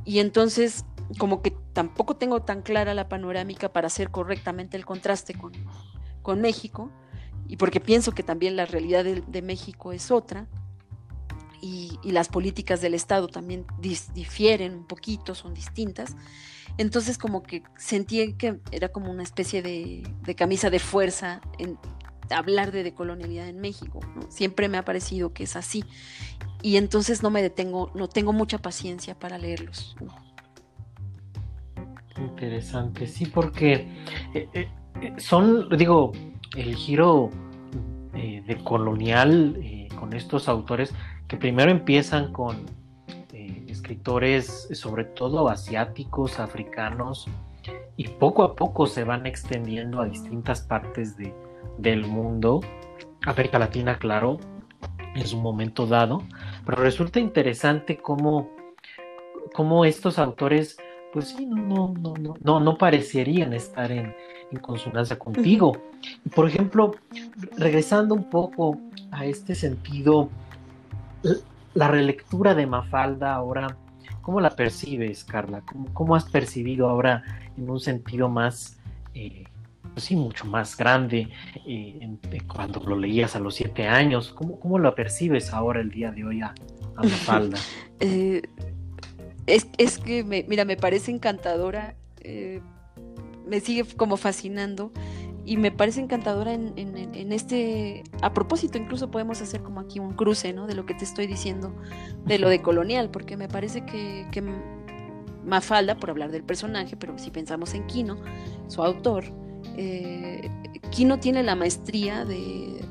y 0.06 0.20
entonces 0.20 0.86
como 1.18 1.42
que 1.42 1.54
tampoco 1.74 2.16
tengo 2.16 2.42
tan 2.44 2.62
clara 2.62 2.94
la 2.94 3.10
panorámica 3.10 3.74
para 3.74 3.88
hacer 3.88 4.10
correctamente 4.10 4.78
el 4.78 4.86
contraste 4.86 5.34
con, 5.34 5.52
con 6.22 6.40
México, 6.40 6.90
y 7.50 7.58
porque 7.58 7.82
pienso 7.82 8.14
que 8.14 8.24
también 8.24 8.56
la 8.56 8.66
realidad 8.66 9.04
de, 9.04 9.42
México 9.42 9.92
es 9.92 10.10
otra, 10.10 10.48
y, 11.62 12.00
las 12.06 12.30
políticas 12.30 12.80
del 12.80 12.94
Estado 12.94 13.28
también 13.28 13.66
difieren 13.82 14.76
un 14.76 14.88
poquito, 14.88 15.36
son 15.36 15.54
distintas. 15.54 16.16
Entonces 16.78 17.18
como 17.18 17.44
que 17.44 17.64
sentí 17.78 18.36
que 18.36 18.62
era 18.72 18.88
como 18.88 19.12
una 19.12 19.24
especie 19.24 19.62
de, 19.62 20.04
de 20.22 20.36
camisa 20.36 20.70
de 20.70 20.80
fuerza 20.80 21.42
en, 21.58 21.78
hablar 22.32 22.72
de 22.72 22.84
decolonialidad 22.84 23.48
en 23.48 23.60
México. 23.60 24.00
Siempre 24.30 24.70
me 24.70 24.78
ha 24.78 24.86
parecido 24.86 25.34
que 25.34 25.44
es 25.44 25.56
así. 25.56 25.84
Y 26.62 26.78
entonces 26.78 27.24
no 27.24 27.30
me 27.30 27.42
detengo, 27.42 27.92
no 27.96 28.08
tengo 28.08 28.34
mucha 28.34 28.58
paciencia 28.58 29.16
para 29.18 29.38
leerlos. 29.38 29.96
Interesante, 32.18 33.08
sí, 33.08 33.26
porque 33.26 33.74
eh, 34.34 34.50
eh, 34.54 34.68
eh, 35.02 35.14
son, 35.18 35.70
digo, 35.78 36.12
el 36.56 36.76
giro 36.76 37.30
de 38.14 38.58
colonial 38.64 39.88
con 39.98 40.14
estos 40.14 40.50
autores 40.50 40.94
que 41.28 41.38
primero 41.38 41.72
empiezan 41.72 42.34
con 42.34 42.66
escritores, 43.68 44.68
sobre 44.74 45.06
todo 45.06 45.48
asiáticos, 45.48 46.40
africanos, 46.40 47.28
y 47.96 48.08
poco 48.08 48.44
a 48.44 48.56
poco 48.56 48.88
se 48.88 49.04
van 49.04 49.26
extendiendo 49.26 50.02
a 50.02 50.06
distintas 50.06 50.62
partes 50.62 51.16
de, 51.18 51.34
del 51.78 52.06
mundo, 52.06 52.62
América 53.26 53.60
Latina, 53.60 53.98
claro, 53.98 54.40
es 55.16 55.34
un 55.34 55.42
momento 55.42 55.88
dado, 55.88 56.24
pero 56.66 56.82
resulta 56.82 57.20
interesante 57.20 57.98
cómo, 57.98 58.50
cómo 59.54 59.86
estos 59.86 60.20
autores, 60.20 60.78
pues 61.14 61.30
sí, 61.30 61.46
no, 61.46 61.94
no, 62.00 62.14
no, 62.20 62.36
no, 62.42 62.60
no 62.60 62.78
parecerían 62.78 63.54
estar 63.54 63.92
en, 63.92 64.14
en 64.52 64.60
consonancia 64.60 65.18
contigo. 65.18 65.74
Por 66.36 66.48
ejemplo, 66.48 66.96
regresando 67.58 68.16
un 68.16 68.30
poco 68.30 68.78
a 69.12 69.26
este 69.26 69.56
sentido, 69.56 70.30
la 71.74 71.88
relectura 71.88 72.56
de 72.56 72.66
Mafalda 72.66 73.34
ahora, 73.34 73.78
¿cómo 74.22 74.42
la 74.42 74.52
percibes, 74.52 75.24
Carla? 75.24 75.62
¿Cómo, 75.94 76.16
has 76.16 76.26
percibido 76.26 76.90
ahora 76.90 77.24
en 77.58 77.70
un 77.70 77.80
sentido 77.80 78.30
más 78.30 78.80
eh, 79.14 79.46
pues 80.00 80.08
sí, 80.08 80.16
mucho 80.16 80.46
más 80.46 80.78
grande 80.78 81.28
eh, 81.66 82.10
cuando 82.48 82.80
lo 82.80 82.98
leías 82.98 83.36
a 83.36 83.40
los 83.40 83.56
siete 83.56 83.86
años. 83.86 84.32
¿Cómo, 84.32 84.58
cómo 84.58 84.80
lo 84.80 84.96
percibes 84.96 85.52
ahora 85.52 85.82
el 85.82 85.92
día 85.92 86.10
de 86.12 86.24
hoy 86.24 86.42
a, 86.42 86.56
a 86.96 87.04
falda? 87.04 87.60
Eh, 88.02 88.44
es, 89.46 89.98
que, 89.98 90.24
mira, 90.24 90.64
me 90.64 90.78
parece 90.78 91.12
encantadora, 91.12 91.96
eh, 92.22 92.62
me 93.46 93.60
sigue 93.60 93.84
como 93.98 94.16
fascinando 94.16 94.94
y 95.44 95.58
me 95.58 95.72
parece 95.72 96.00
encantadora 96.00 96.54
en, 96.54 97.34
este, 97.34 98.04
a 98.22 98.32
propósito, 98.32 98.78
incluso 98.78 99.12
podemos 99.12 99.42
hacer 99.42 99.64
como 99.64 99.82
aquí 99.82 100.00
un 100.00 100.14
cruce, 100.14 100.54
¿no? 100.54 100.66
De 100.66 100.76
lo 100.76 100.86
que 100.86 100.94
te 100.94 101.04
estoy 101.04 101.28
diciendo, 101.28 101.76
de 102.26 102.40
lo 102.40 102.48
de 102.48 102.62
colonial, 102.62 103.10
porque 103.10 103.36
me 103.36 103.50
parece 103.50 103.86
que, 103.86 104.28
que 104.32 104.42
Mafalda, 105.44 105.96
por 105.98 106.12
hablar 106.12 106.32
del 106.32 106.44
personaje, 106.44 106.96
pero 106.96 107.18
si 107.18 107.32
pensamos 107.32 107.74
en 107.74 107.86
Quino, 107.86 108.18
su 108.68 108.82
autor, 108.82 109.26
eh, 109.78 110.50
Kino 110.92 111.20
tiene 111.20 111.44
la 111.44 111.56
maestría 111.56 112.26
de, 112.26 112.82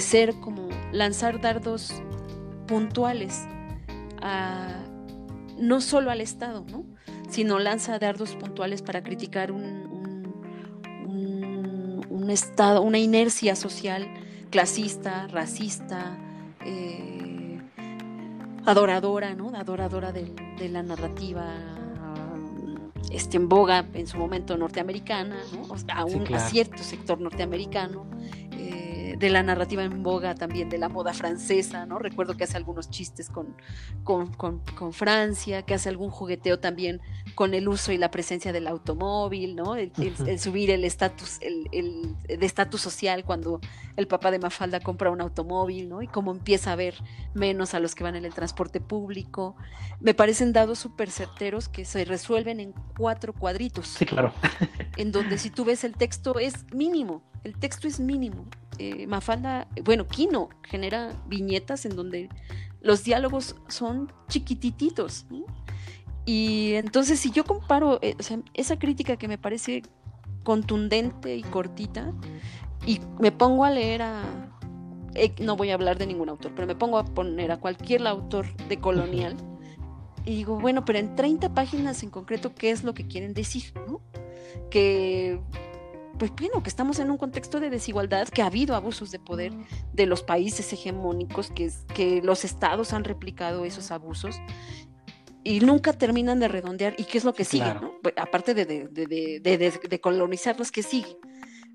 ser 0.00 0.34
como 0.40 0.68
lanzar 0.92 1.40
dardos 1.40 1.94
puntuales 2.66 3.46
no 5.58 5.80
solo 5.80 6.10
al 6.10 6.20
Estado, 6.20 6.64
sino 7.28 7.58
lanza 7.58 7.98
dardos 7.98 8.34
puntuales 8.36 8.82
para 8.82 9.02
criticar 9.02 9.52
un, 9.52 9.88
un, 12.10 12.30
estado, 12.30 12.82
una 12.82 12.98
inercia 12.98 13.56
social 13.56 14.06
clasista, 14.50 15.26
racista, 15.28 16.18
eh, 16.64 17.58
adoradora, 18.66 19.34
¿no? 19.34 19.50
adoradora 19.56 20.12
de 20.12 20.68
la 20.68 20.82
narrativa 20.82 21.77
este, 23.10 23.36
en 23.36 23.48
boga 23.48 23.86
en 23.94 24.06
su 24.06 24.18
momento 24.18 24.56
norteamericana, 24.56 25.36
¿no? 25.52 25.74
a, 25.74 26.40
cierto 26.40 26.82
sector 26.82 27.20
norteamericano, 27.20 28.06
de 29.18 29.30
la 29.30 29.42
narrativa 29.42 29.82
en 29.82 30.02
boga 30.02 30.34
también 30.34 30.68
de 30.68 30.78
la 30.78 30.88
moda 30.88 31.12
francesa, 31.12 31.86
¿no? 31.86 31.98
Recuerdo 31.98 32.36
que 32.36 32.44
hace 32.44 32.56
algunos 32.56 32.88
chistes 32.88 33.28
con, 33.30 33.56
con, 34.04 34.92
Francia, 34.92 35.62
que 35.62 35.74
hace 35.74 35.88
algún 35.88 36.10
jugueteo 36.10 36.60
también 36.60 37.00
con 37.34 37.52
el 37.54 37.68
uso 37.68 37.90
y 37.92 37.98
la 37.98 38.10
presencia 38.10 38.52
del 38.52 38.68
automóvil, 38.68 39.56
¿no? 39.56 39.74
El, 39.74 39.90
subir 40.38 40.70
el 40.70 40.84
estatus 40.84 41.38
el, 41.40 41.68
el, 41.72 42.16
de 42.26 42.46
estatus 42.46 42.80
social 42.80 43.24
cuando 43.24 43.60
el 43.96 44.06
papá 44.06 44.30
de 44.30 44.38
Mafalda 44.38 44.78
compra 44.80 45.10
un 45.10 45.20
automóvil, 45.20 45.88
¿no? 45.88 46.00
Y 46.00 46.06
cómo 46.06 46.30
empieza 46.30 46.72
a 46.72 46.76
ver 46.76 46.94
menos 47.34 47.74
a 47.74 47.80
los 47.80 47.94
que 47.94 48.04
van 48.04 48.14
en 48.14 48.24
el 48.24 48.34
transporte 48.34 48.80
público. 48.80 49.56
Me 50.00 50.14
parecen 50.14 50.52
dados 50.52 50.78
súper 50.78 51.10
certeros 51.10 51.68
que 51.68 51.84
se 51.84 52.04
resuelven 52.04 52.60
en 52.60 52.72
cuatro 52.96 53.32
cuadritos. 53.32 53.88
Sí, 53.88 54.06
claro. 54.06 54.32
en 54.96 55.10
donde 55.10 55.38
si 55.38 55.50
tú 55.50 55.64
ves 55.64 55.82
el 55.82 55.94
texto 55.94 56.38
es 56.38 56.72
mínimo, 56.72 57.22
el 57.42 57.58
texto 57.58 57.88
es 57.88 57.98
mínimo. 57.98 58.46
Eh, 58.78 59.06
Mafalda, 59.06 59.68
bueno, 59.84 60.06
Kino 60.06 60.48
genera 60.62 61.12
viñetas 61.26 61.84
en 61.84 61.96
donde 61.96 62.28
los 62.80 63.04
diálogos 63.04 63.56
son 63.68 64.12
chiquitititos. 64.28 65.26
Y 66.24 66.74
entonces 66.74 67.18
si 67.18 67.30
yo 67.30 67.44
comparo 67.44 67.98
eh, 68.02 68.14
esa 68.54 68.78
crítica 68.78 69.16
que 69.16 69.28
me 69.28 69.38
parece 69.38 69.82
contundente 70.44 71.36
y 71.36 71.42
cortita, 71.42 72.12
y 72.86 73.00
me 73.18 73.32
pongo 73.32 73.64
a 73.64 73.70
leer 73.70 74.02
a, 74.02 74.22
eh, 75.14 75.34
no 75.40 75.56
voy 75.56 75.70
a 75.70 75.74
hablar 75.74 75.98
de 75.98 76.06
ningún 76.06 76.28
autor, 76.28 76.52
pero 76.54 76.66
me 76.66 76.74
pongo 76.74 76.98
a 76.98 77.04
poner 77.04 77.50
a 77.50 77.58
cualquier 77.58 78.06
autor 78.06 78.46
de 78.68 78.78
colonial, 78.78 79.36
y 80.24 80.36
digo, 80.36 80.60
bueno, 80.60 80.84
pero 80.84 80.98
en 80.98 81.16
30 81.16 81.54
páginas 81.54 82.02
en 82.02 82.10
concreto, 82.10 82.54
¿qué 82.54 82.70
es 82.70 82.84
lo 82.84 82.92
que 82.92 83.06
quieren 83.06 83.32
decir? 83.32 83.72
Que 84.70 85.40
pues 86.18 86.32
bueno, 86.32 86.62
que 86.62 86.68
estamos 86.68 86.98
en 86.98 87.10
un 87.10 87.16
contexto 87.16 87.60
de 87.60 87.70
desigualdad, 87.70 88.28
que 88.28 88.42
ha 88.42 88.46
habido 88.46 88.74
abusos 88.74 89.10
de 89.10 89.18
poder 89.18 89.52
de 89.92 90.06
los 90.06 90.22
países 90.22 90.72
hegemónicos, 90.72 91.50
que, 91.50 91.70
que 91.94 92.20
los 92.22 92.44
estados 92.44 92.92
han 92.92 93.04
replicado 93.04 93.64
esos 93.64 93.90
abusos. 93.90 94.36
y 95.44 95.60
nunca 95.60 95.92
terminan 95.92 96.40
de 96.40 96.48
redondear. 96.48 96.94
¿Y 96.98 97.04
qué 97.04 97.18
es 97.18 97.24
lo 97.24 97.32
que 97.32 97.44
sigue? 97.44 97.72
¿no? 97.74 97.92
Pues, 98.02 98.14
aparte 98.18 98.54
de, 98.54 98.66
de, 98.66 98.88
de, 98.88 99.72
de, 99.88 100.00
colonizarlos, 100.00 100.70
¿qué 100.70 100.82
sigue? 100.82 101.16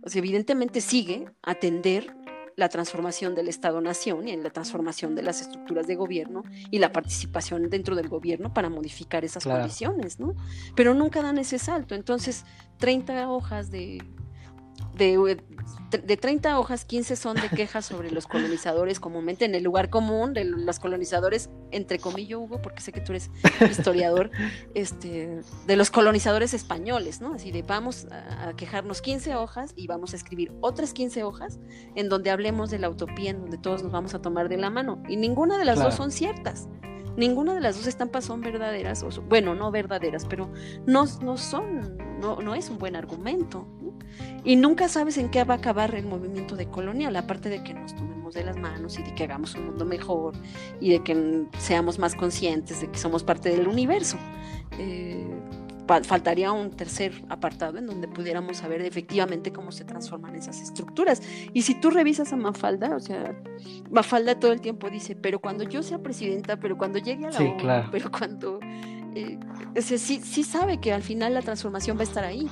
O 0.04 0.10
sea, 0.10 0.20
evidentemente 0.20 0.82
sigue 0.82 1.26
atender 1.42 2.14
la 2.56 2.70
transformación 2.70 3.36
del 3.36 3.48
Estado-Nación 3.48 4.28
y 4.28 4.32
en 4.32 4.44
la 4.44 4.52
transformación 4.52 5.16
de 5.16 5.24
las 5.24 5.42
estructuras 5.42 5.88
de 5.88 5.96
gobierno 5.96 6.44
y 6.70 6.80
la 6.80 6.92
participación 6.92 7.70
dentro 7.70 7.96
del 7.96 8.10
gobierno 8.10 8.54
para 8.54 8.70
modificar 8.70 9.26
esas 9.26 9.44
condiciones, 9.44 10.20
¿no? 10.20 10.36
Pero 10.76 10.94
nunca 10.94 11.22
dan 11.22 11.38
ese 11.38 11.58
salto. 11.58 11.96
Entonces, 11.96 12.46
30 12.78 13.30
hojas 13.30 13.72
de 13.72 14.04
de, 14.96 15.42
de 15.98 16.18
30 16.18 16.60
hojas, 16.60 16.86
15 16.86 17.16
son 17.16 17.36
de 17.36 17.50
quejas 17.50 17.86
sobre 17.86 18.12
los 18.12 18.28
colonizadores 18.28 19.00
comúnmente 19.00 19.46
en 19.46 19.56
el 19.56 19.64
lugar 19.64 19.90
común 19.90 20.34
de 20.34 20.44
los 20.44 20.80
colonizadores, 20.80 21.50
entre 21.72 22.00
comillas, 22.00 22.40
Hugo, 22.40 22.62
porque 22.62 22.82
sé 22.82 22.92
que 22.92 23.02
tú 23.02 23.12
eres 23.12 23.30
historiador, 23.70 24.32
este, 24.76 25.42
de 25.68 25.76
los 25.76 25.92
colonizadores 25.92 26.54
españoles, 26.54 27.22
¿no? 27.22 27.34
Así 27.34 27.52
de 27.52 27.62
vamos 27.62 28.08
a, 28.12 28.54
quejarnos 28.56 29.02
15 29.02 29.36
hojas 29.36 29.74
y 29.76 29.88
vamos 29.88 30.14
a 30.14 30.16
escribir 30.16 30.52
otras 30.62 30.94
15 30.94 31.24
hojas 31.24 31.60
en 31.96 32.10
donde 32.10 32.32
hablemos 32.32 32.70
de 32.70 32.80
la 32.80 32.90
utopía, 32.90 33.32
en 33.32 33.42
donde 33.42 33.58
todos 33.58 33.84
nos 33.84 33.92
vamos 33.92 34.14
a 34.14 34.22
tomar 34.22 34.50
de 34.50 34.58
la 34.58 34.70
mano. 34.70 35.02
Y 35.08 35.18
ninguna 35.18 35.58
de 35.58 35.66
las 35.66 35.82
dos 35.82 35.96
son 35.96 36.12
ciertas. 36.12 36.68
Ninguna 37.16 37.54
de 37.54 37.62
las 37.62 37.78
dos 37.78 37.86
estampas 37.86 38.26
son 38.26 38.42
verdaderas, 38.42 39.04
o 39.04 39.22
bueno, 39.22 39.54
no 39.54 39.70
verdaderas, 39.70 40.26
pero 40.26 40.52
no, 40.88 41.06
no 41.22 41.38
son, 41.38 41.98
no, 42.20 42.42
no 42.42 42.56
es 42.56 42.70
un 42.72 42.80
buen 42.80 42.96
argumento. 42.96 43.68
Y 44.44 44.56
nunca 44.56 44.90
sabes 44.90 45.18
en 45.18 45.30
qué 45.30 45.44
va 45.44 45.56
a 45.56 45.58
acabar 45.58 45.96
el 45.96 46.06
movimiento 46.06 46.56
de 46.56 46.68
colonial, 46.68 47.16
aparte 47.16 47.50
de 47.50 47.64
que 47.64 47.74
nos 47.74 47.96
tomemos 47.96 48.34
de 48.34 48.44
las 48.44 48.58
manos 48.58 49.00
y 49.00 49.04
de 49.04 49.16
que 49.16 49.24
hagamos 49.24 49.56
un 49.56 49.68
mundo 49.68 49.86
mejor 49.86 50.34
y 50.82 50.92
de 50.92 51.04
que 51.04 51.46
seamos 51.58 52.00
más 52.00 52.16
conscientes 52.16 52.82
de 52.82 52.90
que 52.90 52.98
somos 52.98 53.24
parte 53.24 53.50
del 53.50 53.68
universo. 53.68 54.18
Eh, 54.78 55.26
faltaría 56.04 56.52
un 56.52 56.72
tercer 56.72 57.24
apartado 57.30 57.78
en 57.78 57.86
donde 57.86 58.08
pudiéramos 58.08 58.58
saber 58.58 58.82
efectivamente 58.82 59.52
cómo 59.52 59.72
se 59.72 59.84
transforman 59.84 60.36
esas 60.36 60.62
estructuras. 60.62 61.22
Y 61.54 61.64
si 61.64 61.76
tú 61.76 61.90
revisas 61.90 62.32
a 62.34 62.38
Mafalda, 62.38 62.96
o 62.96 63.00
sea, 63.00 63.36
Mafalda 63.92 64.40
todo 64.40 64.52
el 64.52 64.62
tiempo 64.62 64.90
dice, 64.90 65.16
pero 65.16 65.40
cuando 65.40 65.64
yo 65.64 65.84
sea 65.84 66.00
presidenta, 66.00 66.58
pero 66.58 66.78
cuando 66.78 67.00
llegue 67.00 67.26
a 67.26 67.32
la 67.32 67.38
sí, 67.38 67.54
claro. 67.60 67.90
pero 67.92 68.12
cuando... 68.12 68.60
Eh, 69.16 69.38
sí, 69.80 69.98
sí 69.98 70.44
sabe 70.44 70.80
que 70.80 70.92
al 70.92 71.04
final 71.04 71.36
la 71.36 71.42
transformación 71.42 71.98
va 71.98 72.02
a 72.02 72.06
estar 72.06 72.24
ahí. 72.24 72.48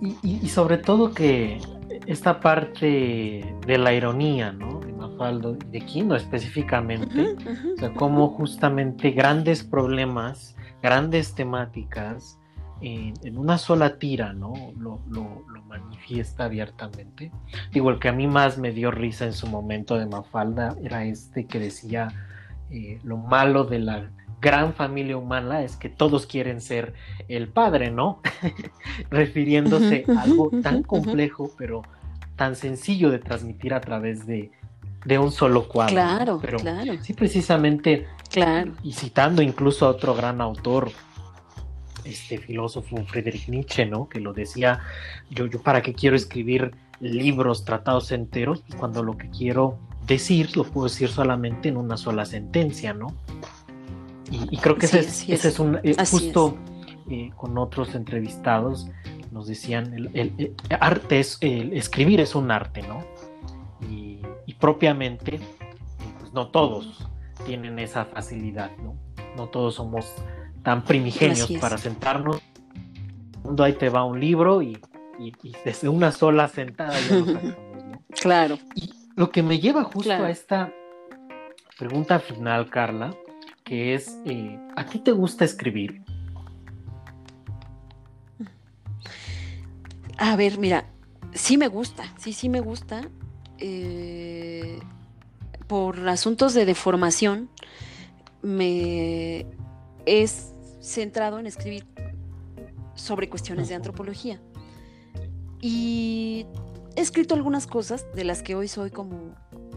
Y, 0.00 0.16
y, 0.22 0.48
sobre 0.48 0.78
todo 0.78 1.12
que 1.12 1.60
esta 2.06 2.40
parte 2.40 3.54
de 3.66 3.78
la 3.78 3.92
ironía, 3.92 4.52
¿no? 4.52 4.78
De 4.80 4.92
Mafalda 4.92 5.50
y 5.50 5.70
de 5.70 5.80
Kino 5.80 6.14
específicamente, 6.14 7.36
o 7.74 7.78
sea, 7.78 7.92
cómo 7.94 8.28
justamente 8.28 9.10
grandes 9.10 9.64
problemas 9.64 10.54
grandes 10.82 11.34
temáticas 11.34 12.38
en, 12.80 13.36
una 13.36 13.58
sola 13.58 13.98
tira, 13.98 14.32
¿no? 14.32 14.52
Lo, 14.78 15.00
lo, 15.08 15.44
manifiesta 15.68 16.44
abiertamente. 16.44 17.30
Digo, 17.72 17.90
el 17.90 17.98
que 17.98 18.08
a 18.08 18.12
mí 18.12 18.26
más 18.26 18.56
me 18.56 18.72
dio 18.72 18.90
risa 18.90 19.26
en 19.26 19.34
su 19.34 19.46
momento 19.46 19.98
de 19.98 20.06
Mafalda 20.06 20.74
era 20.82 21.04
este 21.04 21.44
que 21.44 21.58
decía 21.58 22.08
eh, 22.70 22.98
lo 23.04 23.18
malo 23.18 23.64
de 23.64 23.80
la 23.80 24.10
gran 24.40 24.74
familia 24.74 25.16
humana 25.16 25.62
es 25.62 25.76
que 25.76 25.88
todos 25.88 26.26
quieren 26.26 26.60
ser 26.60 26.94
el 27.28 27.48
padre, 27.48 27.90
¿no? 27.90 28.20
Refiriéndose 29.10 30.04
a 30.16 30.22
algo 30.22 30.50
tan 30.62 30.82
complejo, 30.82 31.50
pero 31.58 31.82
tan 32.36 32.56
sencillo 32.56 33.10
de 33.10 33.18
transmitir 33.18 33.74
a 33.74 33.80
través 33.80 34.26
de, 34.26 34.52
de 35.04 35.18
un 35.18 35.32
solo 35.32 35.68
cuadro. 35.68 35.92
Claro, 35.92 36.38
pero 36.40 36.58
claro. 36.58 36.94
Sí, 37.02 37.14
precisamente. 37.14 38.06
Claro. 38.30 38.72
Y 38.82 38.92
citando 38.92 39.42
incluso 39.42 39.86
a 39.86 39.90
otro 39.90 40.14
gran 40.14 40.40
autor, 40.40 40.90
este 42.04 42.38
filósofo 42.38 42.96
Friedrich 43.04 43.48
Nietzsche, 43.48 43.86
¿no? 43.86 44.08
Que 44.08 44.20
lo 44.20 44.32
decía, 44.32 44.80
yo, 45.30 45.46
yo 45.46 45.62
para 45.62 45.82
qué 45.82 45.94
quiero 45.94 46.16
escribir 46.16 46.72
libros, 47.00 47.64
tratados 47.64 48.12
enteros, 48.12 48.62
cuando 48.78 49.02
lo 49.02 49.16
que 49.16 49.30
quiero 49.30 49.78
decir 50.06 50.56
lo 50.56 50.64
puedo 50.64 50.88
decir 50.88 51.08
solamente 51.08 51.68
en 51.68 51.76
una 51.76 51.96
sola 51.96 52.24
sentencia, 52.24 52.94
¿no? 52.94 53.14
Y, 54.30 54.56
creo 54.58 54.76
que 54.76 54.86
ese, 54.86 54.98
es, 54.98 55.58
un 55.58 55.80
eh, 55.82 55.94
justo 56.10 56.58
eh, 57.08 57.30
con 57.36 57.56
otros 57.56 57.94
entrevistados 57.94 58.88
nos 59.32 59.46
decían 59.46 59.94
el, 59.94 60.10
el 60.14 60.54
arte 60.80 61.20
es 61.20 61.38
el 61.40 61.72
escribir 61.72 62.20
es 62.20 62.34
un 62.34 62.50
arte, 62.50 62.82
¿no? 62.82 63.04
y 64.48 64.54
propiamente, 64.54 65.40
pues 66.18 66.32
no 66.32 66.48
todos 66.48 67.06
tienen 67.44 67.78
esa 67.78 68.06
facilidad, 68.06 68.70
¿no? 68.78 68.96
No 69.36 69.48
todos 69.48 69.74
somos 69.74 70.10
tan 70.62 70.82
primigenios 70.84 71.52
para 71.60 71.76
sentarnos. 71.76 72.40
Mundo 73.44 73.62
ahí 73.62 73.74
te 73.74 73.90
va 73.90 74.04
un 74.04 74.18
libro 74.18 74.62
y, 74.62 74.80
desde 75.66 75.90
una 75.90 76.12
sola 76.12 76.48
sentada 76.48 76.98
ya 76.98 77.16
¿no? 77.16 78.02
Claro. 78.08 78.58
Y 78.74 78.90
lo 79.16 79.30
que 79.30 79.42
me 79.42 79.58
lleva 79.58 79.84
justo 79.84 80.12
a 80.12 80.30
esta 80.30 80.72
pregunta 81.78 82.18
final, 82.18 82.70
Carla, 82.70 83.14
que 83.68 83.94
es, 83.94 84.18
eh, 84.24 84.58
¿a 84.76 84.86
ti 84.86 84.98
te 84.98 85.12
gusta 85.12 85.44
escribir? 85.44 86.02
A 90.16 90.36
ver, 90.36 90.58
mira, 90.58 90.86
sí 91.34 91.58
me 91.58 91.68
gusta, 91.68 92.04
sí, 92.16 92.32
sí 92.32 92.48
me 92.48 92.60
gusta. 92.60 93.02
Eh, 93.58 94.78
por 95.66 96.08
asuntos 96.08 96.54
de 96.54 96.64
deformación, 96.64 97.50
me 98.40 99.44
es 100.06 100.54
centrado 100.80 101.38
en 101.38 101.46
escribir 101.46 101.84
sobre 102.94 103.28
cuestiones 103.28 103.68
de 103.68 103.74
antropología. 103.74 104.40
Y 105.60 106.46
he 106.96 107.02
escrito 107.02 107.34
algunas 107.34 107.66
cosas 107.66 108.06
de 108.14 108.24
las 108.24 108.42
que 108.42 108.54
hoy 108.54 108.66
soy 108.66 108.90
como 108.90 109.34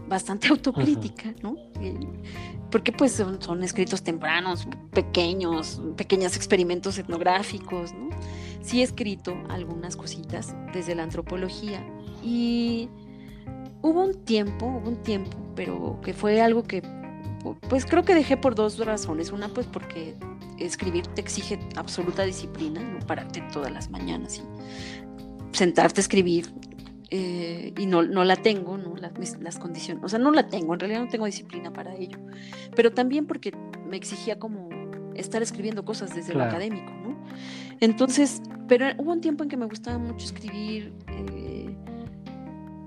bastante 0.08 0.48
autocrítica, 0.48 1.34
¿no? 1.42 1.56
Porque 2.70 2.92
pues 2.92 3.12
son, 3.12 3.40
son, 3.42 3.62
escritos 3.62 4.02
tempranos, 4.02 4.66
pequeños, 4.92 5.80
pequeños 5.96 6.36
experimentos 6.36 6.98
etnográficos, 6.98 7.92
¿no? 7.92 8.10
Sí 8.62 8.80
he 8.80 8.84
escrito 8.84 9.36
algunas 9.48 9.96
cositas 9.96 10.54
desde 10.72 10.94
la 10.94 11.02
antropología 11.02 11.84
y 12.22 12.88
hubo 13.82 14.04
un 14.04 14.14
tiempo, 14.24 14.66
hubo 14.66 14.88
un 14.88 15.02
tiempo, 15.02 15.36
pero 15.54 16.00
que 16.02 16.14
fue 16.14 16.40
algo 16.40 16.62
que, 16.62 16.82
pues 17.68 17.84
creo 17.84 18.04
que 18.04 18.14
dejé 18.14 18.36
por 18.36 18.54
dos 18.54 18.78
razones. 18.78 19.32
Una, 19.32 19.48
pues 19.48 19.66
porque 19.66 20.14
escribir 20.58 21.06
te 21.08 21.20
exige 21.20 21.58
absoluta 21.76 22.22
disciplina, 22.22 22.80
no 22.80 23.00
pararte 23.00 23.42
todas 23.52 23.72
las 23.72 23.90
mañanas 23.90 24.38
y 24.38 25.56
sentarte 25.56 26.00
a 26.00 26.02
escribir. 26.02 26.52
Eh, 27.14 27.74
y 27.78 27.84
no, 27.84 28.02
no 28.02 28.24
la 28.24 28.36
tengo, 28.36 28.78
¿no? 28.78 28.94
Las, 28.96 29.58
condiciones, 29.58 30.02
o 30.02 30.08
sea, 30.08 30.18
no 30.18 30.30
la 30.30 30.48
tengo, 30.48 30.72
en 30.72 30.80
realidad 30.80 31.00
no 31.02 31.08
tengo 31.10 31.26
disciplina 31.26 31.70
para 31.70 31.94
ello, 31.94 32.18
pero 32.74 32.90
también 32.90 33.26
porque 33.26 33.52
me 33.86 33.98
exigía 33.98 34.38
como 34.38 34.70
estar 35.14 35.42
escribiendo 35.42 35.84
cosas 35.84 36.14
desde 36.14 36.32
lo 36.32 36.42
académico, 36.42 36.90
¿no? 37.04 37.22
Entonces, 37.80 38.40
pero 38.66 38.86
hubo 38.96 39.12
un 39.12 39.20
tiempo 39.20 39.42
en 39.42 39.50
que 39.50 39.58
me 39.58 39.66
gustaba 39.66 39.98
mucho 39.98 40.24
escribir 40.24 40.94
eh, 41.08 41.76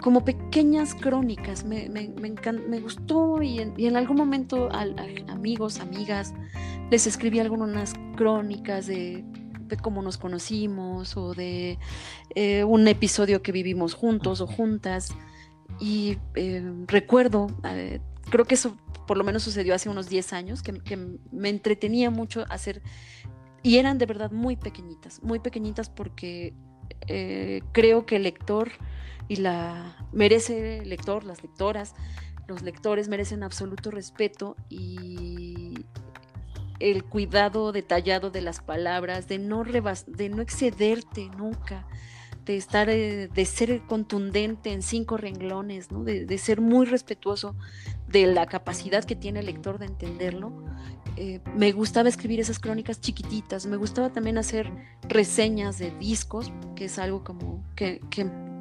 como 0.01 0.26
pequeñas 0.26 0.95
crónicas. 0.95 1.63
Me, 1.63 1.88
me, 1.89 2.09
me, 2.09 2.80
gustó 2.80 3.43
y 3.43 3.59
en, 3.59 3.95
algún 3.95 4.17
momento 4.17 4.69
a, 4.71 4.88
amigos, 5.28 5.80
amigas, 5.80 6.34
les 6.89 7.05
escribí 7.05 7.38
algunas 7.38 7.93
crónicas 8.15 8.88
de, 8.88 9.23
cómo 9.82 10.01
nos 10.01 10.18
conocimos 10.18 11.18
o 11.18 11.34
de 11.34 11.78
eh, 12.36 12.63
un 12.63 12.88
episodio 12.88 13.41
que 13.41 13.51
vivimos 13.51 13.93
juntos 13.93 14.41
o 14.41 14.47
juntas. 14.47 15.13
Y 15.80 16.18
eh, 16.36 16.63
recuerdo, 16.88 17.47
eh, 17.63 17.99
creo 18.30 18.45
que 18.45 18.55
eso 18.55 18.78
por 19.07 19.18
lo 19.18 19.24
menos 19.24 19.43
sucedió 19.43 19.76
hace 19.76 19.89
unos 19.89 20.09
10 20.09 20.34
años, 20.34 20.63
que, 20.63 20.74
que 20.80 20.97
me 21.32 21.49
entretenía 21.49 22.09
mucho 22.09 22.45
hacer, 22.49 22.82
y 23.61 23.78
eran 23.78 23.99
de 23.99 24.07
verdad 24.07 24.32
muy 24.32 24.55
pequeñitas, 24.55 25.22
muy 25.22 25.39
pequeñitas 25.39 25.89
porque 25.89 26.53
creo 27.72 28.05
que 28.05 28.16
el 28.16 28.24
lector 28.24 28.72
y 29.28 29.36
la 29.38 29.95
merece 30.11 30.80
el 30.80 30.89
lector, 30.89 31.24
las 31.24 31.43
lectoras, 31.43 31.93
los 32.47 32.61
lectores 32.61 33.07
merecen 33.07 33.43
absoluto 33.43 33.91
respeto 33.91 34.55
y 34.70 35.74
el 36.80 37.03
cuidado 37.03 37.71
detallado 37.71 38.30
de 38.30 38.41
las 38.41 38.59
palabras, 38.59 39.28
de 39.28 39.39
no 39.39 39.63
de 39.63 40.30
no 40.30 40.41
excederte 40.41 41.30
nunca, 41.38 41.88
de 42.45 42.57
estar, 42.57 42.89
eh, 42.89 43.28
de 43.28 43.45
ser 43.45 43.82
contundente 43.88 44.71
en 44.71 44.82
cinco 44.82 45.17
renglones, 45.17 45.91
¿no? 45.91 46.03
de, 46.03 46.38
ser 46.38 46.61
muy 46.61 46.86
respetuoso 46.86 47.55
de 48.07 48.28
la 48.28 48.45
capacidad 48.45 49.03
que 49.03 49.15
tiene 49.15 49.39
el 49.39 49.47
lector 49.47 49.80
de 49.80 49.88
entenderlo. 49.88 50.53
Eh, 51.17 51.39
me 51.55 51.71
gustaba 51.71 52.09
escribir 52.09 52.39
esas 52.39 52.59
crónicas 52.59 52.99
chiquititas, 52.99 53.65
me 53.65 53.78
gustaba 53.78 54.11
también 54.11 54.38
hacer 54.38 54.69
reseñas 55.07 55.80
de 55.80 55.91
discos, 55.91 56.51
que 56.76 56.86
es 56.86 56.99
algo 56.99 57.23
como 57.23 57.63
que 57.76 58.01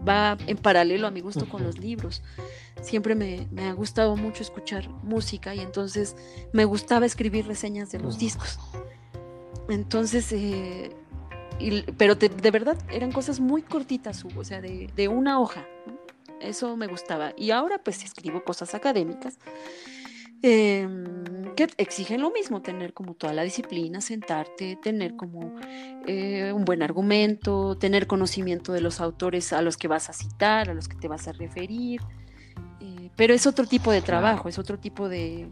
va 0.07 0.37
en 0.47 0.57
paralelo 0.57 1.07
a 1.07 1.11
mi 1.11 1.21
gusto 1.21 1.49
con 1.49 1.65
los 1.65 1.79
libros. 1.79 2.23
Siempre 2.83 3.15
me, 3.15 3.47
ha 3.63 3.73
gustado 3.73 4.17
mucho 4.17 4.43
escuchar 4.43 4.89
música 5.03 5.55
y 5.55 5.61
entonces 5.61 6.17
me 6.53 6.65
gustaba 6.65 7.07
escribir 7.07 7.47
reseñas 7.47 7.91
de 7.93 8.01
los 8.01 8.19
discos. 8.19 8.59
Entonces, 9.69 10.31
eh, 10.33 10.91
pero 11.97 12.15
de 12.17 12.51
verdad 12.51 12.77
eran 12.91 13.13
cosas 13.13 13.41
muy 13.41 13.63
cortitas, 13.63 14.25
o 14.37 14.45
sea, 14.45 14.61
de, 14.61 14.91
de 14.95 15.09
una 15.09 15.41
hoja. 15.41 15.67
Eso 16.41 16.77
me 16.77 16.87
gustaba. 16.87 17.33
Y 17.37 17.53
ahora 17.53 17.79
pues 17.79 18.05
escribo 18.05 18.45
cosas 18.45 18.75
académicas 18.75 19.39
Em, 20.47 21.55
que 21.57 21.69
exigen 21.79 22.21
lo 22.21 22.31
mismo, 22.31 22.61
tener 22.61 22.93
como 22.93 23.15
toda 23.15 23.33
la 23.33 23.45
disciplina, 23.45 24.03
sentarte, 24.03 24.77
tener 24.83 25.17
como 25.17 25.55
eh, 26.07 26.53
un 26.53 26.67
buen 26.67 26.83
argumento, 26.83 27.79
tener 27.79 28.07
conocimiento 28.07 28.75
de 28.75 28.83
los 28.83 29.01
autores 29.01 29.55
a 29.55 29.63
los 29.63 29.79
que 29.79 29.89
vas 29.89 30.11
a 30.11 30.13
citar, 30.13 30.69
a 30.69 30.75
los 30.75 30.87
que 30.87 30.97
te 30.97 31.09
vas 31.09 31.29
a 31.29 31.33
referir. 31.33 32.03
Eh, 32.83 33.09
pero 33.17 33.33
es 33.33 33.47
otro 33.47 33.65
tipo 33.65 33.91
de 33.91 34.03
trabajo, 34.03 34.51
es 34.51 34.59
otro 34.59 34.79
tipo 34.79 35.09
de, 35.09 35.49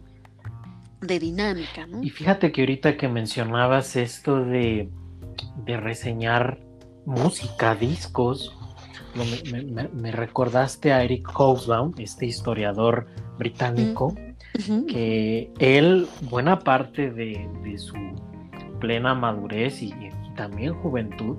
de 1.01 1.19
dinámica. 1.19 1.87
Y 2.03 2.11
fíjate 2.11 2.51
que 2.51 2.61
ahorita 2.61 2.95
que 2.95 3.07
mencionabas 3.07 3.95
esto 3.95 4.45
de, 4.45 4.91
de 5.65 5.77
reseñar 5.77 6.59
música, 7.07 7.73
discos, 7.73 8.55
me, 9.15 10.11
recordaste 10.11 10.93
a 10.93 11.03
Eric 11.03 11.27
Hobsbawm, 11.33 11.93
este 11.97 12.27
historiador 12.27 13.07
británico 13.39 14.13
que 14.87 15.51
él, 15.59 16.07
buena 16.29 16.59
parte 16.59 17.11
de, 17.11 17.47
su 17.77 17.95
plena 18.79 19.15
madurez 19.15 19.81
y, 19.81 19.93
también 20.35 20.73
juventud, 20.73 21.37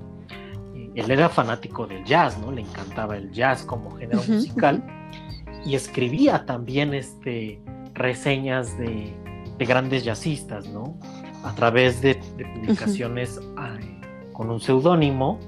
eh, 0.75 0.91
él 0.95 1.11
era 1.11 1.29
fanático 1.29 1.87
del 1.87 2.05
jazz, 2.05 2.39
¿no? 2.39 2.53
Le 2.53 2.63
encantaba 2.63 3.17
el 3.17 3.33
jazz 3.33 3.65
como 3.65 3.91
género 3.93 4.23
musical 4.29 4.85
y 5.65 5.75
escribía 5.75 6.47
también 6.47 6.95
este, 6.95 7.61
reseñas 7.95 8.77
de, 8.79 9.13
grandes 9.59 10.05
jazzistas, 10.05 10.69
¿no? 10.69 10.99
A 11.45 11.55
través 11.55 12.01
de, 12.03 12.17
publicaciones 12.17 13.41
con 14.33 14.51
un 14.51 14.61
seudónimo 14.61 15.39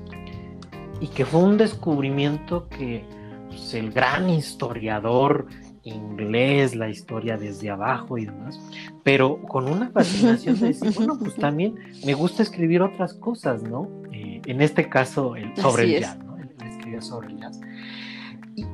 y 1.01 1.09
que 1.09 1.27
fue 1.27 1.41
un 1.41 1.59
descubrimiento 1.59 2.69
que 2.69 3.05
pues, 3.49 3.75
el 3.75 3.91
gran 3.91 4.31
historiador 4.31 5.47
inglés, 5.87 6.74
la 6.74 6.89
historia 6.89 7.37
desde 7.37 7.70
abajo 7.70 8.18
y 8.18 8.26
demás, 8.26 8.61
pero 9.03 9.41
con 9.43 9.68
una 9.68 9.91
fascinación 9.91 10.59
de 10.61 10.68
decir, 10.68 10.93
bueno, 10.95 11.18
pues 11.18 11.34
también 11.37 11.74
me 12.05 12.14
gusta 12.14 12.43
escribir 12.43 12.82
otras 12.82 13.14
cosas, 13.14 13.62
¿no? 13.62 13.89
Eh, 14.12 14.43
en 14.47 14.61
este 14.61 14.89
caso, 14.89 15.37
el, 15.37 15.55
sobre 15.57 15.84
el 15.84 16.01
jazz, 16.01 16.18
¿no? 16.18 16.37
Él, 16.39 16.51
escribía 16.64 17.01
sobre 17.01 17.28
el 17.28 17.39
jazz. 17.39 17.61
¿Y 18.57 18.64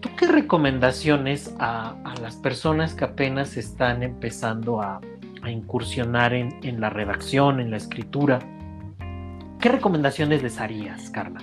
tú 0.00 0.08
qué 0.16 0.26
recomendaciones 0.26 1.54
a, 1.58 1.96
las 2.20 2.36
personas 2.36 2.94
que 2.94 3.04
apenas 3.04 3.56
están 3.56 4.02
empezando 4.02 4.80
a, 4.80 5.00
incursionar 5.44 6.34
en, 6.34 6.54
en 6.62 6.80
la 6.80 6.88
redacción, 6.88 7.58
en 7.58 7.72
la 7.72 7.76
escritura? 7.76 8.38
¿Qué 9.60 9.68
recomendaciones 9.68 10.42
les 10.42 10.60
harías, 10.60 11.10
Carla? 11.10 11.40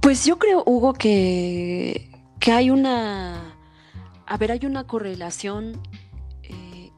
Pues 0.00 0.26
yo 0.26 0.36
creo, 0.36 0.64
Hugo, 0.66 0.94
que 0.94 2.11
que 2.42 2.50
hay 2.50 2.70
una, 2.70 3.54
a 4.26 4.36
ver, 4.36 4.50
hay 4.50 4.66
una 4.66 4.84
correlación 4.84 5.80
eh, 6.42 6.90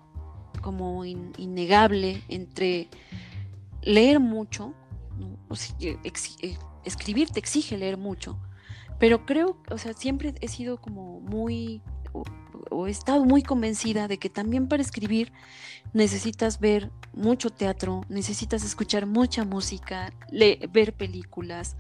como 0.63 1.05
innegable 1.05 2.23
entre 2.31 2.89
leer 3.83 4.21
mucho, 4.21 4.73
eh, 5.81 5.99
eh, 6.41 6.59
escribir 6.87 7.29
te 7.29 7.41
exige 7.41 7.77
leer 7.77 7.99
mucho, 7.99 8.39
pero 8.99 9.27
creo, 9.27 9.59
o 9.71 9.77
sea, 9.77 9.93
siempre 9.93 10.33
he 10.41 10.49
sido 10.49 10.79
como 10.81 11.21
muy, 11.21 11.83
o, 12.71 12.87
he 12.87 12.91
estado 12.91 13.25
muy 13.25 13.43
convencida 13.43 14.09
de 14.09 14.19
que 14.19 14.31
también 14.31 14.69
para 14.69 14.83
escribir 14.83 15.33
necesitas 15.93 16.61
ver 16.61 16.91
mucho 17.13 17.51
teatro, 17.51 18.03
necesitas 18.09 18.65
escuchar 18.65 19.07
mucha 19.07 19.45
música, 19.45 20.13
ver 20.73 20.95
películas, 20.95 21.77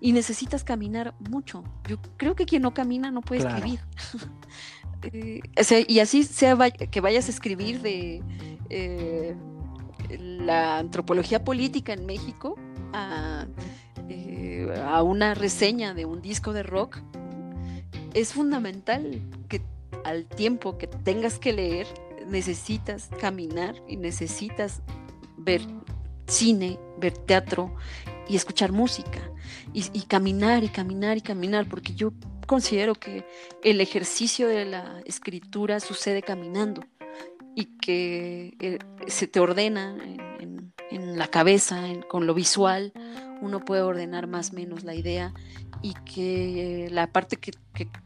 y 0.00 0.12
necesitas 0.12 0.64
caminar 0.64 1.14
mucho. 1.18 1.62
Yo 1.86 1.98
creo 2.16 2.34
que 2.34 2.46
quien 2.46 2.62
no 2.62 2.72
camina 2.72 3.10
no 3.10 3.20
puede 3.20 3.46
escribir. 3.46 3.80
Eh, 5.02 5.40
y 5.88 6.00
así 6.00 6.24
sea 6.24 6.58
que 6.70 7.00
vayas 7.00 7.28
a 7.28 7.30
escribir 7.30 7.80
de 7.80 8.22
eh, 8.68 9.34
la 10.10 10.76
antropología 10.76 11.42
política 11.42 11.94
en 11.94 12.04
México 12.04 12.56
eh, 14.10 14.74
a, 14.84 15.02
una 15.02 15.32
reseña 15.32 15.94
de 15.94 16.04
un 16.04 16.20
disco 16.20 16.52
de 16.52 16.64
rock, 16.64 16.98
es 18.14 18.32
fundamental 18.32 19.20
que 19.48 19.62
al 20.04 20.26
tiempo 20.26 20.78
que 20.78 20.86
tengas 20.86 21.38
que 21.38 21.52
leer, 21.52 21.86
necesitas 22.26 23.08
caminar 23.20 23.74
y 23.88 23.96
necesitas 23.96 24.82
ver 25.36 25.62
cine, 26.26 26.78
ver 26.98 27.16
teatro 27.18 27.74
y 28.28 28.36
escuchar 28.36 28.72
música 28.72 29.20
y, 29.72 30.02
caminar 30.02 30.64
y 30.64 30.68
caminar 30.68 31.16
y 31.16 31.20
caminar, 31.20 31.68
porque 31.68 31.94
yo 31.94 32.12
considero 32.46 32.94
que 32.94 33.24
el 33.62 33.80
ejercicio 33.80 34.48
de 34.48 34.64
la 34.64 35.00
escritura 35.04 35.80
sucede 35.80 36.22
caminando 36.22 36.82
y 37.54 37.64
que 37.78 38.54
eh, 38.60 38.78
se 39.06 39.26
te 39.26 39.40
ordena 39.40 39.96
en, 40.02 40.70
la 40.90 41.28
cabeza, 41.28 41.84
con 42.08 42.26
lo 42.26 42.34
visual, 42.34 42.92
uno 43.40 43.64
puede 43.64 43.82
ordenar 43.82 44.26
más 44.26 44.50
o 44.50 44.54
menos 44.54 44.84
la 44.84 44.94
idea 44.94 45.32
y 45.82 45.94
que 46.04 46.88
la 46.90 47.06
parte 47.06 47.36
que, 47.36 47.52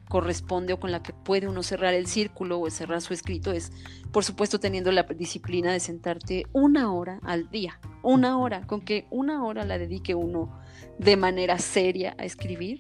corresponde 0.08 0.72
o 0.72 0.78
con 0.78 0.92
la 0.92 1.02
que 1.02 1.12
puede 1.12 1.48
uno 1.48 1.64
cerrar 1.64 1.92
el 1.94 2.06
círculo 2.06 2.60
o 2.60 2.70
cerrar 2.70 3.00
su 3.00 3.12
escrito 3.12 3.50
es, 3.50 3.72
por 4.12 4.22
supuesto, 4.22 4.60
teniendo 4.60 4.92
la 4.92 5.02
disciplina 5.02 5.72
de 5.72 5.80
sentarte 5.80 6.46
una 6.52 6.92
hora 6.92 7.18
al 7.24 7.50
día, 7.50 7.80
una 8.02 8.38
hora, 8.38 8.64
con 8.66 8.80
que 8.80 9.06
una 9.10 9.44
hora 9.44 9.64
la 9.64 9.76
dedique 9.76 10.14
uno 10.14 10.56
de 10.98 11.16
manera 11.16 11.58
seria 11.58 12.14
a 12.18 12.24
escribir, 12.24 12.78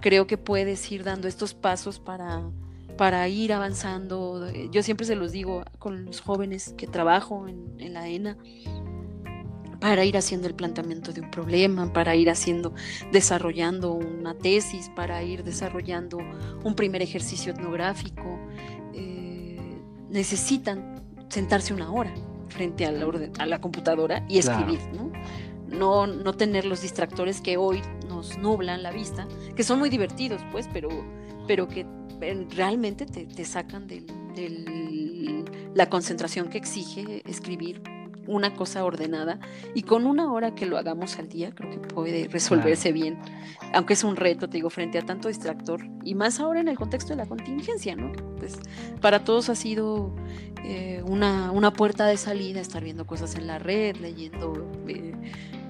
creo 0.00 0.28
que 0.28 0.38
puedes 0.38 0.92
ir 0.92 1.02
dando 1.02 1.26
estos 1.26 1.54
pasos 1.54 1.98
para, 1.98 2.48
para 2.96 3.26
ir 3.28 3.52
avanzando. 3.52 4.48
Yo 4.70 4.84
siempre 4.84 5.06
se 5.06 5.16
los 5.16 5.32
digo 5.32 5.64
con 5.80 6.04
los 6.04 6.20
jóvenes 6.20 6.74
que 6.76 6.86
trabajo 6.86 7.48
en, 7.48 7.74
en 7.80 7.94
la 7.94 8.08
ENA, 8.08 8.36
para 9.80 10.04
ir 10.04 10.16
haciendo 10.16 10.48
el 10.48 10.54
planteamiento 10.54 11.12
de 11.12 11.20
un 11.20 11.30
problema, 11.30 11.92
para 11.92 12.16
ir 12.16 12.30
haciendo, 12.30 12.74
desarrollando 13.12 13.92
una 13.92 14.34
tesis, 14.34 14.90
para 14.94 15.22
ir 15.22 15.44
desarrollando 15.44 16.18
un 16.64 16.74
primer 16.74 17.02
ejercicio 17.02 17.52
etnográfico. 17.52 18.38
Eh, 18.94 19.80
necesitan 20.10 21.02
sentarse 21.28 21.74
una 21.74 21.90
hora 21.92 22.14
frente 22.48 22.86
a 22.86 22.92
la, 22.92 23.06
a 23.38 23.46
la 23.46 23.60
computadora 23.60 24.24
y 24.28 24.38
escribir, 24.38 24.80
¿no? 24.94 25.12
¿no? 25.68 26.06
No 26.06 26.32
tener 26.34 26.64
los 26.64 26.82
distractores 26.82 27.40
que 27.40 27.56
hoy 27.56 27.82
nos 28.08 28.38
nublan 28.38 28.82
la 28.82 28.92
vista, 28.92 29.26
que 29.54 29.62
son 29.62 29.78
muy 29.78 29.90
divertidos, 29.90 30.40
pues, 30.52 30.68
pero, 30.72 30.88
pero 31.46 31.68
que 31.68 31.86
realmente 32.50 33.04
te, 33.04 33.44
sacan 33.44 33.86
de 33.86 34.06
la 35.74 35.90
concentración 35.90 36.48
que 36.48 36.56
exige 36.56 37.22
escribir 37.28 37.82
una 38.26 38.54
cosa 38.54 38.84
ordenada 38.84 39.38
y 39.74 39.82
con 39.82 40.06
una 40.06 40.32
hora 40.32 40.54
que 40.54 40.66
lo 40.66 40.78
hagamos 40.78 41.18
al 41.18 41.28
día 41.28 41.52
creo 41.54 41.70
que 41.70 41.78
puede 41.78 42.28
resolverse 42.28 42.92
bien, 42.92 43.18
aunque 43.72 43.94
es 43.94 44.04
un 44.04 44.16
reto, 44.16 44.48
te 44.48 44.58
digo, 44.58 44.70
frente 44.70 44.98
a 44.98 45.02
tanto 45.02 45.28
distractor 45.28 45.80
y 46.04 46.14
más 46.14 46.40
ahora 46.40 46.60
en 46.60 46.68
el 46.68 46.76
contexto 46.76 47.10
de 47.10 47.16
la 47.16 47.26
contingencia, 47.26 47.96
¿no? 47.96 48.12
Pues 48.38 48.58
para 49.00 49.24
todos 49.24 49.48
ha 49.48 49.54
sido 49.54 50.14
eh, 50.64 51.02
una, 51.06 51.50
una, 51.52 51.72
puerta 51.72 52.06
de 52.06 52.16
salida 52.16 52.60
estar 52.60 52.82
viendo 52.82 53.06
cosas 53.06 53.34
en 53.36 53.46
la 53.46 53.58
red, 53.58 53.96
leyendo... 53.96 54.70
Eh, 54.88 55.12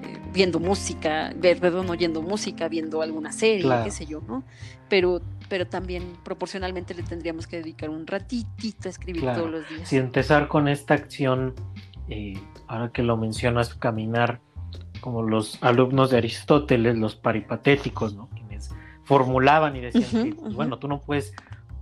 eh, 0.03 0.19
viendo 0.33 0.59
música, 0.59 1.33
perdón, 1.41 1.89
oyendo 1.89 2.21
música, 2.21 2.67
viendo 2.67 3.01
alguna 3.01 3.31
serie, 3.31 3.71
qué 3.83 3.89
sé 3.89 4.05
yo, 4.05 4.21
¿no? 4.21 4.43
Pero, 4.87 5.21
pero 5.49 5.65
también 5.65 6.03
proporcionalmente 6.23 6.93
le 6.93 7.01
tendríamos 7.01 7.47
que 7.47 7.57
dedicar 7.57 7.89
un 7.89 8.05
ratitito 8.05 8.87
a 8.87 8.91
escribir 8.91 9.23
todos 9.23 9.49
los 9.49 9.67
días. 9.67 9.87
Si 9.87 9.97
empezar 9.97 10.47
con 10.47 10.67
esta 10.67 10.93
acción 10.93 11.55
eh, 12.09 12.39
ahora 12.67 12.91
que 12.91 13.03
lo 13.03 13.17
mencionas, 13.17 13.73
caminar 13.73 14.39
como 15.01 15.23
los 15.23 15.61
alumnos 15.61 16.09
de 16.09 16.17
Aristóteles, 16.17 16.97
los 16.97 17.15
paripatéticos, 17.15 18.15
¿no? 18.15 18.29
Quienes 18.29 18.71
formulaban 19.03 19.75
y 19.75 19.81
decían 19.81 20.23
que, 20.23 20.35
pues, 20.35 20.53
bueno, 20.53 20.79
tú 20.79 20.87
no 20.87 20.99
puedes 20.99 21.33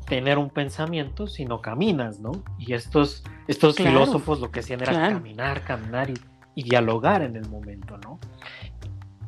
tener 0.06 0.38
un 0.38 0.50
pensamiento 0.50 1.28
si 1.28 1.46
no 1.46 1.62
caminas, 1.62 2.20
¿no? 2.20 2.32
Y 2.60 2.74
estos, 2.74 3.24
estos 3.48 3.76
filósofos 3.76 4.40
lo 4.40 4.52
que 4.52 4.60
hacían 4.60 4.82
era 4.82 4.94
caminar, 4.94 5.64
caminar 5.64 6.10
y, 6.10 6.64
dialogar 6.64 7.22
en 7.22 7.36
el 7.36 7.50
momento, 7.50 7.98
¿no? 7.98 8.20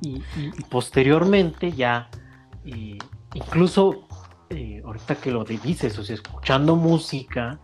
Y, 0.01 0.21
posteriormente 0.69 1.71
ya, 1.71 2.09
eh, 2.63 2.97
incluso 3.33 4.07
eh, 4.49 4.81
ahorita 4.85 5.15
que 5.15 5.31
lo 5.31 5.43
dices, 5.43 5.97
o 5.97 6.03
sea, 6.03 6.15
escuchando 6.15 6.75
música, 6.75 7.59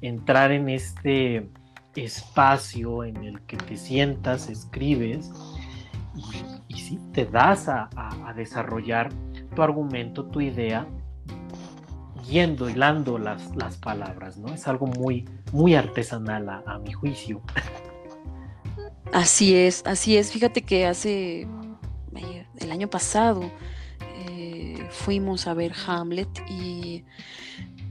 entrar 0.00 0.52
en 0.52 0.68
este 0.68 1.48
espacio 2.04 3.04
en 3.04 3.16
el 3.24 3.40
que 3.42 3.56
te 3.56 3.76
sientas, 3.76 4.48
escribes 4.48 5.30
y, 6.14 6.74
y 6.74 6.80
sí, 6.80 6.98
te 7.12 7.26
das 7.26 7.68
a, 7.68 7.88
desarrollar 8.36 9.10
tu 9.54 9.62
argumento, 9.62 10.26
tu 10.26 10.40
idea, 10.40 10.86
yendo, 12.28 12.68
hilando 12.68 13.18
las, 13.18 13.54
las 13.56 13.78
palabras, 13.78 14.36
¿no? 14.36 14.52
Es 14.52 14.68
algo 14.68 14.86
muy, 14.86 15.26
muy 15.52 15.74
artesanal 15.74 16.48
a, 16.48 16.78
mi 16.78 16.92
juicio. 16.92 17.40
Así 19.12 19.54
es, 19.54 19.82
así 19.86 20.16
es. 20.16 20.32
Fíjate 20.32 20.62
que 20.62 20.86
hace 20.86 21.46
el 22.58 22.72
año 22.72 22.88
pasado 22.88 23.50
eh, 24.28 24.86
fuimos 24.90 25.46
a 25.46 25.54
ver 25.54 25.72
Hamlet 25.86 26.28
y 26.48 27.04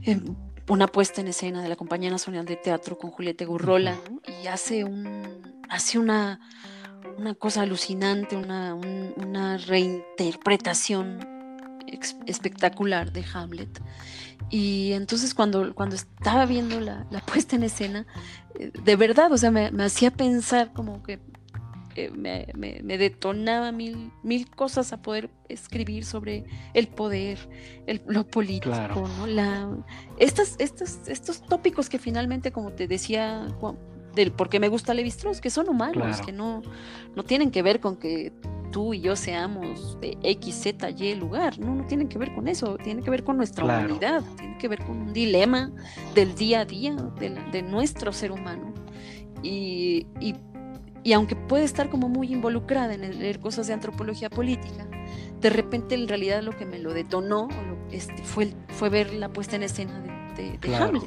em, 0.02 0.36
una 0.68 0.86
puesta 0.86 1.20
en 1.20 1.28
escena 1.28 1.62
de 1.62 1.68
la 1.68 1.76
Compañía 1.76 2.10
Nacional 2.10 2.44
de 2.44 2.56
Teatro 2.56 2.98
con 2.98 3.10
Julieta 3.10 3.44
Gurrola 3.44 3.96
y 4.42 4.46
hace 4.46 4.84
un 4.84 5.62
hace 5.68 5.98
una 5.98 6.40
una 7.18 7.34
cosa 7.34 7.62
alucinante, 7.62 8.36
una, 8.36 8.74
una 8.74 9.56
reinterpretación 9.58 11.26
espectacular 12.26 13.12
de 13.12 13.24
Hamlet. 13.32 13.80
Y 14.50 14.92
entonces 14.92 15.34
cuando, 15.34 15.74
cuando 15.74 15.96
estaba 15.96 16.46
viendo 16.46 16.80
la, 16.80 17.06
puesta 17.26 17.56
en 17.56 17.62
escena, 17.64 18.06
eh, 18.54 18.70
de 18.84 18.96
verdad, 18.96 19.32
o 19.32 19.38
sea, 19.38 19.50
me, 19.50 19.70
hacía 19.82 20.10
pensar 20.10 20.72
como 20.72 21.02
que 21.02 21.20
eh, 21.96 22.10
me, 22.10 22.46
me, 22.54 22.98
detonaba 22.98 23.72
mil, 23.72 24.10
mil 24.22 24.50
cosas 24.50 24.92
a 24.92 25.00
poder 25.00 25.30
escribir 25.48 26.04
sobre 26.04 26.44
el 26.74 26.88
poder, 26.88 27.38
el, 27.86 28.02
lo 28.06 28.26
político, 28.26 29.08
¿no? 29.18 29.26
La, 29.26 29.68
estas, 30.18 30.56
estos, 30.58 31.08
estos 31.08 31.42
tópicos 31.42 31.88
que 31.88 31.98
finalmente, 31.98 32.52
como 32.52 32.72
te 32.72 32.86
decía 32.86 33.48
Juan, 33.60 33.78
del 34.14 34.32
por 34.32 34.48
qué 34.48 34.58
me 34.58 34.68
gusta 34.68 34.94
Levi 34.94 35.08
Strauss, 35.08 35.40
que 35.40 35.50
son 35.50 35.68
humanos, 35.68 36.20
que 36.22 36.32
no, 36.32 36.62
no 37.14 37.22
tienen 37.22 37.50
que 37.50 37.62
ver 37.62 37.80
con 37.80 37.96
que 37.96 38.32
tú 38.72 38.92
y 38.92 39.00
yo 39.00 39.16
seamos 39.16 39.98
de 40.00 40.18
X, 40.22 40.54
Z, 40.62 40.90
Y 40.90 41.14
lugar, 41.14 41.58
no, 41.58 41.74
no 41.74 41.86
tienen 41.86 42.08
que 42.08 42.18
ver 42.18 42.34
con 42.34 42.48
eso, 42.48 42.76
tiene 42.76 43.02
que 43.02 43.10
ver 43.10 43.24
con 43.24 43.36
nuestra 43.36 43.64
humanidad, 43.64 44.22
tiene 44.36 44.58
que 44.58 44.68
ver 44.68 44.84
con 44.84 44.98
un 44.98 45.12
dilema 45.12 45.70
del 46.14 46.34
día 46.34 46.60
a 46.60 46.64
día 46.64 46.94
de, 46.94 47.62
nuestro 47.62 48.12
ser 48.12 48.32
humano. 48.32 48.74
Y, 49.42 50.06
y, 50.20 50.34
aunque 51.12 51.36
puede 51.36 51.64
estar 51.64 51.88
como 51.88 52.08
muy 52.08 52.32
involucrada 52.32 52.94
en 52.94 53.18
leer 53.18 53.40
cosas 53.40 53.66
de 53.66 53.74
antropología 53.74 54.30
política, 54.30 54.86
de 55.40 55.50
repente 55.50 55.94
en 55.94 56.08
realidad 56.08 56.42
lo 56.42 56.56
que 56.56 56.64
me 56.64 56.78
lo 56.78 56.92
detonó 56.92 57.48
este, 57.92 58.22
fue, 58.22 58.52
fue 58.68 58.88
ver 58.88 59.12
la 59.14 59.28
puesta 59.28 59.56
en 59.56 59.62
escena 59.62 60.02
de, 60.36 60.74
Hamlet. 60.74 61.04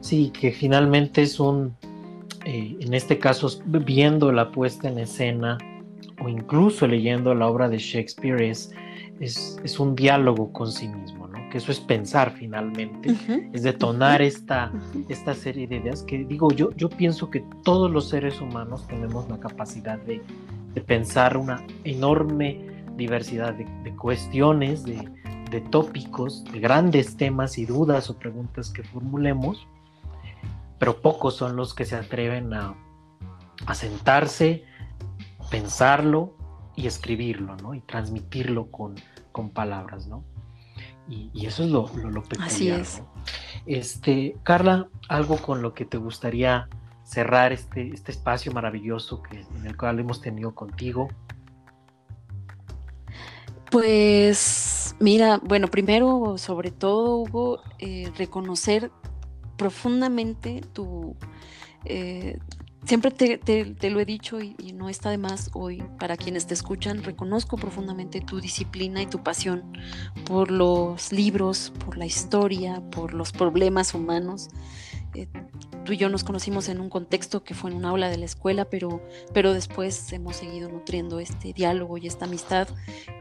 Sí, 0.00 0.30
que 0.30 0.52
finalmente 0.52 1.22
es 1.22 1.40
un, 1.40 1.74
eh, 2.44 2.76
en 2.80 2.94
este 2.94 3.18
caso 3.18 3.48
viendo 3.66 4.32
la 4.32 4.50
puesta 4.50 4.88
en 4.88 4.98
escena 4.98 5.58
o 6.22 6.28
incluso 6.28 6.86
leyendo 6.86 7.34
la 7.34 7.48
obra 7.48 7.68
de 7.68 7.78
Shakespeare 7.78 8.42
es, 8.42 8.72
es, 9.20 9.78
un 9.78 9.94
diálogo 9.94 10.52
con 10.52 10.70
sí 10.70 10.88
mismo, 10.88 11.21
¿no? 11.52 11.58
que 11.58 11.58
eso 11.58 11.70
es 11.70 11.80
pensar 11.80 12.32
finalmente, 12.32 13.14
es 13.52 13.62
detonar 13.62 14.22
esta, 14.22 14.72
esta 15.08 15.34
serie 15.34 15.66
de 15.66 15.76
ideas 15.76 16.02
que 16.02 16.24
digo, 16.24 16.50
yo, 16.50 16.70
yo 16.76 16.88
pienso 16.88 17.30
que 17.30 17.44
todos 17.62 17.90
los 17.90 18.08
seres 18.08 18.40
humanos 18.40 18.86
tenemos 18.88 19.28
la 19.28 19.38
capacidad 19.38 19.98
de, 19.98 20.22
pensar 20.86 21.36
una 21.36 21.62
enorme 21.84 22.58
diversidad 22.96 23.54
de, 23.54 23.94
cuestiones, 23.96 24.84
de, 24.84 25.06
de 25.50 25.60
tópicos, 25.60 26.44
de 26.44 26.60
grandes 26.60 27.16
temas 27.16 27.58
y 27.58 27.66
dudas 27.66 28.08
o 28.08 28.18
preguntas 28.18 28.70
que 28.70 28.82
formulemos 28.82 29.66
pero 30.82 31.00
pocos 31.00 31.36
son 31.36 31.54
los 31.54 31.74
que 31.74 31.84
se 31.84 31.94
atreven 31.94 32.52
a, 32.54 32.74
sentarse, 33.72 34.64
pensarlo 35.48 36.34
y 36.74 36.88
escribirlo, 36.88 37.56
¿no? 37.58 37.72
Y 37.74 37.80
transmitirlo 37.82 38.68
con, 38.72 38.96
con 39.30 39.50
palabras, 39.50 40.08
¿no? 40.08 40.24
Y, 41.08 41.46
eso 41.46 41.64
es 41.64 41.70
lo, 41.70 41.90
lo, 41.96 42.22
peculiar. 42.22 42.48
Así 42.48 42.68
es. 42.68 43.02
Este, 43.66 44.36
Carla, 44.42 44.88
algo 45.08 45.36
con 45.36 45.60
lo 45.62 45.74
que 45.74 45.84
te 45.84 45.98
gustaría 45.98 46.68
cerrar 47.04 47.52
este, 47.52 47.92
este 47.92 48.12
espacio 48.12 48.52
maravilloso 48.52 49.22
que, 49.22 49.40
en 49.40 49.66
el 49.66 49.76
cual 49.76 49.98
hemos 49.98 50.20
tenido 50.20 50.54
contigo. 50.54 51.08
Pues 53.70 54.94
mira, 55.00 55.40
bueno, 55.42 55.68
primero, 55.68 56.36
sobre 56.38 56.70
todo, 56.70 57.18
Hugo, 57.18 57.62
eh, 57.78 58.10
reconocer 58.16 58.90
profundamente 59.56 60.62
tu... 60.72 61.16
Eh, 61.84 62.38
siempre 62.84 63.10
te, 63.10 63.90
lo 63.90 64.00
he 64.00 64.04
dicho 64.04 64.40
y, 64.40 64.54
no 64.72 64.88
está 64.88 65.10
de 65.10 65.18
más 65.18 65.50
hoy 65.52 65.82
para 65.98 66.16
quienes 66.16 66.46
te 66.46 66.54
escuchan, 66.54 67.04
reconozco 67.04 67.56
profundamente 67.56 68.20
tu 68.20 68.40
disciplina 68.40 69.02
y 69.02 69.06
tu 69.06 69.22
pasión 69.22 69.76
por 70.24 70.50
los 70.50 71.12
libros, 71.12 71.72
por 71.84 71.96
la 71.96 72.06
historia, 72.06 72.82
por 72.90 73.14
los 73.14 73.32
problemas 73.32 73.94
humanos. 73.94 74.48
Eh, 75.14 75.28
tú 75.84 75.92
y 75.92 75.96
yo 75.96 76.08
nos 76.08 76.24
conocimos 76.24 76.68
en 76.68 76.80
un 76.80 76.88
contexto 76.88 77.44
que 77.44 77.54
fue 77.54 77.70
en 77.70 77.76
un 77.76 77.84
aula 77.84 78.08
de 78.08 78.16
la 78.16 78.24
escuela, 78.24 78.64
pero, 78.64 79.02
pero 79.32 79.52
después 79.52 80.12
hemos 80.12 80.36
seguido 80.36 80.68
nutriendo 80.68 81.20
este 81.20 81.52
diálogo 81.52 81.98
y 81.98 82.06
esta 82.06 82.24
amistad. 82.24 82.68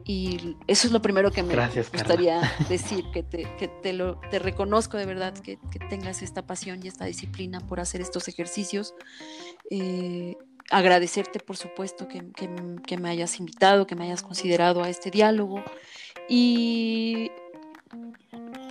Y 0.05 0.55
eso 0.67 0.87
es 0.87 0.93
lo 0.93 1.01
primero 1.01 1.31
que 1.31 1.43
me 1.43 1.55
gustaría 1.55 2.41
decir, 2.69 3.05
que, 3.11 3.23
te, 3.23 3.43
que 3.57 3.67
te, 3.67 3.93
lo, 3.93 4.19
te 4.29 4.39
reconozco 4.39 4.97
de 4.97 5.05
verdad, 5.05 5.33
que, 5.33 5.57
que, 5.71 5.79
tengas 5.79 6.21
esta 6.21 6.45
pasión 6.45 6.79
y 6.83 6.87
esta 6.87 7.05
disciplina 7.05 7.59
por 7.59 7.79
hacer 7.79 8.01
estos 8.01 8.27
ejercicios. 8.27 8.93
Eh, 9.73 10.35
agradecerte, 10.69 11.39
por 11.39 11.55
supuesto, 11.55 12.07
que, 12.07 12.97
me 12.97 13.09
hayas 13.09 13.39
invitado, 13.39 13.87
que 13.87 13.95
me 13.95 14.03
hayas 14.03 14.21
considerado 14.21 14.83
a 14.83 14.89
este 14.89 15.09
diálogo. 15.11 15.63
Y 16.27 17.31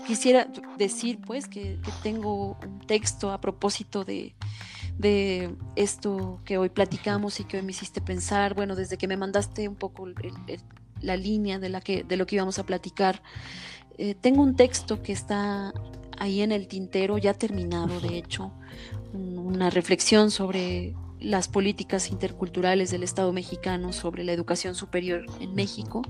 quisiera 0.07 0.46
decir 0.76 1.18
pues 1.26 1.48
que, 1.48 1.78
tengo 2.03 2.59
un 2.62 2.80
texto 2.86 3.32
a 3.32 3.40
propósito 3.40 4.05
de, 4.05 4.34
esto 5.74 6.40
que 6.44 6.59
hoy 6.59 6.68
platicamos 6.68 7.40
y 7.40 7.44
que 7.44 7.57
hoy 7.57 7.62
me 7.62 7.72
hiciste 7.72 8.03
pensar, 8.03 8.55
bueno, 8.55 8.76
desde 8.76 8.98
que 8.98 9.09
me 9.09 9.16
mandaste 9.16 9.68
un 9.68 9.76
poco 9.76 10.07
la 11.01 11.16
línea 11.16 11.59
de, 11.59 11.70
la 11.70 11.80
que, 11.80 12.05
de 12.05 12.16
lo 12.18 12.26
que 12.26 12.36
íbamos 12.36 12.59
a 12.59 12.64
platicar, 12.64 13.22
eh, 13.96 14.14
tengo 14.14 14.42
un 14.42 14.55
texto 14.55 15.03
que 15.03 15.12
está 15.12 15.72
ahí 16.18 16.42
en 16.42 16.53
el 16.53 16.68
tintero, 16.68 17.16
ya 17.16 17.32
terminado 17.32 18.01
de 18.01 18.18
hecho, 18.18 18.53
una 19.51 19.70
reflexión 19.70 20.30
sobre 20.30 20.94
las 21.20 21.48
políticas 21.48 22.11
interculturales 22.11 22.90
del 22.90 23.03
Estado 23.03 23.32
mexicano 23.32 23.92
sobre 23.92 24.24
la 24.24 24.32
educación 24.32 24.74
superior 24.74 25.26
en 25.40 25.55
México. 25.55 26.03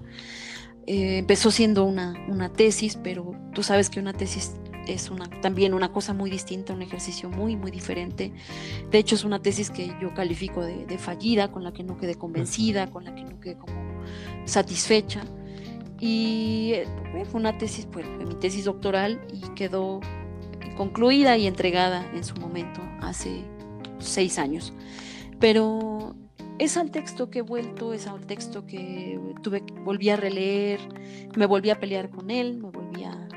Eh, 0.87 1.19
empezó 1.19 1.51
siendo 1.51 1.85
una, 1.85 2.15
una, 2.29 2.53
tesis, 2.53 2.99
pero 3.03 3.35
tú 3.55 3.63
sabes 3.63 3.91
que 3.91 4.01
una 4.01 4.13
tesis 4.13 4.53
es 4.87 5.11
una, 5.11 5.29
también 5.41 5.75
una 5.75 5.93
cosa 5.93 6.15
muy 6.15 6.31
distinta, 6.31 6.73
un 6.73 6.83
ejercicio 6.83 7.29
muy, 7.29 7.57
muy 7.57 7.71
diferente. 7.71 8.33
De 8.91 8.99
hecho, 8.99 9.15
es 9.15 9.25
una 9.25 9.41
tesis 9.41 9.71
que 9.71 9.95
yo 10.01 10.15
califico 10.15 10.63
de, 10.63 10.99
fallida, 10.99 11.53
con 11.53 11.65
la 11.65 11.73
que 11.73 11.83
no 11.83 11.97
quedé 11.97 12.15
convencida, 12.15 12.91
con 12.91 13.05
la 13.05 13.15
que 13.15 13.25
no 13.25 13.41
quedé 13.41 13.57
como 13.57 14.03
satisfecha. 14.45 15.23
Y 16.01 16.73
eh, 16.75 16.87
fue 17.31 17.41
una 17.41 17.59
tesis, 17.59 17.87
pues, 17.87 18.07
mi 18.07 18.35
tesis 18.35 18.65
doctoral 18.65 19.21
y 19.33 19.41
quedó 19.55 20.01
concluida 20.77 21.37
y 21.37 21.47
entregada 21.47 22.09
en 22.15 22.25
su 22.25 22.35
momento 22.37 22.81
hace 23.01 23.45
seis 23.99 24.39
años. 24.39 24.73
Pero 25.39 26.15
es 26.59 26.77
al 26.77 26.91
texto 26.91 27.31
que 27.31 27.41
he 27.41 27.43
vuelto, 27.43 27.95
es 27.95 28.07
al 28.07 28.27
texto 28.27 28.67
que 28.67 29.19
tuve, 29.43 29.63
volví 29.85 30.11
a 30.11 30.17
releer, 30.17 30.81
me 31.37 31.47
volví 31.47 31.71
a 31.71 31.81
pelear 31.81 32.11
con 32.11 32.31
él, 32.31 32.59
me 32.59 32.71
volví 32.71 33.05
a, 33.05 33.29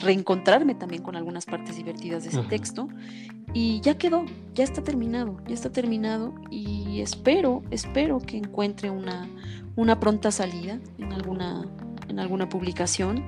reencontrarme 0.00 0.76
también 0.76 1.02
con 1.02 1.16
algunas 1.16 1.44
partes 1.44 1.76
divertidas 1.76 2.22
de 2.22 2.30
ese 2.30 2.42
texto 2.42 2.88
y 3.52 3.80
ya 3.80 3.98
quedó, 3.98 4.24
ya 4.54 4.64
está 4.64 4.82
terminado, 4.82 5.38
ya 5.46 5.54
está 5.54 5.70
terminado 5.70 6.34
y 6.50 7.00
espero, 7.00 7.62
espero 7.70 8.20
que 8.20 8.36
encuentre 8.36 8.90
una, 8.90 9.28
una 9.76 9.98
pronta 9.98 10.30
salida 10.30 10.78
en 10.98 11.12
alguna, 11.12 11.66
en 12.08 12.18
alguna 12.18 12.48
publicación 12.48 13.24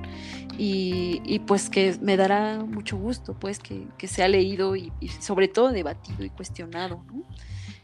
y, 0.59 1.41
pues 1.47 1.71
que 1.71 1.97
me 2.03 2.17
dará 2.17 2.65
mucho 2.65 2.97
gusto 2.97 3.35
pues 3.35 3.59
que, 3.59 3.87
que 3.97 4.09
se 4.09 4.23
ha 4.23 4.29
leído 4.29 4.77
y, 4.77 4.93
y, 5.01 5.09
sobre 5.09 5.49
todo 5.49 5.71
debatido 5.71 6.25
y 6.25 6.31
cuestionado. 6.31 7.03
¿no? 7.07 7.25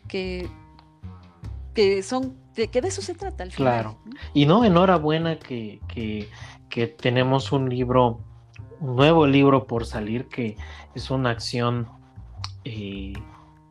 que, 0.07 0.49
que 1.75 2.03
son, 2.03 2.37
que 2.55 2.81
de 2.81 2.89
eso 2.89 3.03
se 3.03 3.15
trata 3.15 3.45
al 3.45 3.53
final. 3.53 3.73
Claro. 3.73 3.99
Y 4.35 4.47
no, 4.47 4.65
enhorabuena 4.65 5.39
que, 5.39 5.81
que, 5.89 6.29
que 6.69 6.87
tenemos 6.87 7.53
un 7.53 7.69
libro, 7.69 8.21
un 8.81 8.97
nuevo 8.97 9.27
libro 9.27 9.67
por 9.67 9.87
salir, 9.87 10.27
que 10.29 10.57
es 10.95 11.11
una 11.11 11.31
acción 11.31 11.89
eh, 12.65 13.13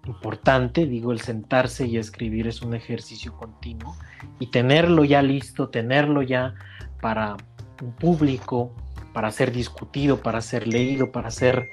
importante, 0.05 0.85
digo, 0.85 1.11
el 1.11 1.21
sentarse 1.21 1.87
y 1.87 1.97
escribir 1.97 2.47
es 2.47 2.61
un 2.61 2.75
ejercicio 2.75 3.33
continuo 3.33 3.95
y 4.39 4.47
tenerlo 4.47 5.03
ya 5.03 5.21
listo, 5.21 5.69
tenerlo 5.69 6.21
ya 6.21 6.53
para 7.05 7.37
un 7.83 7.91
público, 7.91 8.71
para 9.13 9.29
ser 9.29 9.51
discutido, 9.51 10.23
para 10.23 10.41
ser 10.41 10.67
leído, 10.67 11.11
para 11.11 11.29
ser 11.29 11.69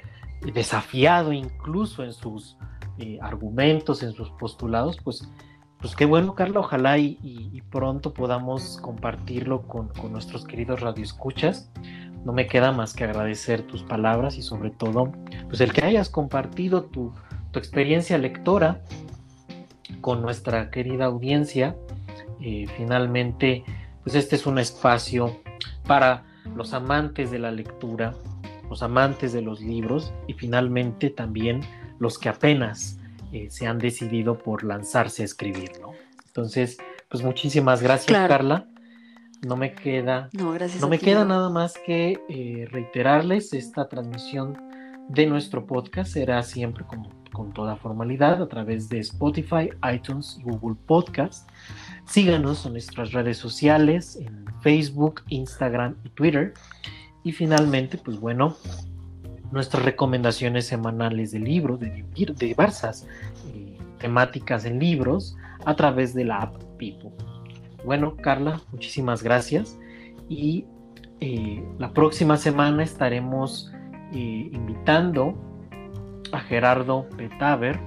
desafiado 0.53 1.33
incluso 1.33 2.05
en 2.05 2.13
sus 2.13 2.59
eh, 2.99 3.19
argumentos, 3.23 4.03
en 4.03 4.13
sus 4.13 4.29
postulados, 4.33 4.99
pues, 5.03 5.27
pues 5.79 5.97
qué 5.97 6.05
bueno, 6.05 6.35
Carla, 6.35 6.61
ojalá 6.61 6.99
y, 6.99 7.63
pronto 7.71 8.13
podamos 8.13 8.77
compartirlo 8.83 9.63
con, 9.63 9.91
nuestros 10.11 10.45
queridos 10.45 10.81
radioescuchas. 10.81 11.71
No 12.27 12.35
me 12.35 12.47
queda 12.47 12.71
más 12.71 12.93
que 12.93 13.05
agradecer 13.05 13.67
tus 13.67 13.83
palabras 13.85 14.37
y 14.37 14.43
sobre 14.43 14.69
todo, 14.69 15.13
pues 15.49 15.63
el 15.63 15.73
que 15.73 15.83
hayas 15.83 16.11
compartido 16.11 16.83
tu, 16.83 17.15
tu 17.53 17.59
experiencia 17.59 18.19
lectora 18.19 18.83
con 20.03 20.21
nuestra 20.21 20.71
querida 20.71 21.07
audiencia. 21.07 21.75
Eh, 22.43 22.67
finalmente, 22.77 23.65
pues 24.03 24.17
este 24.17 24.37
es 24.37 24.47
un 24.47 24.59
espacio 24.59 25.41
para 25.87 26.25
los 26.55 26.73
amantes 26.75 27.31
de 27.31 27.39
la 27.39 27.51
lectura, 27.51 28.15
los 28.69 28.83
amantes 28.83 29.33
de 29.33 29.43
los 29.43 29.61
libros 29.61 30.13
y 30.27 30.35
finalmente 30.35 31.11
también 31.11 31.61
los 31.99 32.19
que 32.19 32.29
apenas 32.29 32.99
eh, 33.33 33.49
se 33.51 33.67
han 33.67 33.79
decidido 33.79 34.39
por 34.39 34.65
lanzarse 34.65 35.23
a 35.23 35.25
escribir, 35.25 35.73
¿no? 35.81 35.93
Entonces, 36.27 36.79
pues 37.09 37.23
muchísimas 37.23 37.83
gracias, 37.83 38.27
Carla. 38.29 38.67
No 39.47 39.57
me 39.57 39.75
queda, 39.75 40.29
no, 40.33 40.55
no 40.81 40.89
me 40.89 40.99
queda 40.99 41.25
nada 41.25 41.51
más 41.51 41.75
que 41.85 42.21
eh, 42.29 42.69
reiterarles 42.71 43.53
esta 43.53 43.89
transmisión 43.89 44.57
de 45.09 45.27
nuestro 45.27 45.67
podcast 45.67 46.13
será 46.13 46.43
siempre 46.43 46.85
como, 46.85 47.11
con 47.33 47.53
toda 47.53 47.77
formalidad 47.77 48.41
a 48.41 48.49
través 48.49 48.89
de 48.89 49.01
Spotify, 49.01 49.69
iTunes 49.93 50.39
y 50.39 50.43
Google 50.43 50.77
Podcast. 50.87 51.49
Síganos 52.07 52.67
en 52.67 52.73
nuestras 52.73 53.13
redes 53.13 53.39
sociales, 53.39 54.17
en 54.17 54.45
Facebook, 54.61 55.23
Instagram 55.29 55.97
y 56.05 56.09
Twitter. 56.11 56.55
Y 57.25 57.33
finalmente, 57.33 57.99
pues 57.99 58.19
bueno, 58.19 58.57
nuestras 59.53 59.85
recomendaciones 59.85 60.67
semanales 60.67 61.31
de 61.31 61.39
libros, 61.39 61.79
de, 61.79 62.05
diversas 62.15 63.07
eh, 63.55 63.79
temáticas 63.99 64.65
en 64.65 64.79
libros 64.79 65.37
a 65.65 65.77
través 65.77 66.15
de 66.15 66.25
la 66.25 66.39
app 66.39 66.57
Pipo. 66.79 67.13
Bueno, 67.85 68.17
Carla, 68.17 68.61
muchísimas 68.73 69.23
gracias. 69.23 69.79
Y 70.29 70.65
eh, 71.21 71.63
la 71.79 71.93
próxima 71.93 72.37
semana 72.37 72.83
estaremos 72.83 73.71
eh, 74.13 74.51
invitando 74.53 75.35
a 76.33 76.41
Gerardo 76.41 77.09
Petaver, 77.17 77.79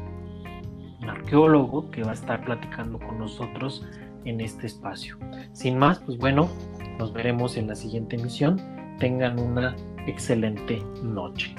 un 1.01 1.09
arqueólogo 1.09 1.89
que 1.91 2.03
va 2.03 2.11
a 2.11 2.13
estar 2.13 2.45
platicando 2.45 2.99
con 2.99 3.19
nosotros 3.19 3.85
en 4.25 4.41
este 4.41 4.67
espacio. 4.67 5.17
Sin 5.53 5.77
más, 5.77 5.99
pues 5.99 6.17
bueno, 6.17 6.49
nos 6.99 7.13
veremos 7.13 7.57
en 7.57 7.67
la 7.67 7.75
siguiente 7.75 8.17
emisión. 8.17 8.61
Tengan 8.99 9.39
una 9.39 9.75
excelente 10.07 10.81
noche. 11.03 11.55